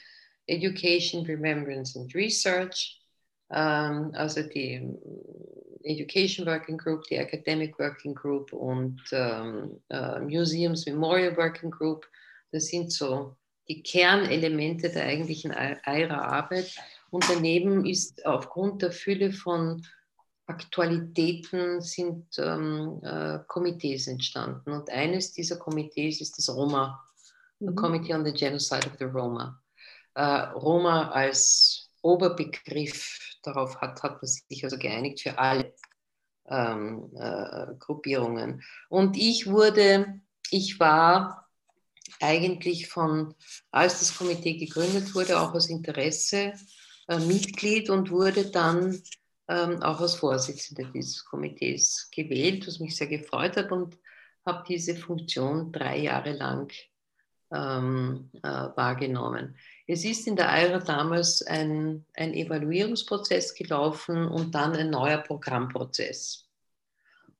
Education, 0.45 1.25
Remembrance 1.25 1.99
and 1.99 2.13
Research, 2.13 3.01
ähm, 3.49 4.11
also 4.13 4.43
die 4.43 4.87
Education 5.81 6.45
Working 6.45 6.77
Group, 6.77 7.05
die 7.05 7.15
Academic 7.15 7.79
Working 7.79 8.13
Group 8.13 8.53
und 8.53 9.01
ähm, 9.11 9.81
äh, 9.89 10.19
Museums 10.19 10.85
Memorial 10.85 11.35
Working 11.35 11.71
Group. 11.71 12.05
Das 12.51 12.67
sind 12.67 12.91
so 12.91 13.35
die 13.67 13.81
Kernelemente 13.81 14.91
der 14.91 15.05
eigentlichen 15.05 15.51
EIRA-Arbeit. 15.51 16.75
Und 17.15 17.29
daneben 17.29 17.85
ist 17.85 18.25
aufgrund 18.25 18.81
der 18.81 18.91
Fülle 18.91 19.31
von 19.31 19.87
Aktualitäten 20.47 21.79
sind 21.79 22.27
ähm, 22.37 22.99
äh, 23.03 23.39
Komitees 23.47 24.07
entstanden. 24.07 24.73
Und 24.73 24.89
eines 24.89 25.31
dieser 25.31 25.55
Komitees 25.55 26.19
ist 26.19 26.37
das 26.37 26.49
Roma, 26.49 27.01
mhm. 27.59 27.73
Committee 27.73 28.13
on 28.13 28.25
the 28.25 28.33
Genocide 28.33 28.85
of 28.87 28.97
the 28.99 29.05
Roma. 29.05 29.57
Äh, 30.15 30.23
Roma 30.55 31.09
als 31.11 31.89
Oberbegriff, 32.01 33.17
darauf 33.43 33.79
hat, 33.79 34.03
hat 34.03 34.21
man 34.21 34.27
sich 34.27 34.61
also 34.65 34.77
geeinigt 34.77 35.21
für 35.21 35.39
alle 35.39 35.73
ähm, 36.49 37.13
äh, 37.15 37.75
Gruppierungen. 37.79 38.61
Und 38.89 39.15
ich 39.15 39.47
wurde, 39.47 40.19
ich 40.51 40.81
war 40.81 41.47
eigentlich 42.19 42.89
von, 42.89 43.35
als 43.71 43.99
das 43.99 44.17
Komitee 44.17 44.57
gegründet 44.57 45.15
wurde, 45.15 45.39
auch 45.39 45.53
aus 45.53 45.69
Interesse 45.69 46.51
äh, 47.07 47.19
Mitglied 47.19 47.89
und 47.89 48.11
wurde 48.11 48.49
dann 48.51 49.01
ähm, 49.47 49.81
auch 49.81 50.01
als 50.01 50.15
Vorsitzende 50.15 50.89
dieses 50.93 51.23
Komitees 51.25 52.09
gewählt, 52.11 52.67
was 52.67 52.79
mich 52.79 52.95
sehr 52.95 53.07
gefreut 53.07 53.57
hat 53.57 53.71
und 53.71 53.97
habe 54.45 54.63
diese 54.67 54.95
Funktion 54.95 55.71
drei 55.71 55.99
Jahre 55.99 56.33
lang 56.33 56.71
ähm, 57.51 58.29
äh, 58.43 58.47
wahrgenommen. 58.47 59.55
Es 59.87 60.03
ist 60.03 60.27
in 60.27 60.35
der 60.35 60.51
EIRA 60.51 60.79
damals 60.79 61.41
ein, 61.43 62.05
ein 62.15 62.33
Evaluierungsprozess 62.33 63.53
gelaufen 63.53 64.27
und 64.27 64.55
dann 64.55 64.75
ein 64.75 64.89
neuer 64.89 65.19
Programmprozess. 65.19 66.49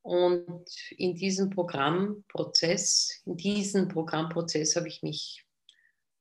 Und 0.04 0.70
in 0.92 1.16
diesem 1.16 1.50
Programmprozess, 1.50 3.24
in 3.26 3.38
diesen 3.38 3.88
Programmprozess 3.88 4.76
habe 4.76 4.88
ich 4.88 5.02
mich, 5.02 5.44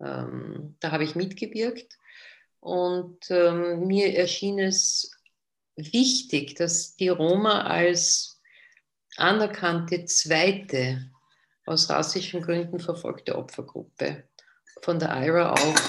ähm, 0.00 0.76
da 0.80 0.90
habe 0.90 1.04
ich 1.04 1.14
mitgewirkt. 1.14 1.98
Und 2.64 3.30
ähm, 3.30 3.86
mir 3.86 4.16
erschien 4.16 4.58
es 4.58 5.10
wichtig, 5.76 6.54
dass 6.54 6.96
die 6.96 7.10
Roma 7.10 7.60
als 7.60 8.40
anerkannte 9.18 10.06
zweite 10.06 11.10
aus 11.66 11.90
rassischen 11.90 12.40
Gründen 12.40 12.80
verfolgte 12.80 13.36
Opfergruppe 13.36 14.24
von 14.80 14.98
der 14.98 15.10
IRA 15.10 15.52
auch 15.52 15.80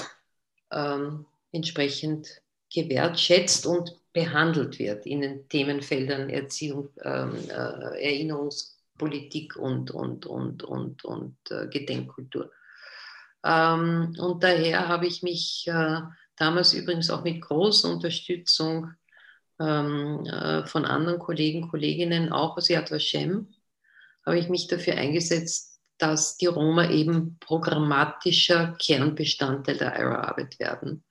ähm, 0.73 1.25
entsprechend 1.53 2.41
gewertschätzt 2.73 3.65
und 3.65 3.95
behandelt 4.11 4.77
wird 4.77 5.05
in 5.05 5.21
den 5.21 5.47
Themenfeldern 5.47 6.29
Erziehung, 6.29 6.89
ähm, 7.05 7.37
äh, 7.47 8.03
Erinnerungspolitik 8.03 9.55
und, 9.55 9.91
und, 9.91 10.25
und, 10.25 10.63
und, 10.63 11.05
und 11.05 11.37
äh, 11.51 11.67
Gedenkkultur. 11.67 12.51
Ähm, 13.45 14.13
und 14.19 14.43
daher 14.43 14.89
habe 14.89 15.07
ich 15.07 15.23
mich 15.23 15.69
äh, 15.69 16.01
damals 16.37 16.73
übrigens 16.73 17.09
auch 17.09 17.23
mit 17.23 17.41
großer 17.41 17.89
Unterstützung 17.89 18.91
ähm, 19.59 20.25
äh, 20.25 20.65
von 20.65 20.85
anderen 20.85 21.19
Kollegen, 21.19 21.69
Kolleginnen, 21.69 22.31
auch 22.31 22.57
aus 22.57 22.69
Yad 22.69 22.91
Vashem, 22.91 23.53
habe 24.25 24.39
ich 24.39 24.49
mich 24.49 24.67
dafür 24.67 24.95
eingesetzt, 24.95 25.79
dass 25.97 26.37
die 26.37 26.47
Roma 26.47 26.89
eben 26.89 27.37
programmatischer 27.39 28.75
Kernbestandteil 28.79 29.77
der 29.77 29.97
IRA-Arbeit 29.97 30.59
werden. 30.59 31.03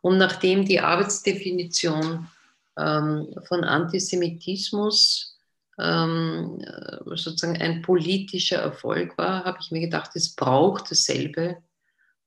Und 0.00 0.18
nachdem 0.18 0.64
die 0.64 0.80
Arbeitsdefinition 0.80 2.28
ähm, 2.76 3.34
von 3.48 3.64
Antisemitismus 3.64 5.38
ähm, 5.78 6.60
äh, 6.60 7.16
sozusagen 7.16 7.60
ein 7.60 7.82
politischer 7.82 8.58
Erfolg 8.58 9.16
war, 9.18 9.44
habe 9.44 9.58
ich 9.60 9.70
mir 9.70 9.80
gedacht, 9.80 10.12
es 10.14 10.34
braucht 10.34 10.90
dasselbe 10.90 11.62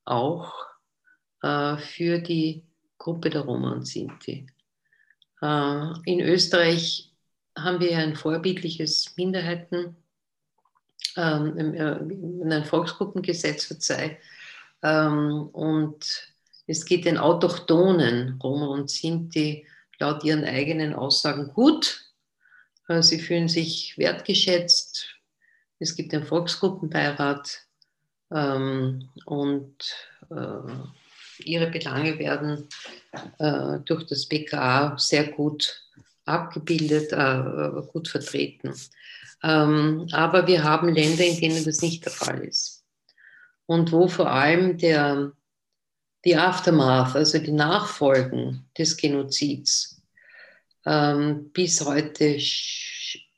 auch 0.04 0.54
äh, 1.42 1.78
für 1.78 2.20
die 2.20 2.64
Gruppe 2.98 3.30
der 3.30 3.42
Roma 3.42 3.74
und 3.74 3.86
Sinti. 3.86 4.48
Äh, 5.42 5.88
in 6.06 6.22
Österreich 6.22 7.12
haben 7.58 7.80
wir 7.80 7.98
ein 7.98 8.16
vorbildliches 8.16 9.16
Minderheiten, 9.16 9.96
ähm, 11.18 11.74
äh, 11.74 12.56
ein 12.56 12.66
Volksgruppengesetz, 12.66 13.66
verzeih. 13.66 14.20
Ähm, 14.84 15.50
und 15.54 16.36
es 16.68 16.86
geht 16.86 17.06
den 17.06 17.18
Autochtonen, 17.18 18.40
Roma 18.42 18.68
und 18.68 18.90
Sinti, 18.90 19.68
laut 20.00 20.24
ihren 20.24 20.44
eigenen 20.44 20.94
Aussagen 20.94 21.54
gut. 21.54 22.02
Äh, 22.88 23.02
sie 23.02 23.20
fühlen 23.20 23.48
sich 23.48 23.98
wertgeschätzt. 23.98 25.08
Es 25.80 25.96
gibt 25.96 26.14
einen 26.14 26.26
Volksgruppenbeirat 26.26 27.66
ähm, 28.32 29.10
und 29.26 29.76
ihre 31.40 31.70
Belange 31.70 32.18
werden 32.20 32.68
äh, 33.40 33.80
durch 33.86 34.06
das 34.06 34.28
BKA 34.28 34.98
sehr 34.98 35.32
gut 35.32 35.84
abgebildet, 36.26 37.12
äh, 37.12 37.82
gut 37.92 38.08
vertreten. 38.08 38.74
Ähm, 39.44 40.08
aber 40.12 40.48
wir 40.48 40.64
haben 40.64 40.94
Länder, 40.94 41.24
in 41.24 41.40
denen 41.40 41.64
das 41.64 41.82
nicht 41.82 42.06
der 42.06 42.12
Fall 42.12 42.44
ist. 42.44 42.84
Und 43.66 43.92
wo 43.92 44.08
vor 44.08 44.32
allem 44.32 44.78
der, 44.78 45.32
die 46.24 46.36
Aftermath, 46.36 47.16
also 47.16 47.38
die 47.40 47.52
Nachfolgen 47.52 48.70
des 48.78 48.98
Genozids, 48.98 50.02
ähm, 50.86 51.52
bis 51.52 51.82
heute 51.82 52.38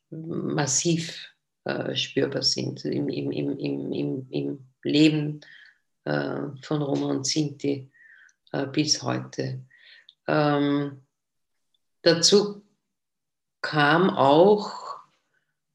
massiv 0.09 1.29
äh, 1.65 1.95
spürbar 1.95 2.43
sind 2.43 2.85
im, 2.85 3.09
im, 3.09 3.31
im, 3.31 3.57
im, 3.91 4.27
im 4.31 4.67
Leben 4.83 5.41
von 6.07 6.81
Roma 6.81 7.07
und 7.07 7.25
Sinti 7.25 7.89
äh, 8.51 8.65
bis 8.67 9.01
heute. 9.03 9.61
Ähm, 10.27 11.01
dazu 12.01 12.63
kam 13.61 14.09
auch 14.09 14.71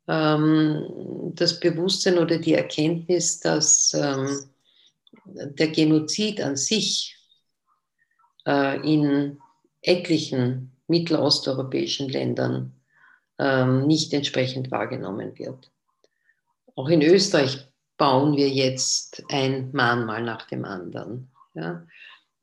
ähm, 0.08 1.32
das 1.34 1.60
Bewusstsein 1.60 2.18
oder 2.18 2.38
die 2.38 2.54
Erkenntnis, 2.54 3.40
dass 3.40 3.94
ähm, 3.94 4.50
der 5.24 5.68
Genozid 5.68 6.40
an 6.40 6.56
sich 6.56 7.16
äh, 8.46 8.80
in 8.80 9.38
etlichen 9.82 10.76
mittelosteuropäischen 10.86 12.08
Ländern 12.08 12.80
ähm, 13.38 13.86
nicht 13.86 14.12
entsprechend 14.12 14.70
wahrgenommen 14.70 15.38
wird. 15.38 15.70
Auch 16.74 16.88
in 16.88 17.02
Österreich 17.02 17.71
bauen 17.96 18.36
wir 18.36 18.48
jetzt 18.48 19.22
ein 19.28 19.70
Mahnmal 19.72 20.22
nach 20.22 20.46
dem 20.46 20.64
anderen. 20.64 21.30
Ja? 21.54 21.86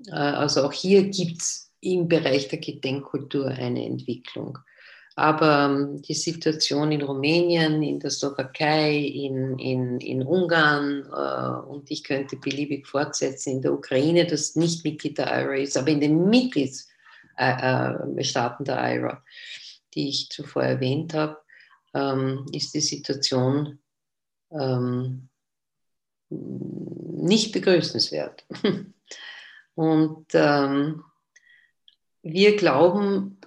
Äh, 0.07 0.11
also 0.11 0.63
auch 0.63 0.73
hier 0.73 1.09
gibt 1.09 1.41
es 1.41 1.71
im 1.81 2.07
Bereich 2.07 2.47
der 2.47 2.59
Gedenkkultur 2.59 3.47
eine 3.47 3.85
Entwicklung. 3.85 4.57
Aber 5.15 5.65
ähm, 5.65 6.01
die 6.01 6.13
Situation 6.13 6.91
in 6.93 7.01
Rumänien, 7.01 7.83
in 7.83 7.99
der 7.99 8.09
Slowakei, 8.09 8.95
in, 8.95 9.59
in, 9.59 9.99
in 9.99 10.23
Ungarn 10.23 11.03
äh, 11.11 11.69
und 11.69 11.91
ich 11.91 12.05
könnte 12.05 12.37
beliebig 12.37 12.87
fortsetzen, 12.87 13.55
in 13.55 13.61
der 13.61 13.73
Ukraine, 13.73 14.25
das 14.25 14.55
nicht 14.55 14.85
Mitglied 14.85 15.17
der 15.17 15.27
IRA 15.27 15.55
ist, 15.55 15.75
aber 15.77 15.89
in 15.89 15.99
den 15.99 16.29
Mitgliedsstaaten 16.29 18.15
äh, 18.15 18.65
der 18.65 18.95
IRA, 18.95 19.21
die 19.93 20.07
ich 20.09 20.29
zuvor 20.29 20.63
erwähnt 20.63 21.13
habe, 21.13 21.37
ähm, 21.93 22.45
ist 22.53 22.73
die 22.73 22.81
Situation 22.81 23.79
ähm, 24.51 25.28
nicht 26.29 27.51
begrüßenswert. 27.51 28.45
Und 29.75 30.27
ähm, 30.33 31.03
wir 32.21 32.55
glauben 32.57 33.39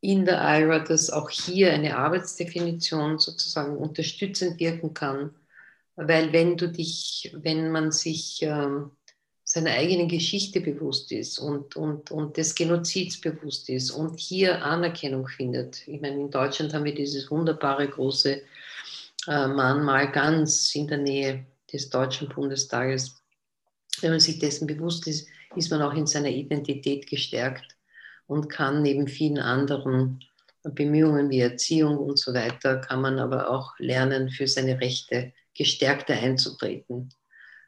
in 0.00 0.24
der 0.24 0.40
IRA, 0.40 0.80
dass 0.80 1.10
auch 1.10 1.30
hier 1.30 1.72
eine 1.72 1.96
Arbeitsdefinition 1.96 3.18
sozusagen 3.18 3.76
unterstützend 3.76 4.58
wirken 4.60 4.94
kann, 4.94 5.34
weil 5.96 6.32
wenn 6.32 6.56
du 6.56 6.68
dich, 6.68 7.34
wenn 7.34 7.70
man 7.70 7.92
sich 7.92 8.42
ähm, 8.42 8.92
seiner 9.44 9.72
eigenen 9.72 10.06
Geschichte 10.06 10.60
bewusst 10.60 11.10
ist 11.10 11.40
und, 11.40 11.74
und, 11.74 12.12
und 12.12 12.36
des 12.36 12.54
Genozids 12.54 13.20
bewusst 13.20 13.68
ist 13.68 13.90
und 13.90 14.20
hier 14.20 14.64
Anerkennung 14.64 15.26
findet. 15.26 15.88
Ich 15.88 16.00
meine, 16.00 16.20
in 16.20 16.30
Deutschland 16.30 16.72
haben 16.72 16.84
wir 16.84 16.94
dieses 16.94 17.30
wunderbare 17.32 17.88
große 17.88 18.42
äh, 19.26 19.46
Mahnmal 19.48 20.12
ganz 20.12 20.72
in 20.76 20.86
der 20.86 20.98
Nähe 20.98 21.46
des 21.72 21.90
Deutschen 21.90 22.28
Bundestages. 22.28 23.16
Wenn 24.00 24.10
man 24.10 24.20
sich 24.20 24.38
dessen 24.38 24.66
bewusst 24.66 25.06
ist, 25.06 25.28
ist 25.56 25.70
man 25.70 25.82
auch 25.82 25.94
in 25.94 26.06
seiner 26.06 26.28
Identität 26.28 27.08
gestärkt 27.08 27.76
und 28.26 28.48
kann 28.48 28.82
neben 28.82 29.08
vielen 29.08 29.38
anderen 29.38 30.24
Bemühungen 30.62 31.30
wie 31.30 31.40
Erziehung 31.40 31.98
und 31.98 32.18
so 32.18 32.34
weiter, 32.34 32.78
kann 32.78 33.00
man 33.00 33.18
aber 33.18 33.50
auch 33.50 33.78
lernen, 33.78 34.30
für 34.30 34.46
seine 34.46 34.80
Rechte 34.80 35.32
gestärkter 35.54 36.14
einzutreten. 36.14 37.10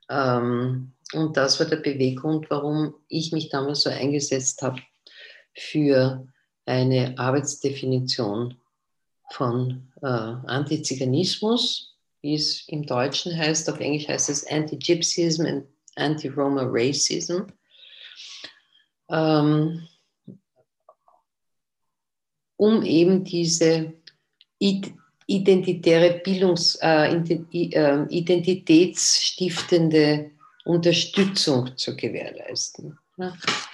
Ähm, 0.08 0.92
und 1.14 1.36
das 1.36 1.58
war 1.58 1.66
der 1.66 1.76
Beweggrund, 1.76 2.46
warum 2.50 2.94
ich 3.08 3.32
mich 3.32 3.48
damals 3.48 3.82
so 3.82 3.90
eingesetzt 3.90 4.62
habe 4.62 4.80
für 5.54 6.26
eine 6.64 7.18
Arbeitsdefinition 7.18 8.58
von 9.30 9.92
äh, 10.02 10.06
Antiziganismus, 10.06 11.91
wie 12.22 12.34
es 12.34 12.66
im 12.68 12.86
Deutschen 12.86 13.36
heißt. 13.36 13.68
Auf 13.68 13.80
Englisch 13.80 14.08
heißt 14.08 14.30
es 14.30 14.46
Anti-Gypsyism 14.46 15.44
und 15.44 15.66
Anti-Roma 15.96 16.62
Racism. 16.66 17.42
Ähm, 19.10 19.86
um 22.56 22.82
eben 22.84 23.24
diese 23.24 23.92
identitäre 25.26 26.20
Bildungs-, 26.24 26.78
äh, 26.80 27.12
äh, 27.12 28.06
identitätsstiftende 28.08 30.30
Unterstützung 30.64 31.76
zu 31.76 31.96
gewährleisten. 31.96 32.96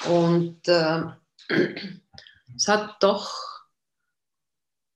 Und 0.08 0.66
äh, 0.66 1.02
es 2.56 2.66
hat 2.66 3.02
doch 3.02 3.30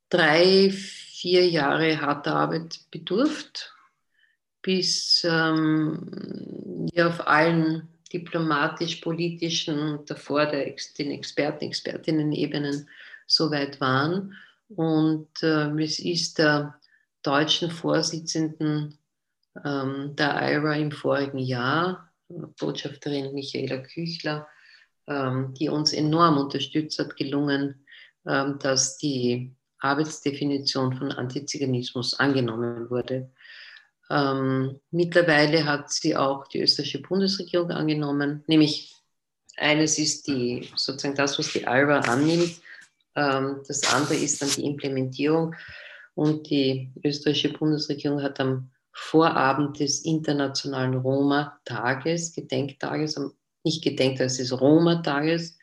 drei, 0.08 0.70
vier 0.70 1.01
Jahre 1.30 2.00
harter 2.00 2.34
Arbeit 2.34 2.80
bedurft, 2.90 3.74
bis 4.62 5.24
ähm, 5.28 6.88
wir 6.92 7.08
auf 7.08 7.26
allen 7.26 7.88
diplomatisch-politischen 8.12 9.78
und 9.78 10.10
davor 10.10 10.46
der, 10.46 10.74
den 10.98 11.10
Experten, 11.10 11.64
Expertinnen-Ebenen 11.64 12.88
so 13.26 13.50
weit 13.50 13.80
waren. 13.80 14.34
Und 14.68 15.28
äh, 15.42 15.70
es 15.82 15.98
ist 15.98 16.38
der 16.38 16.78
deutschen 17.22 17.70
Vorsitzenden 17.70 18.98
ähm, 19.64 20.14
der 20.16 20.50
IRA 20.50 20.76
im 20.76 20.92
vorigen 20.92 21.38
Jahr, 21.38 22.10
Botschafterin 22.28 23.34
Michaela 23.34 23.78
Küchler, 23.78 24.48
ähm, 25.06 25.54
die 25.54 25.68
uns 25.68 25.92
enorm 25.92 26.38
unterstützt 26.38 26.98
hat, 26.98 27.16
gelungen, 27.16 27.84
ähm, 28.26 28.58
dass 28.58 28.98
die 28.98 29.54
Arbeitsdefinition 29.82 30.94
von 30.94 31.12
Antiziganismus 31.12 32.14
angenommen 32.14 32.88
wurde. 32.90 33.30
Ähm, 34.10 34.80
mittlerweile 34.90 35.64
hat 35.64 35.90
sie 35.90 36.16
auch 36.16 36.46
die 36.46 36.60
österreichische 36.60 37.02
Bundesregierung 37.02 37.70
angenommen, 37.70 38.44
nämlich 38.46 38.94
eines 39.56 39.98
ist 39.98 40.26
die, 40.28 40.68
sozusagen 40.76 41.14
das, 41.14 41.38
was 41.38 41.52
die 41.52 41.66
ALBA 41.66 42.00
annimmt, 42.00 42.60
ähm, 43.16 43.62
das 43.66 43.92
andere 43.92 44.14
ist 44.14 44.40
dann 44.40 44.50
die 44.50 44.66
Implementierung 44.66 45.54
und 46.14 46.48
die 46.50 46.92
österreichische 47.04 47.52
Bundesregierung 47.52 48.22
hat 48.22 48.40
am 48.40 48.70
Vorabend 48.92 49.80
des 49.80 50.04
Internationalen 50.04 50.94
Roma-Tages, 50.94 52.34
Gedenktages, 52.34 53.18
nicht 53.64 53.82
Gedenktages, 53.82 54.36
des 54.36 54.60
Roma-Tages, 54.60 55.58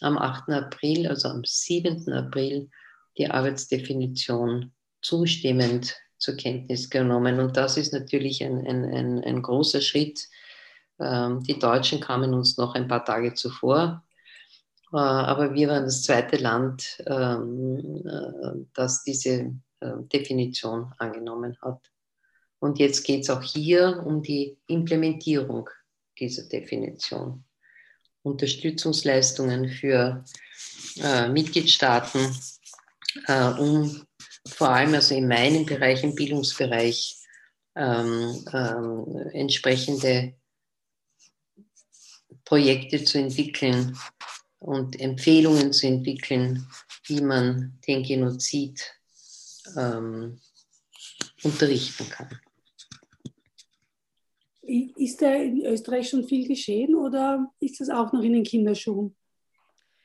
am 0.00 0.16
8. 0.18 0.48
April, 0.50 1.06
also 1.06 1.28
am 1.28 1.44
7. 1.44 2.10
April, 2.12 2.70
die 3.18 3.28
Arbeitsdefinition 3.30 4.72
zustimmend 5.00 5.96
zur 6.18 6.36
Kenntnis 6.36 6.88
genommen. 6.88 7.40
Und 7.40 7.56
das 7.56 7.76
ist 7.76 7.92
natürlich 7.92 8.42
ein, 8.44 8.66
ein, 8.66 8.84
ein, 8.84 9.24
ein 9.24 9.42
großer 9.42 9.80
Schritt. 9.80 10.28
Ähm, 11.00 11.42
die 11.42 11.58
Deutschen 11.58 12.00
kamen 12.00 12.32
uns 12.32 12.56
noch 12.56 12.74
ein 12.74 12.86
paar 12.86 13.04
Tage 13.04 13.34
zuvor, 13.34 14.04
äh, 14.92 14.96
aber 14.96 15.54
wir 15.54 15.68
waren 15.68 15.84
das 15.84 16.02
zweite 16.02 16.36
Land, 16.36 17.02
ähm, 17.06 18.02
äh, 18.06 18.66
das 18.74 19.02
diese 19.02 19.54
äh, 19.80 19.92
Definition 20.12 20.92
angenommen 20.98 21.56
hat. 21.62 21.80
Und 22.60 22.78
jetzt 22.78 23.04
geht 23.04 23.22
es 23.22 23.30
auch 23.30 23.42
hier 23.42 24.02
um 24.06 24.22
die 24.22 24.58
Implementierung 24.68 25.68
dieser 26.18 26.44
Definition. 26.44 27.44
Unterstützungsleistungen 28.22 29.68
für 29.68 30.24
Mitgliedstaaten, 31.32 32.20
äh, 33.26 33.52
um 33.58 34.04
vor 34.46 34.70
allem 34.70 34.94
also 34.94 35.14
in 35.14 35.28
meinem 35.28 35.66
Bereich, 35.66 36.02
im 36.02 36.14
Bildungsbereich, 36.14 37.18
ähm, 37.74 38.44
ähm, 38.52 39.30
entsprechende 39.32 40.34
Projekte 42.44 43.04
zu 43.04 43.18
entwickeln 43.18 43.96
und 44.58 45.00
Empfehlungen 45.00 45.72
zu 45.72 45.86
entwickeln, 45.86 46.66
wie 47.06 47.20
man 47.20 47.78
den 47.86 48.02
Genozid 48.02 48.82
ähm, 49.76 50.40
unterrichten 51.42 52.08
kann. 52.08 52.38
Ist 54.62 55.20
da 55.20 55.34
in 55.34 55.64
Österreich 55.66 56.08
schon 56.08 56.24
viel 56.24 56.46
geschehen 56.46 56.94
oder 56.94 57.52
ist 57.58 57.80
das 57.80 57.90
auch 57.90 58.12
noch 58.12 58.22
in 58.22 58.32
den 58.32 58.44
Kinderschuhen? 58.44 59.16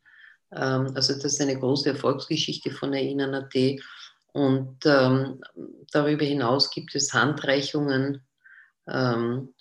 Ähm, 0.51 0.91
also 0.95 1.13
das 1.13 1.25
ist 1.25 1.41
eine 1.41 1.59
große 1.59 1.89
Erfolgsgeschichte 1.89 2.71
von 2.71 2.91
der 2.91 3.01
INANAT. 3.01 3.53
Und 4.33 4.85
ähm, 4.85 5.41
darüber 5.91 6.25
hinaus 6.25 6.71
gibt 6.71 6.95
es 6.95 7.13
Handreichungen 7.13 8.23
ähm, 8.87 9.53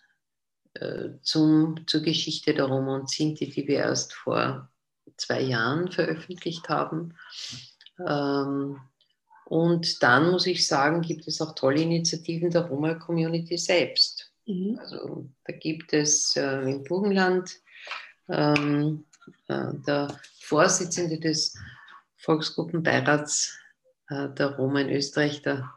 äh, 0.75 1.11
zum, 1.21 1.87
zur 1.87 2.01
Geschichte 2.01 2.55
der 2.55 2.65
Roma 2.65 2.97
und 2.97 3.11
Sinti, 3.11 3.51
die 3.51 3.69
wir 3.69 3.81
erst 3.81 4.15
vor 4.15 4.71
zwei 5.19 5.43
Jahren 5.43 5.93
veröffentlicht 5.93 6.71
haben. 6.71 7.15
Ähm, 7.99 8.81
und 9.53 10.03
dann 10.03 10.31
muss 10.31 10.47
ich 10.47 10.67
sagen, 10.67 11.03
gibt 11.03 11.29
es 11.29 11.43
auch 11.43 11.55
tolle 11.55 11.83
Initiativen 11.83 12.49
der 12.49 12.63
Roma-Community 12.63 13.59
selbst. 13.59 14.33
Mhm. 14.47 14.79
Also 14.79 15.29
da 15.45 15.53
gibt 15.55 15.93
es 15.93 16.35
äh, 16.37 16.71
im 16.71 16.83
Burgenland 16.85 17.51
ähm, 18.31 19.05
äh, 19.49 19.75
der 19.87 20.19
Vorsitzende 20.41 21.21
des 21.21 21.55
Volksgruppenbeirats 22.17 23.55
äh, 24.09 24.31
der 24.31 24.57
Roma 24.57 24.81
in 24.81 24.89
Österreich, 24.89 25.43
der 25.43 25.71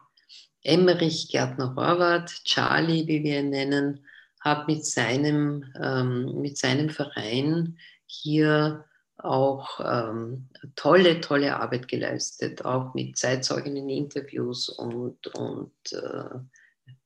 Emmerich 0.62 1.28
Gärtner 1.28 1.74
Horvath, 1.76 2.30
Charlie, 2.44 3.06
wie 3.06 3.22
wir 3.24 3.40
ihn 3.40 3.50
nennen, 3.50 4.06
hat 4.40 4.68
mit 4.68 4.86
seinem, 4.86 5.66
ähm, 5.78 6.40
mit 6.40 6.56
seinem 6.56 6.88
Verein 6.88 7.76
hier 8.06 8.86
auch 9.26 9.80
ähm, 9.80 10.48
tolle, 10.74 11.20
tolle 11.20 11.56
Arbeit 11.56 11.88
geleistet, 11.88 12.64
auch 12.64 12.94
mit 12.94 13.18
Zeitzeugen 13.18 13.76
Interviews 13.88 14.68
und, 14.68 15.26
und 15.28 15.72
äh, 15.92 16.38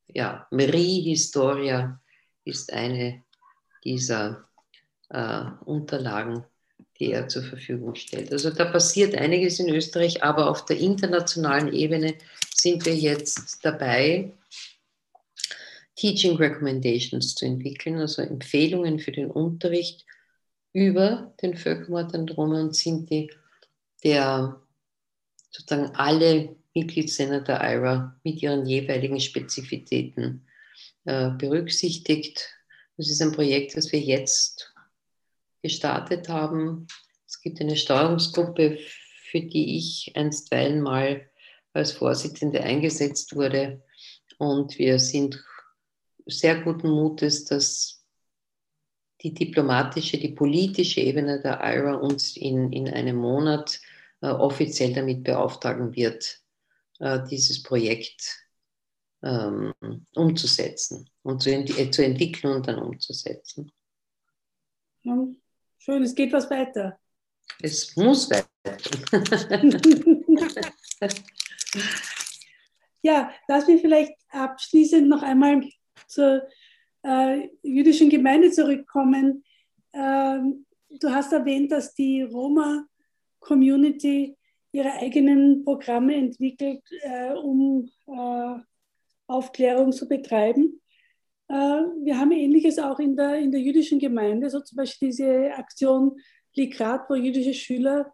ja, 0.09 0.47
Marie 0.51 1.03
Historia 1.03 2.01
ist 2.45 2.73
eine 2.73 3.23
dieser 3.85 4.45
äh, 5.09 5.45
Unterlagen, 5.65 6.45
die 6.99 7.13
er 7.13 7.29
zur 7.29 7.43
Verfügung 7.43 7.95
stellt. 7.95 8.33
Also 8.33 8.51
da 8.51 8.67
passiert 8.67 9.15
einiges 9.15 9.59
in 9.59 9.69
Österreich, 9.69 10.23
aber 10.23 10.51
auf 10.51 10.67
der 10.67 10.79
internationalen 10.79 11.73
Ebene 11.73 12.15
sind 12.55 12.85
wir 12.85 12.95
jetzt 12.95 13.65
dabei, 13.65 14.33
Teaching 15.97 16.37
Recommendations 16.37 17.35
zu 17.35 17.45
entwickeln, 17.45 17.99
also 17.99 18.23
Empfehlungen 18.23 18.99
für 18.99 19.13
den 19.13 19.31
Unterricht 19.31 20.07
über 20.73 21.35
den 21.43 21.57
Völkermord 21.57 22.15
an 22.15 22.29
Roma 22.29 22.61
und 22.61 22.77
Sinti 22.77 23.31
der 24.03 24.61
sozusagen 25.51 25.95
alle 25.95 26.57
Mitgliedsländer 26.75 27.41
der 27.41 27.61
IRA 27.61 28.21
mit 28.23 28.43
ihren 28.43 28.67
jeweiligen 28.67 29.21
Spezifitäten 29.21 30.47
äh, 31.05 31.31
berücksichtigt. 31.31 32.49
Das 32.97 33.11
ist 33.11 33.21
ein 33.21 33.33
Projekt, 33.33 33.77
das 33.77 33.91
wir 33.93 34.01
jetzt 34.01 34.73
gestartet 35.63 36.29
haben. 36.29 36.87
Es 37.27 37.41
gibt 37.41 37.61
eine 37.61 37.77
Steuerungsgruppe, 37.77 38.79
für 39.31 39.41
die 39.41 39.77
ich 39.77 40.13
einstweilen 40.15 40.81
mal 40.81 41.29
als 41.73 41.93
Vorsitzende 41.93 42.63
eingesetzt 42.63 43.35
wurde. 43.35 43.83
Und 44.39 44.79
wir 44.79 44.99
sind 44.99 45.43
sehr 46.27 46.61
guten 46.63 46.91
Mutes, 46.91 47.45
dass 47.45 48.00
die 49.23 49.35
diplomatische, 49.35 50.19
die 50.19 50.33
politische 50.33 51.01
Ebene 51.01 51.41
der 51.41 51.61
IRA 51.63 51.95
uns 51.95 52.37
in, 52.37 52.73
in 52.73 52.89
einem 52.89 53.17
Monat 53.17 53.81
äh, 54.23 54.29
offiziell 54.29 54.93
damit 54.93 55.25
beauftragen 55.25 55.95
wird, 55.95 56.41
äh, 56.99 57.21
dieses 57.29 57.63
Projekt 57.63 58.45
ähm, 59.23 59.73
umzusetzen 60.15 61.09
und 61.23 61.43
zu, 61.43 61.51
äh, 61.51 61.91
zu 61.91 62.05
entwickeln 62.05 62.55
und 62.55 62.69
dann 62.69 62.79
umzusetzen. 62.79 63.73
Ja, 65.03 65.27
schön, 65.79 66.03
es 66.03 66.15
geht 66.15 66.33
was 66.33 66.51
weiter. 66.51 66.99
Es 67.63 67.97
muss 67.97 68.31
weiter. 68.31 68.47
ja, 73.03 73.33
lass 73.49 73.67
mich 73.67 73.81
vielleicht 73.81 74.13
abschließend 74.29 75.09
noch 75.09 75.23
einmal 75.23 75.63
zur 76.07 76.47
äh, 77.03 77.49
jüdischen 77.63 78.11
Gemeinde 78.11 78.51
zurückkommen. 78.51 79.45
Ähm, 79.93 80.67
du 80.89 81.11
hast 81.11 81.33
erwähnt, 81.33 81.73
dass 81.73 81.95
die 81.95 82.23
Roma-Community 82.23 84.37
ihre 84.73 84.93
eigenen 84.93 85.65
Programme 85.65 86.15
entwickelt, 86.15 86.83
äh, 87.03 87.33
um 87.33 87.91
äh, 88.07 88.59
Aufklärung 89.27 89.93
zu 89.93 90.09
betreiben. 90.09 90.81
Äh, 91.49 91.55
wir 91.55 92.19
haben 92.19 92.33
Ähnliches 92.33 92.79
auch 92.79 93.01
in 93.01 93.17
der, 93.17 93.37
in 93.37 93.51
der 93.51 93.61
jüdischen 93.61 93.99
Gemeinde, 93.99 94.51
so 94.51 94.61
zum 94.61 94.77
Beispiel 94.77 95.09
diese 95.09 95.55
Aktion 95.55 96.21
Likrat, 96.55 97.09
wo 97.09 97.15
jüdische 97.15 97.55
Schüler 97.55 98.13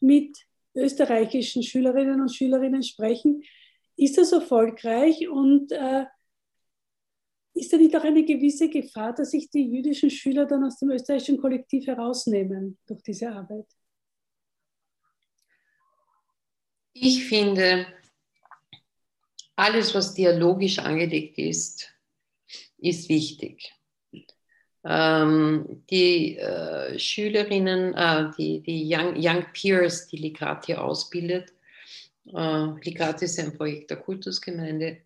mit 0.00 0.36
österreichischen 0.74 1.62
Schülerinnen 1.62 2.20
und 2.20 2.34
Schülerinnen 2.34 2.82
sprechen. 2.82 3.42
Ist 3.96 4.18
das 4.18 4.32
erfolgreich 4.32 5.28
und 5.28 5.72
äh, 5.72 6.04
ist 7.56 7.72
da 7.72 7.78
nicht 7.78 7.96
auch 7.96 8.04
eine 8.04 8.24
gewisse 8.24 8.68
Gefahr, 8.68 9.14
dass 9.14 9.30
sich 9.30 9.48
die 9.50 9.64
jüdischen 9.64 10.10
Schüler 10.10 10.46
dann 10.46 10.64
aus 10.64 10.78
dem 10.78 10.90
österreichischen 10.90 11.38
Kollektiv 11.38 11.86
herausnehmen 11.86 12.78
durch 12.86 13.02
diese 13.02 13.30
Arbeit? 13.30 13.66
Ich 16.92 17.24
finde, 17.24 17.86
alles, 19.56 19.94
was 19.94 20.14
dialogisch 20.14 20.78
angelegt 20.78 21.38
ist, 21.38 21.90
ist 22.78 23.08
wichtig. 23.08 23.72
Ähm, 24.84 25.82
die 25.90 26.36
äh, 26.36 26.98
Schülerinnen, 26.98 27.94
äh, 27.94 28.30
die, 28.38 28.60
die 28.60 28.94
Young, 28.94 29.14
Young 29.16 29.44
Peers, 29.52 30.06
die 30.06 30.18
Ligrat 30.18 30.66
hier 30.66 30.84
ausbildet, 30.84 31.52
äh, 32.32 32.66
Ligrat 32.82 33.22
ist 33.22 33.40
ein 33.40 33.56
Projekt 33.56 33.90
der 33.90 33.96
Kultusgemeinde, 33.96 34.98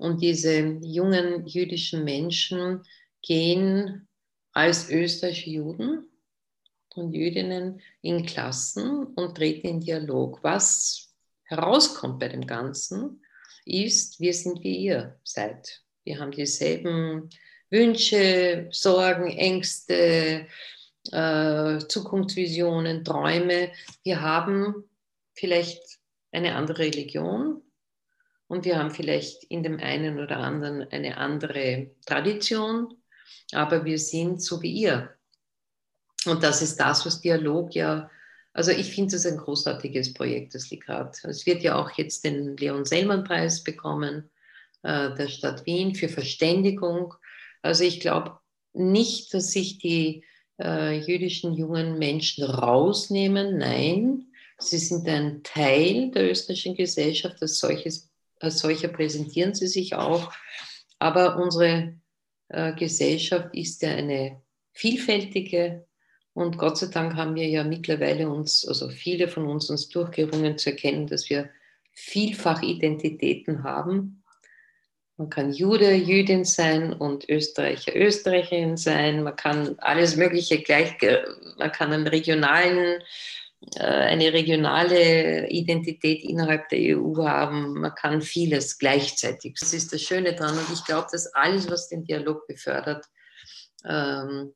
und 0.00 0.22
diese 0.22 0.78
jungen 0.80 1.46
jüdischen 1.46 2.04
Menschen 2.04 2.82
gehen 3.20 4.08
als 4.52 4.88
österreichische 4.88 5.50
Juden 5.50 6.08
und 6.94 7.12
Jüdinnen 7.12 7.82
in 8.00 8.24
Klassen 8.24 9.04
und 9.14 9.36
treten 9.36 9.68
in 9.68 9.80
Dialog. 9.80 10.42
Was 10.42 11.14
herauskommt 11.44 12.18
bei 12.18 12.28
dem 12.28 12.46
Ganzen, 12.46 13.22
ist, 13.66 14.18
wir 14.20 14.32
sind 14.32 14.64
wie 14.64 14.76
ihr 14.78 15.18
seid. 15.22 15.82
Wir 16.04 16.18
haben 16.18 16.30
dieselben 16.30 17.28
Wünsche, 17.68 18.68
Sorgen, 18.72 19.28
Ängste, 19.28 20.46
äh, 21.12 21.78
Zukunftsvisionen, 21.78 23.04
Träume. 23.04 23.70
Wir 24.02 24.22
haben 24.22 24.88
vielleicht 25.34 26.00
eine 26.32 26.54
andere 26.54 26.78
Religion, 26.78 27.62
und 28.50 28.64
wir 28.64 28.76
haben 28.76 28.90
vielleicht 28.90 29.44
in 29.44 29.62
dem 29.62 29.78
einen 29.78 30.18
oder 30.18 30.38
anderen 30.38 30.82
eine 30.90 31.18
andere 31.18 31.92
Tradition, 32.04 32.92
aber 33.52 33.84
wir 33.84 33.96
sind 33.96 34.42
so 34.42 34.60
wie 34.60 34.72
ihr. 34.72 35.14
Und 36.26 36.42
das 36.42 36.60
ist 36.60 36.80
das, 36.80 37.06
was 37.06 37.20
Dialog 37.20 37.72
ja, 37.76 38.10
also 38.52 38.72
ich 38.72 38.92
finde 38.92 39.14
es 39.14 39.24
ein 39.24 39.36
großartiges 39.36 40.14
Projekt, 40.14 40.56
das 40.56 40.68
Likrat. 40.68 41.22
Es 41.22 41.46
wird 41.46 41.62
ja 41.62 41.80
auch 41.80 41.92
jetzt 41.92 42.24
den 42.24 42.56
Leon 42.56 42.84
Sellmann-Preis 42.84 43.62
bekommen, 43.62 44.28
äh, 44.82 45.14
der 45.14 45.28
Stadt 45.28 45.64
Wien 45.64 45.94
für 45.94 46.08
Verständigung. 46.08 47.14
Also 47.62 47.84
ich 47.84 48.00
glaube 48.00 48.40
nicht, 48.72 49.32
dass 49.32 49.52
sich 49.52 49.78
die 49.78 50.24
äh, 50.60 50.98
jüdischen 50.98 51.54
jungen 51.54 52.00
Menschen 52.00 52.42
rausnehmen. 52.42 53.58
Nein, 53.58 54.26
sie 54.58 54.78
sind 54.78 55.06
ein 55.08 55.44
Teil 55.44 56.10
der 56.10 56.28
österreichischen 56.32 56.74
Gesellschaft. 56.74 57.40
Als 57.40 57.60
solches 57.60 58.09
als 58.40 58.58
solcher 58.58 58.88
präsentieren 58.88 59.54
sie 59.54 59.68
sich 59.68 59.94
auch. 59.94 60.32
Aber 60.98 61.36
unsere 61.36 61.94
äh, 62.48 62.74
Gesellschaft 62.74 63.54
ist 63.54 63.82
ja 63.82 63.90
eine 63.90 64.42
vielfältige 64.72 65.86
und 66.32 66.58
Gott 66.58 66.78
sei 66.78 66.86
Dank 66.86 67.16
haben 67.16 67.34
wir 67.34 67.46
ja 67.48 67.64
mittlerweile 67.64 68.28
uns, 68.28 68.66
also 68.66 68.88
viele 68.88 69.28
von 69.28 69.46
uns 69.46 69.68
uns 69.68 69.88
durchgerungen 69.88 70.58
zu 70.58 70.70
erkennen, 70.70 71.06
dass 71.06 71.28
wir 71.28 71.50
vielfach 71.92 72.62
Identitäten 72.62 73.62
haben. 73.62 74.22
Man 75.16 75.28
kann 75.28 75.52
Jude, 75.52 75.92
Jüdin 75.92 76.44
sein 76.44 76.94
und 76.94 77.28
Österreicher, 77.28 77.94
Österreicherin 77.94 78.76
sein. 78.76 79.22
Man 79.22 79.36
kann 79.36 79.78
alles 79.80 80.16
Mögliche 80.16 80.62
gleich, 80.62 80.96
man 81.58 81.72
kann 81.72 81.92
einen 81.92 82.06
regionalen 82.06 83.00
äh, 83.00 83.04
eine 83.78 84.32
regionale 84.32 85.48
Identität 85.48 86.24
innerhalb 86.24 86.68
der 86.70 86.96
EU 86.96 87.26
haben. 87.26 87.74
Man 87.74 87.94
kann 87.94 88.22
vieles 88.22 88.78
gleichzeitig. 88.78 89.56
Das 89.60 89.74
ist 89.74 89.92
das 89.92 90.02
Schöne 90.02 90.34
daran. 90.34 90.56
Und 90.56 90.72
ich 90.72 90.84
glaube, 90.84 91.08
dass 91.12 91.26
alles, 91.34 91.70
was 91.70 91.88
den 91.88 92.04
Dialog 92.04 92.46
befördert, 92.46 93.04
ähm, 93.84 94.54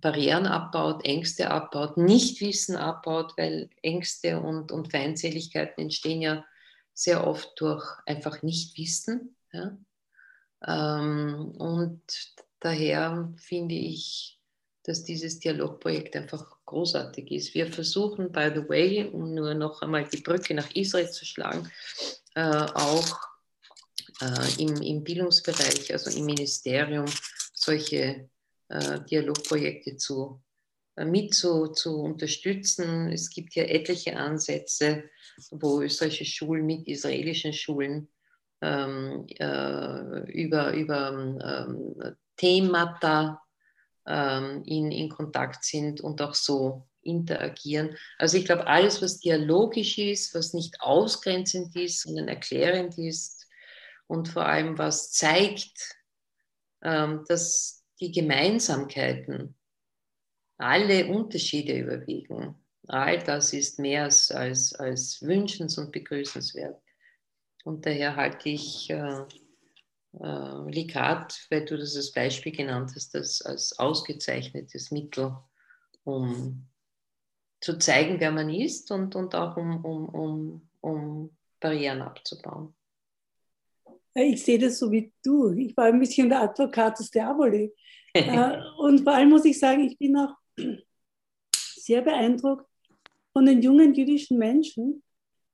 Barrieren 0.00 0.46
abbaut, 0.46 1.04
Ängste 1.04 1.50
abbaut, 1.50 1.96
Nichtwissen 1.96 2.76
abbaut, 2.76 3.34
weil 3.36 3.68
Ängste 3.82 4.40
und, 4.40 4.72
und 4.72 4.90
Feindseligkeiten 4.90 5.82
entstehen 5.82 6.22
ja 6.22 6.44
sehr 6.94 7.26
oft 7.26 7.52
durch 7.60 7.84
einfach 8.06 8.42
Nichtwissen. 8.42 9.36
Ja? 9.52 9.76
Ähm, 10.66 11.52
und 11.58 12.02
daher 12.60 13.32
finde 13.36 13.74
ich, 13.74 14.40
dass 14.84 15.04
dieses 15.04 15.38
Dialogprojekt 15.38 16.16
einfach 16.16 16.56
großartig 16.72 17.30
ist. 17.30 17.54
Wir 17.54 17.70
versuchen, 17.70 18.32
by 18.32 18.50
the 18.54 18.68
way, 18.68 19.04
um 19.12 19.34
nur 19.34 19.54
noch 19.54 19.82
einmal 19.82 20.04
die 20.08 20.22
Brücke 20.22 20.54
nach 20.54 20.70
Israel 20.74 21.10
zu 21.10 21.24
schlagen, 21.24 21.70
äh, 22.34 22.42
auch 22.42 23.20
äh, 24.20 24.62
im, 24.62 24.80
im, 24.80 25.04
Bildungsbereich, 25.04 25.92
also 25.92 26.10
im 26.18 26.24
Ministerium, 26.24 27.04
solche 27.52 28.28
äh, 28.68 29.00
Dialogprojekte 29.10 29.96
zu, 29.96 30.42
äh, 30.96 31.04
mit 31.04 31.34
zu, 31.34 31.68
zu 31.68 32.00
unterstützen. 32.00 33.12
Es 33.12 33.28
gibt 33.28 33.54
ja 33.54 33.64
etliche 33.64 34.16
Ansätze, 34.16 35.04
wo 35.50 35.82
österreichische 35.82 36.24
Schulen 36.24 36.64
mit 36.64 36.88
israelischen 36.88 37.52
Schulen 37.52 38.08
ähm, 38.62 39.26
äh, 39.38 40.32
über, 40.32 40.72
über 40.72 41.10
ähm, 41.12 42.16
Themata 42.36 43.42
ähm, 44.06 44.62
in, 44.66 44.90
in 44.90 45.08
Kontakt 45.08 45.64
sind 45.64 46.00
und 46.00 46.20
auch 46.22 46.34
so 46.34 46.86
interagieren. 47.02 47.96
Also 48.18 48.36
ich 48.36 48.44
glaube, 48.44 48.66
alles, 48.66 49.02
was 49.02 49.18
dialogisch 49.18 49.98
ist, 49.98 50.34
was 50.34 50.54
nicht 50.54 50.80
ausgrenzend 50.80 51.74
ist, 51.76 52.02
sondern 52.02 52.28
erklärend 52.28 52.96
ist 52.98 53.46
und 54.06 54.28
vor 54.28 54.46
allem 54.46 54.78
was 54.78 55.12
zeigt, 55.12 55.96
ähm, 56.82 57.24
dass 57.28 57.84
die 58.00 58.12
Gemeinsamkeiten 58.12 59.56
alle 60.58 61.06
Unterschiede 61.06 61.78
überwiegen. 61.78 62.56
All 62.88 63.22
das 63.22 63.52
ist 63.52 63.78
mehr 63.78 64.04
als, 64.04 64.30
als, 64.30 64.74
als 64.74 65.22
wünschens- 65.22 65.78
und 65.78 65.92
begrüßenswert. 65.92 66.80
Und 67.64 67.86
daher 67.86 68.16
halte 68.16 68.48
ich 68.48 68.90
äh, 68.90 69.24
äh, 70.20 70.70
Likat, 70.70 71.46
weil 71.50 71.64
du 71.64 71.76
das 71.76 71.96
als 71.96 72.12
Beispiel 72.12 72.52
genannt 72.52 72.92
hast, 72.94 73.14
das 73.14 73.42
als 73.42 73.78
ausgezeichnetes 73.78 74.90
Mittel, 74.90 75.36
um 76.04 76.66
zu 77.60 77.78
zeigen, 77.78 78.20
wer 78.20 78.32
man 78.32 78.50
ist 78.50 78.90
und, 78.90 79.14
und 79.14 79.34
auch 79.34 79.56
um, 79.56 79.84
um, 79.84 80.08
um, 80.08 80.68
um 80.80 81.36
Barrieren 81.60 82.02
abzubauen. 82.02 82.74
Ich 84.14 84.44
sehe 84.44 84.58
das 84.58 84.78
so 84.78 84.90
wie 84.90 85.12
du. 85.24 85.52
Ich 85.52 85.74
war 85.76 85.86
ein 85.86 85.98
bisschen 85.98 86.28
der 86.28 86.42
Advocatus 86.42 87.10
Diaboli. 87.10 87.72
Äh, 88.14 88.60
und 88.76 89.04
vor 89.04 89.14
allem 89.14 89.30
muss 89.30 89.46
ich 89.46 89.58
sagen, 89.58 89.86
ich 89.86 89.96
bin 89.96 90.14
auch 90.18 90.34
sehr 91.56 92.02
beeindruckt 92.02 92.66
von 93.32 93.46
den 93.46 93.62
jungen 93.62 93.94
jüdischen 93.94 94.36
Menschen, 94.36 95.02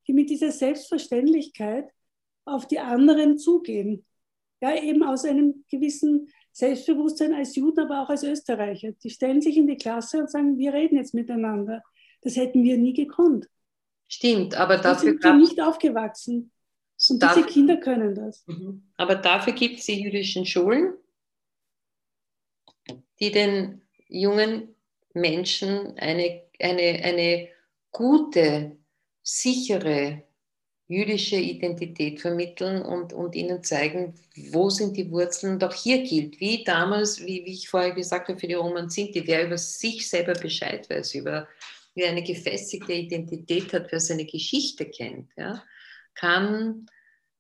die 0.09 0.13
mit 0.13 0.29
dieser 0.29 0.51
Selbstverständlichkeit 0.51 1.89
auf 2.45 2.67
die 2.67 2.81
anderen 2.81 3.39
zugehen. 3.39 4.05
Ja, 4.61 4.75
eben 4.75 5.03
aus 5.05 5.25
einem 5.25 5.65
gewissen 5.71 6.29
Selbstbewusstsein 6.53 7.33
als 7.35 7.55
Juden, 7.55 7.81
aber 7.81 8.03
auch 8.03 8.09
als 8.09 8.25
Österreicher. 8.25 8.93
Die 8.93 9.11
stellen 9.11 9.41
sich 9.41 9.57
in 9.57 9.67
die 9.67 9.77
Klasse 9.77 10.19
und 10.19 10.31
sagen, 10.31 10.59
wir 10.59 10.73
reden 10.73 10.97
jetzt 10.97 11.15
miteinander. 11.15 11.83
Das 12.23 12.37
hätten 12.37 12.65
wir 12.65 12.77
nie 12.79 12.95
gekonnt. 12.95 13.49
Stimmt, 14.09 14.57
aber 14.57 14.77
da 14.77 14.95
dafür 14.95 15.11
sind 15.11 15.23
wir 15.23 15.35
nicht 15.35 15.61
aufgewachsen. 15.61 16.51
Und 17.11 17.23
dafür, 17.23 17.43
diese 17.43 17.55
Kinder 17.55 17.77
können 17.77 18.15
das. 18.15 18.45
Mhm. 18.47 18.91
Aber 18.97 19.15
dafür 19.15 19.53
gibt 19.53 19.79
es 19.79 19.87
die 19.87 20.03
jüdischen 20.03 20.45
Schulen, 20.45 20.95
die 23.21 23.31
den 23.31 23.83
jungen 24.09 24.75
Menschen 25.15 25.97
eine, 25.99 26.43
eine, 26.59 27.05
eine 27.05 27.49
gute, 27.93 28.77
sichere 29.23 30.25
jüdische 30.89 31.37
Identität 31.37 32.21
vermitteln 32.21 32.81
und, 32.81 33.13
und 33.13 33.35
ihnen 33.35 33.63
zeigen, 33.63 34.15
wo 34.51 34.71
sind 34.71 34.97
die 34.97 35.11
Wurzeln. 35.11 35.55
Und 35.55 35.65
auch 35.65 35.75
hier 35.75 36.03
gilt, 36.03 36.41
wie 36.41 36.65
damals, 36.65 37.21
wie, 37.21 37.45
wie 37.45 37.53
ich 37.53 37.69
vorher 37.69 37.93
gesagt 37.93 38.29
habe, 38.29 38.41
für 38.41 38.49
die 38.49 38.55
Roman 38.55 38.89
Sinti, 38.89 39.27
wer 39.27 39.47
über 39.47 39.59
sich 39.59 40.09
selber 40.09 40.33
Bescheid 40.33 40.89
weiß, 40.89 41.15
über 41.15 41.47
wie 41.95 42.07
eine 42.07 42.23
gefestigte 42.23 42.93
Identität 42.93 43.73
hat, 43.73 43.93
wer 43.93 44.01
seine 44.01 44.25
Geschichte 44.25 44.87
kennt, 44.87 45.31
ja, 45.37 45.63
kann 46.15 46.87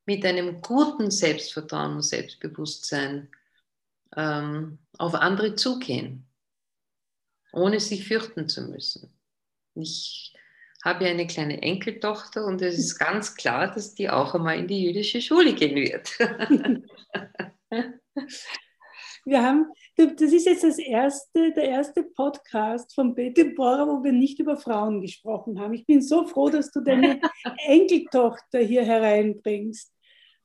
mit 0.04 0.24
einem 0.24 0.60
guten 0.60 1.10
Selbstvertrauen 1.10 1.96
und 1.96 2.02
Selbstbewusstsein 2.02 3.28
ähm, 4.16 4.78
auf 4.98 5.14
andere 5.14 5.54
zugehen, 5.54 6.26
ohne 7.52 7.80
sich 7.80 8.06
fürchten 8.06 8.48
zu 8.48 8.62
müssen. 8.62 9.12
Ich 9.74 10.34
habe 10.84 11.04
ja 11.04 11.10
eine 11.10 11.26
kleine 11.26 11.60
Enkeltochter 11.62 12.44
und 12.44 12.62
es 12.62 12.78
ist 12.78 12.98
ganz 12.98 13.34
klar, 13.34 13.68
dass 13.72 13.94
die 13.94 14.08
auch 14.08 14.34
einmal 14.34 14.58
in 14.58 14.68
die 14.68 14.84
jüdische 14.84 15.20
Schule 15.20 15.52
gehen 15.54 15.76
wird. 15.76 16.18
Wir 19.24 19.42
haben, 19.42 19.66
das 19.96 20.32
ist 20.32 20.46
jetzt 20.46 20.64
das 20.64 20.78
erste, 20.78 21.52
der 21.52 21.64
erste 21.68 22.02
Podcast 22.02 22.94
von 22.94 23.14
Bete 23.14 23.44
Bora, 23.46 23.86
wo 23.86 24.02
wir 24.02 24.12
nicht 24.12 24.38
über 24.38 24.56
Frauen 24.56 25.02
gesprochen 25.02 25.60
haben. 25.60 25.74
Ich 25.74 25.84
bin 25.84 26.00
so 26.00 26.26
froh, 26.26 26.48
dass 26.48 26.70
du 26.70 26.80
deine 26.80 27.20
Enkeltochter 27.66 28.60
hier 28.60 28.84
hereinbringst, 28.84 29.92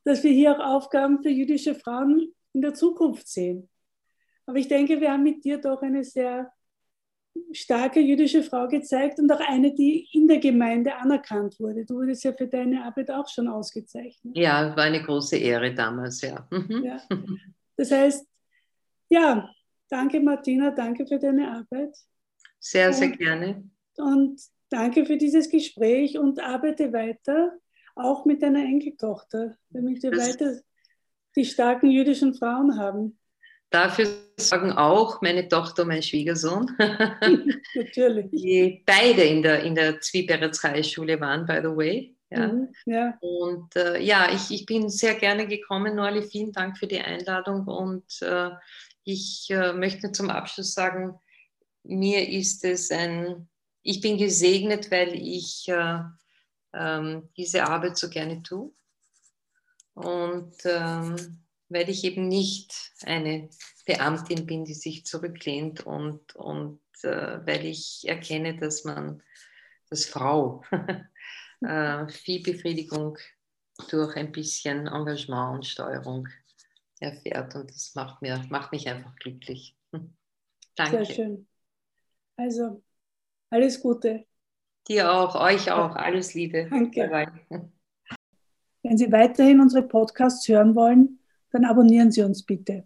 dass 0.04 0.22
wir 0.24 0.32
hier 0.32 0.58
auch 0.58 0.60
Aufgaben 0.60 1.24
für 1.24 1.30
jüdische 1.30 1.76
Frauen 1.76 2.34
in 2.52 2.62
der 2.62 2.74
Zukunft 2.74 3.30
sehen. 3.30 3.70
Aber 4.46 4.58
ich 4.58 4.68
denke, 4.68 5.00
wir 5.00 5.14
haben 5.14 5.24
mit 5.24 5.46
dir 5.46 5.60
doch 5.60 5.82
eine 5.82 6.04
sehr 6.04 6.52
starke 7.52 8.00
jüdische 8.00 8.44
Frau 8.44 8.68
gezeigt 8.68 9.20
und 9.20 9.32
auch 9.32 9.40
eine, 9.40 9.74
die 9.74 10.08
in 10.12 10.28
der 10.28 10.40
Gemeinde 10.40 10.96
anerkannt 10.96 11.60
wurde. 11.60 11.86
Du 11.86 11.96
wurdest 11.96 12.24
ja 12.24 12.34
für 12.34 12.48
deine 12.48 12.84
Arbeit 12.84 13.12
auch 13.12 13.28
schon 13.28 13.48
ausgezeichnet. 13.48 14.38
Ja, 14.38 14.76
war 14.76 14.84
eine 14.84 15.02
große 15.02 15.38
Ehre 15.38 15.74
damals, 15.74 16.22
ja. 16.22 16.48
Mhm. 16.52 16.84
ja. 16.84 17.02
Das 17.76 17.92
heißt, 17.92 18.28
ja, 19.10 19.50
danke 19.90 20.20
Martina, 20.20 20.72
danke 20.72 21.08
für 21.08 21.18
deine 21.18 21.52
Arbeit. 21.52 21.96
Sehr, 22.60 22.94
sehr 22.94 23.08
und, 23.08 23.18
gerne. 23.18 23.64
Und 23.98 24.42
danke 24.70 25.06
für 25.06 25.18
dieses 25.18 25.50
Gespräch 25.50 26.18
und 26.18 26.40
arbeite 26.40 26.94
weiter, 26.94 27.54
auch 27.96 28.26
mit 28.26 28.42
deiner 28.42 28.64
Enkeltochter, 28.64 29.56
damit 29.70 30.02
wir 30.04 30.12
das 30.12 30.30
weiter 30.30 30.62
die 31.36 31.46
starken 31.46 31.90
jüdischen 31.90 32.34
Frauen 32.34 32.78
haben. 32.78 33.18
Dafür 33.74 34.08
sorgen 34.38 34.72
auch 34.72 35.20
meine 35.24 35.48
Tochter 35.48 35.82
und 35.82 35.88
mein 35.88 36.04
Schwiegersohn, 36.04 36.70
Natürlich. 37.76 38.30
die 38.32 38.84
beide 38.86 39.24
in 39.24 39.42
der, 39.42 39.64
in 39.64 39.74
der 39.74 40.00
Zwieberetzreihe-Schule 40.00 41.20
waren, 41.20 41.48
by 41.48 41.58
the 41.60 41.76
way. 41.76 42.16
Ja. 42.30 42.48
Mhm, 42.50 42.68
ja. 42.86 43.18
Und 43.20 43.76
äh, 43.76 44.00
ja, 44.00 44.32
ich, 44.32 44.52
ich 44.52 44.68
bin 44.68 44.90
sehr 44.90 45.16
gerne 45.16 45.48
gekommen, 45.48 45.96
Norli. 45.96 46.22
Vielen 46.22 46.52
Dank 46.52 46.78
für 46.78 46.86
die 46.86 47.02
Einladung. 47.02 47.66
Und 47.66 48.22
äh, 48.22 48.52
ich 49.06 49.48
äh, 49.50 49.74
möchte 49.74 50.12
zum 50.12 50.30
Abschluss 50.30 50.76
sagen, 50.76 51.20
mir 51.84 52.30
ist 52.30 52.64
es 52.66 52.92
ein, 52.92 53.50
ich 53.82 54.02
bin 54.02 54.20
gesegnet, 54.20 54.92
weil 54.92 55.16
ich 55.16 55.68
äh, 55.68 56.00
ähm, 56.76 57.28
diese 57.36 57.64
Arbeit 57.64 57.98
so 57.98 58.08
gerne 58.08 58.44
tue. 58.44 58.72
Und 59.96 60.54
ähm, 60.64 61.43
weil 61.74 61.90
ich 61.90 62.04
eben 62.04 62.28
nicht 62.28 62.92
eine 63.04 63.50
Beamtin 63.86 64.46
bin, 64.46 64.66
die 64.66 64.74
sich 64.74 65.06
zurücklehnt 65.06 65.86
und, 65.86 66.36
und 66.36 66.80
äh, 67.04 67.46
weil 67.46 67.66
ich 67.66 68.08
erkenne, 68.08 68.56
dass 68.58 68.84
man 68.84 69.22
als 69.90 70.06
Frau 70.06 70.64
äh, 71.62 72.08
viel 72.08 72.42
Befriedigung 72.42 73.18
durch 73.90 74.16
ein 74.16 74.32
bisschen 74.32 74.88
Engagement 74.88 75.56
und 75.56 75.66
Steuerung 75.66 76.28
erfährt 77.00 77.56
und 77.56 77.70
das 77.70 77.96
macht, 77.96 78.22
mir, 78.22 78.46
macht 78.50 78.72
mich 78.72 78.88
einfach 78.88 79.16
glücklich. 79.18 79.76
Danke. 80.76 81.06
Sehr 81.06 81.16
schön. 81.16 81.48
Also, 82.38 82.84
alles 83.50 83.82
Gute. 83.82 84.26
Dir 84.88 85.12
auch, 85.12 85.36
euch 85.36 85.72
auch. 85.72 85.96
Alles 85.96 86.34
Liebe. 86.34 86.68
Danke. 86.70 87.08
Bye 87.08 87.28
bye. 87.50 87.70
Wenn 88.82 88.98
Sie 88.98 89.12
weiterhin 89.12 89.62
unsere 89.62 89.88
Podcasts 89.88 90.48
hören 90.48 90.76
wollen, 90.76 91.20
dann 91.54 91.66
abonnieren 91.66 92.12
Sie 92.12 92.24
uns 92.24 92.44
bitte. 92.44 92.84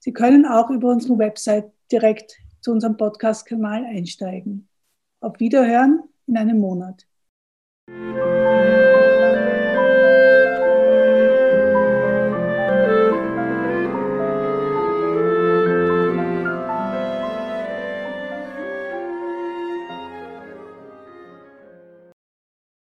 Sie 0.00 0.12
können 0.12 0.46
auch 0.46 0.70
über 0.70 0.90
unsere 0.90 1.18
Website 1.18 1.70
direkt 1.92 2.36
zu 2.60 2.72
unserem 2.72 2.96
Podcast-Kanal 2.96 3.84
einsteigen. 3.84 4.68
Auf 5.20 5.38
Wiederhören 5.38 6.02
in 6.26 6.36
einem 6.36 6.58
Monat. 6.58 7.06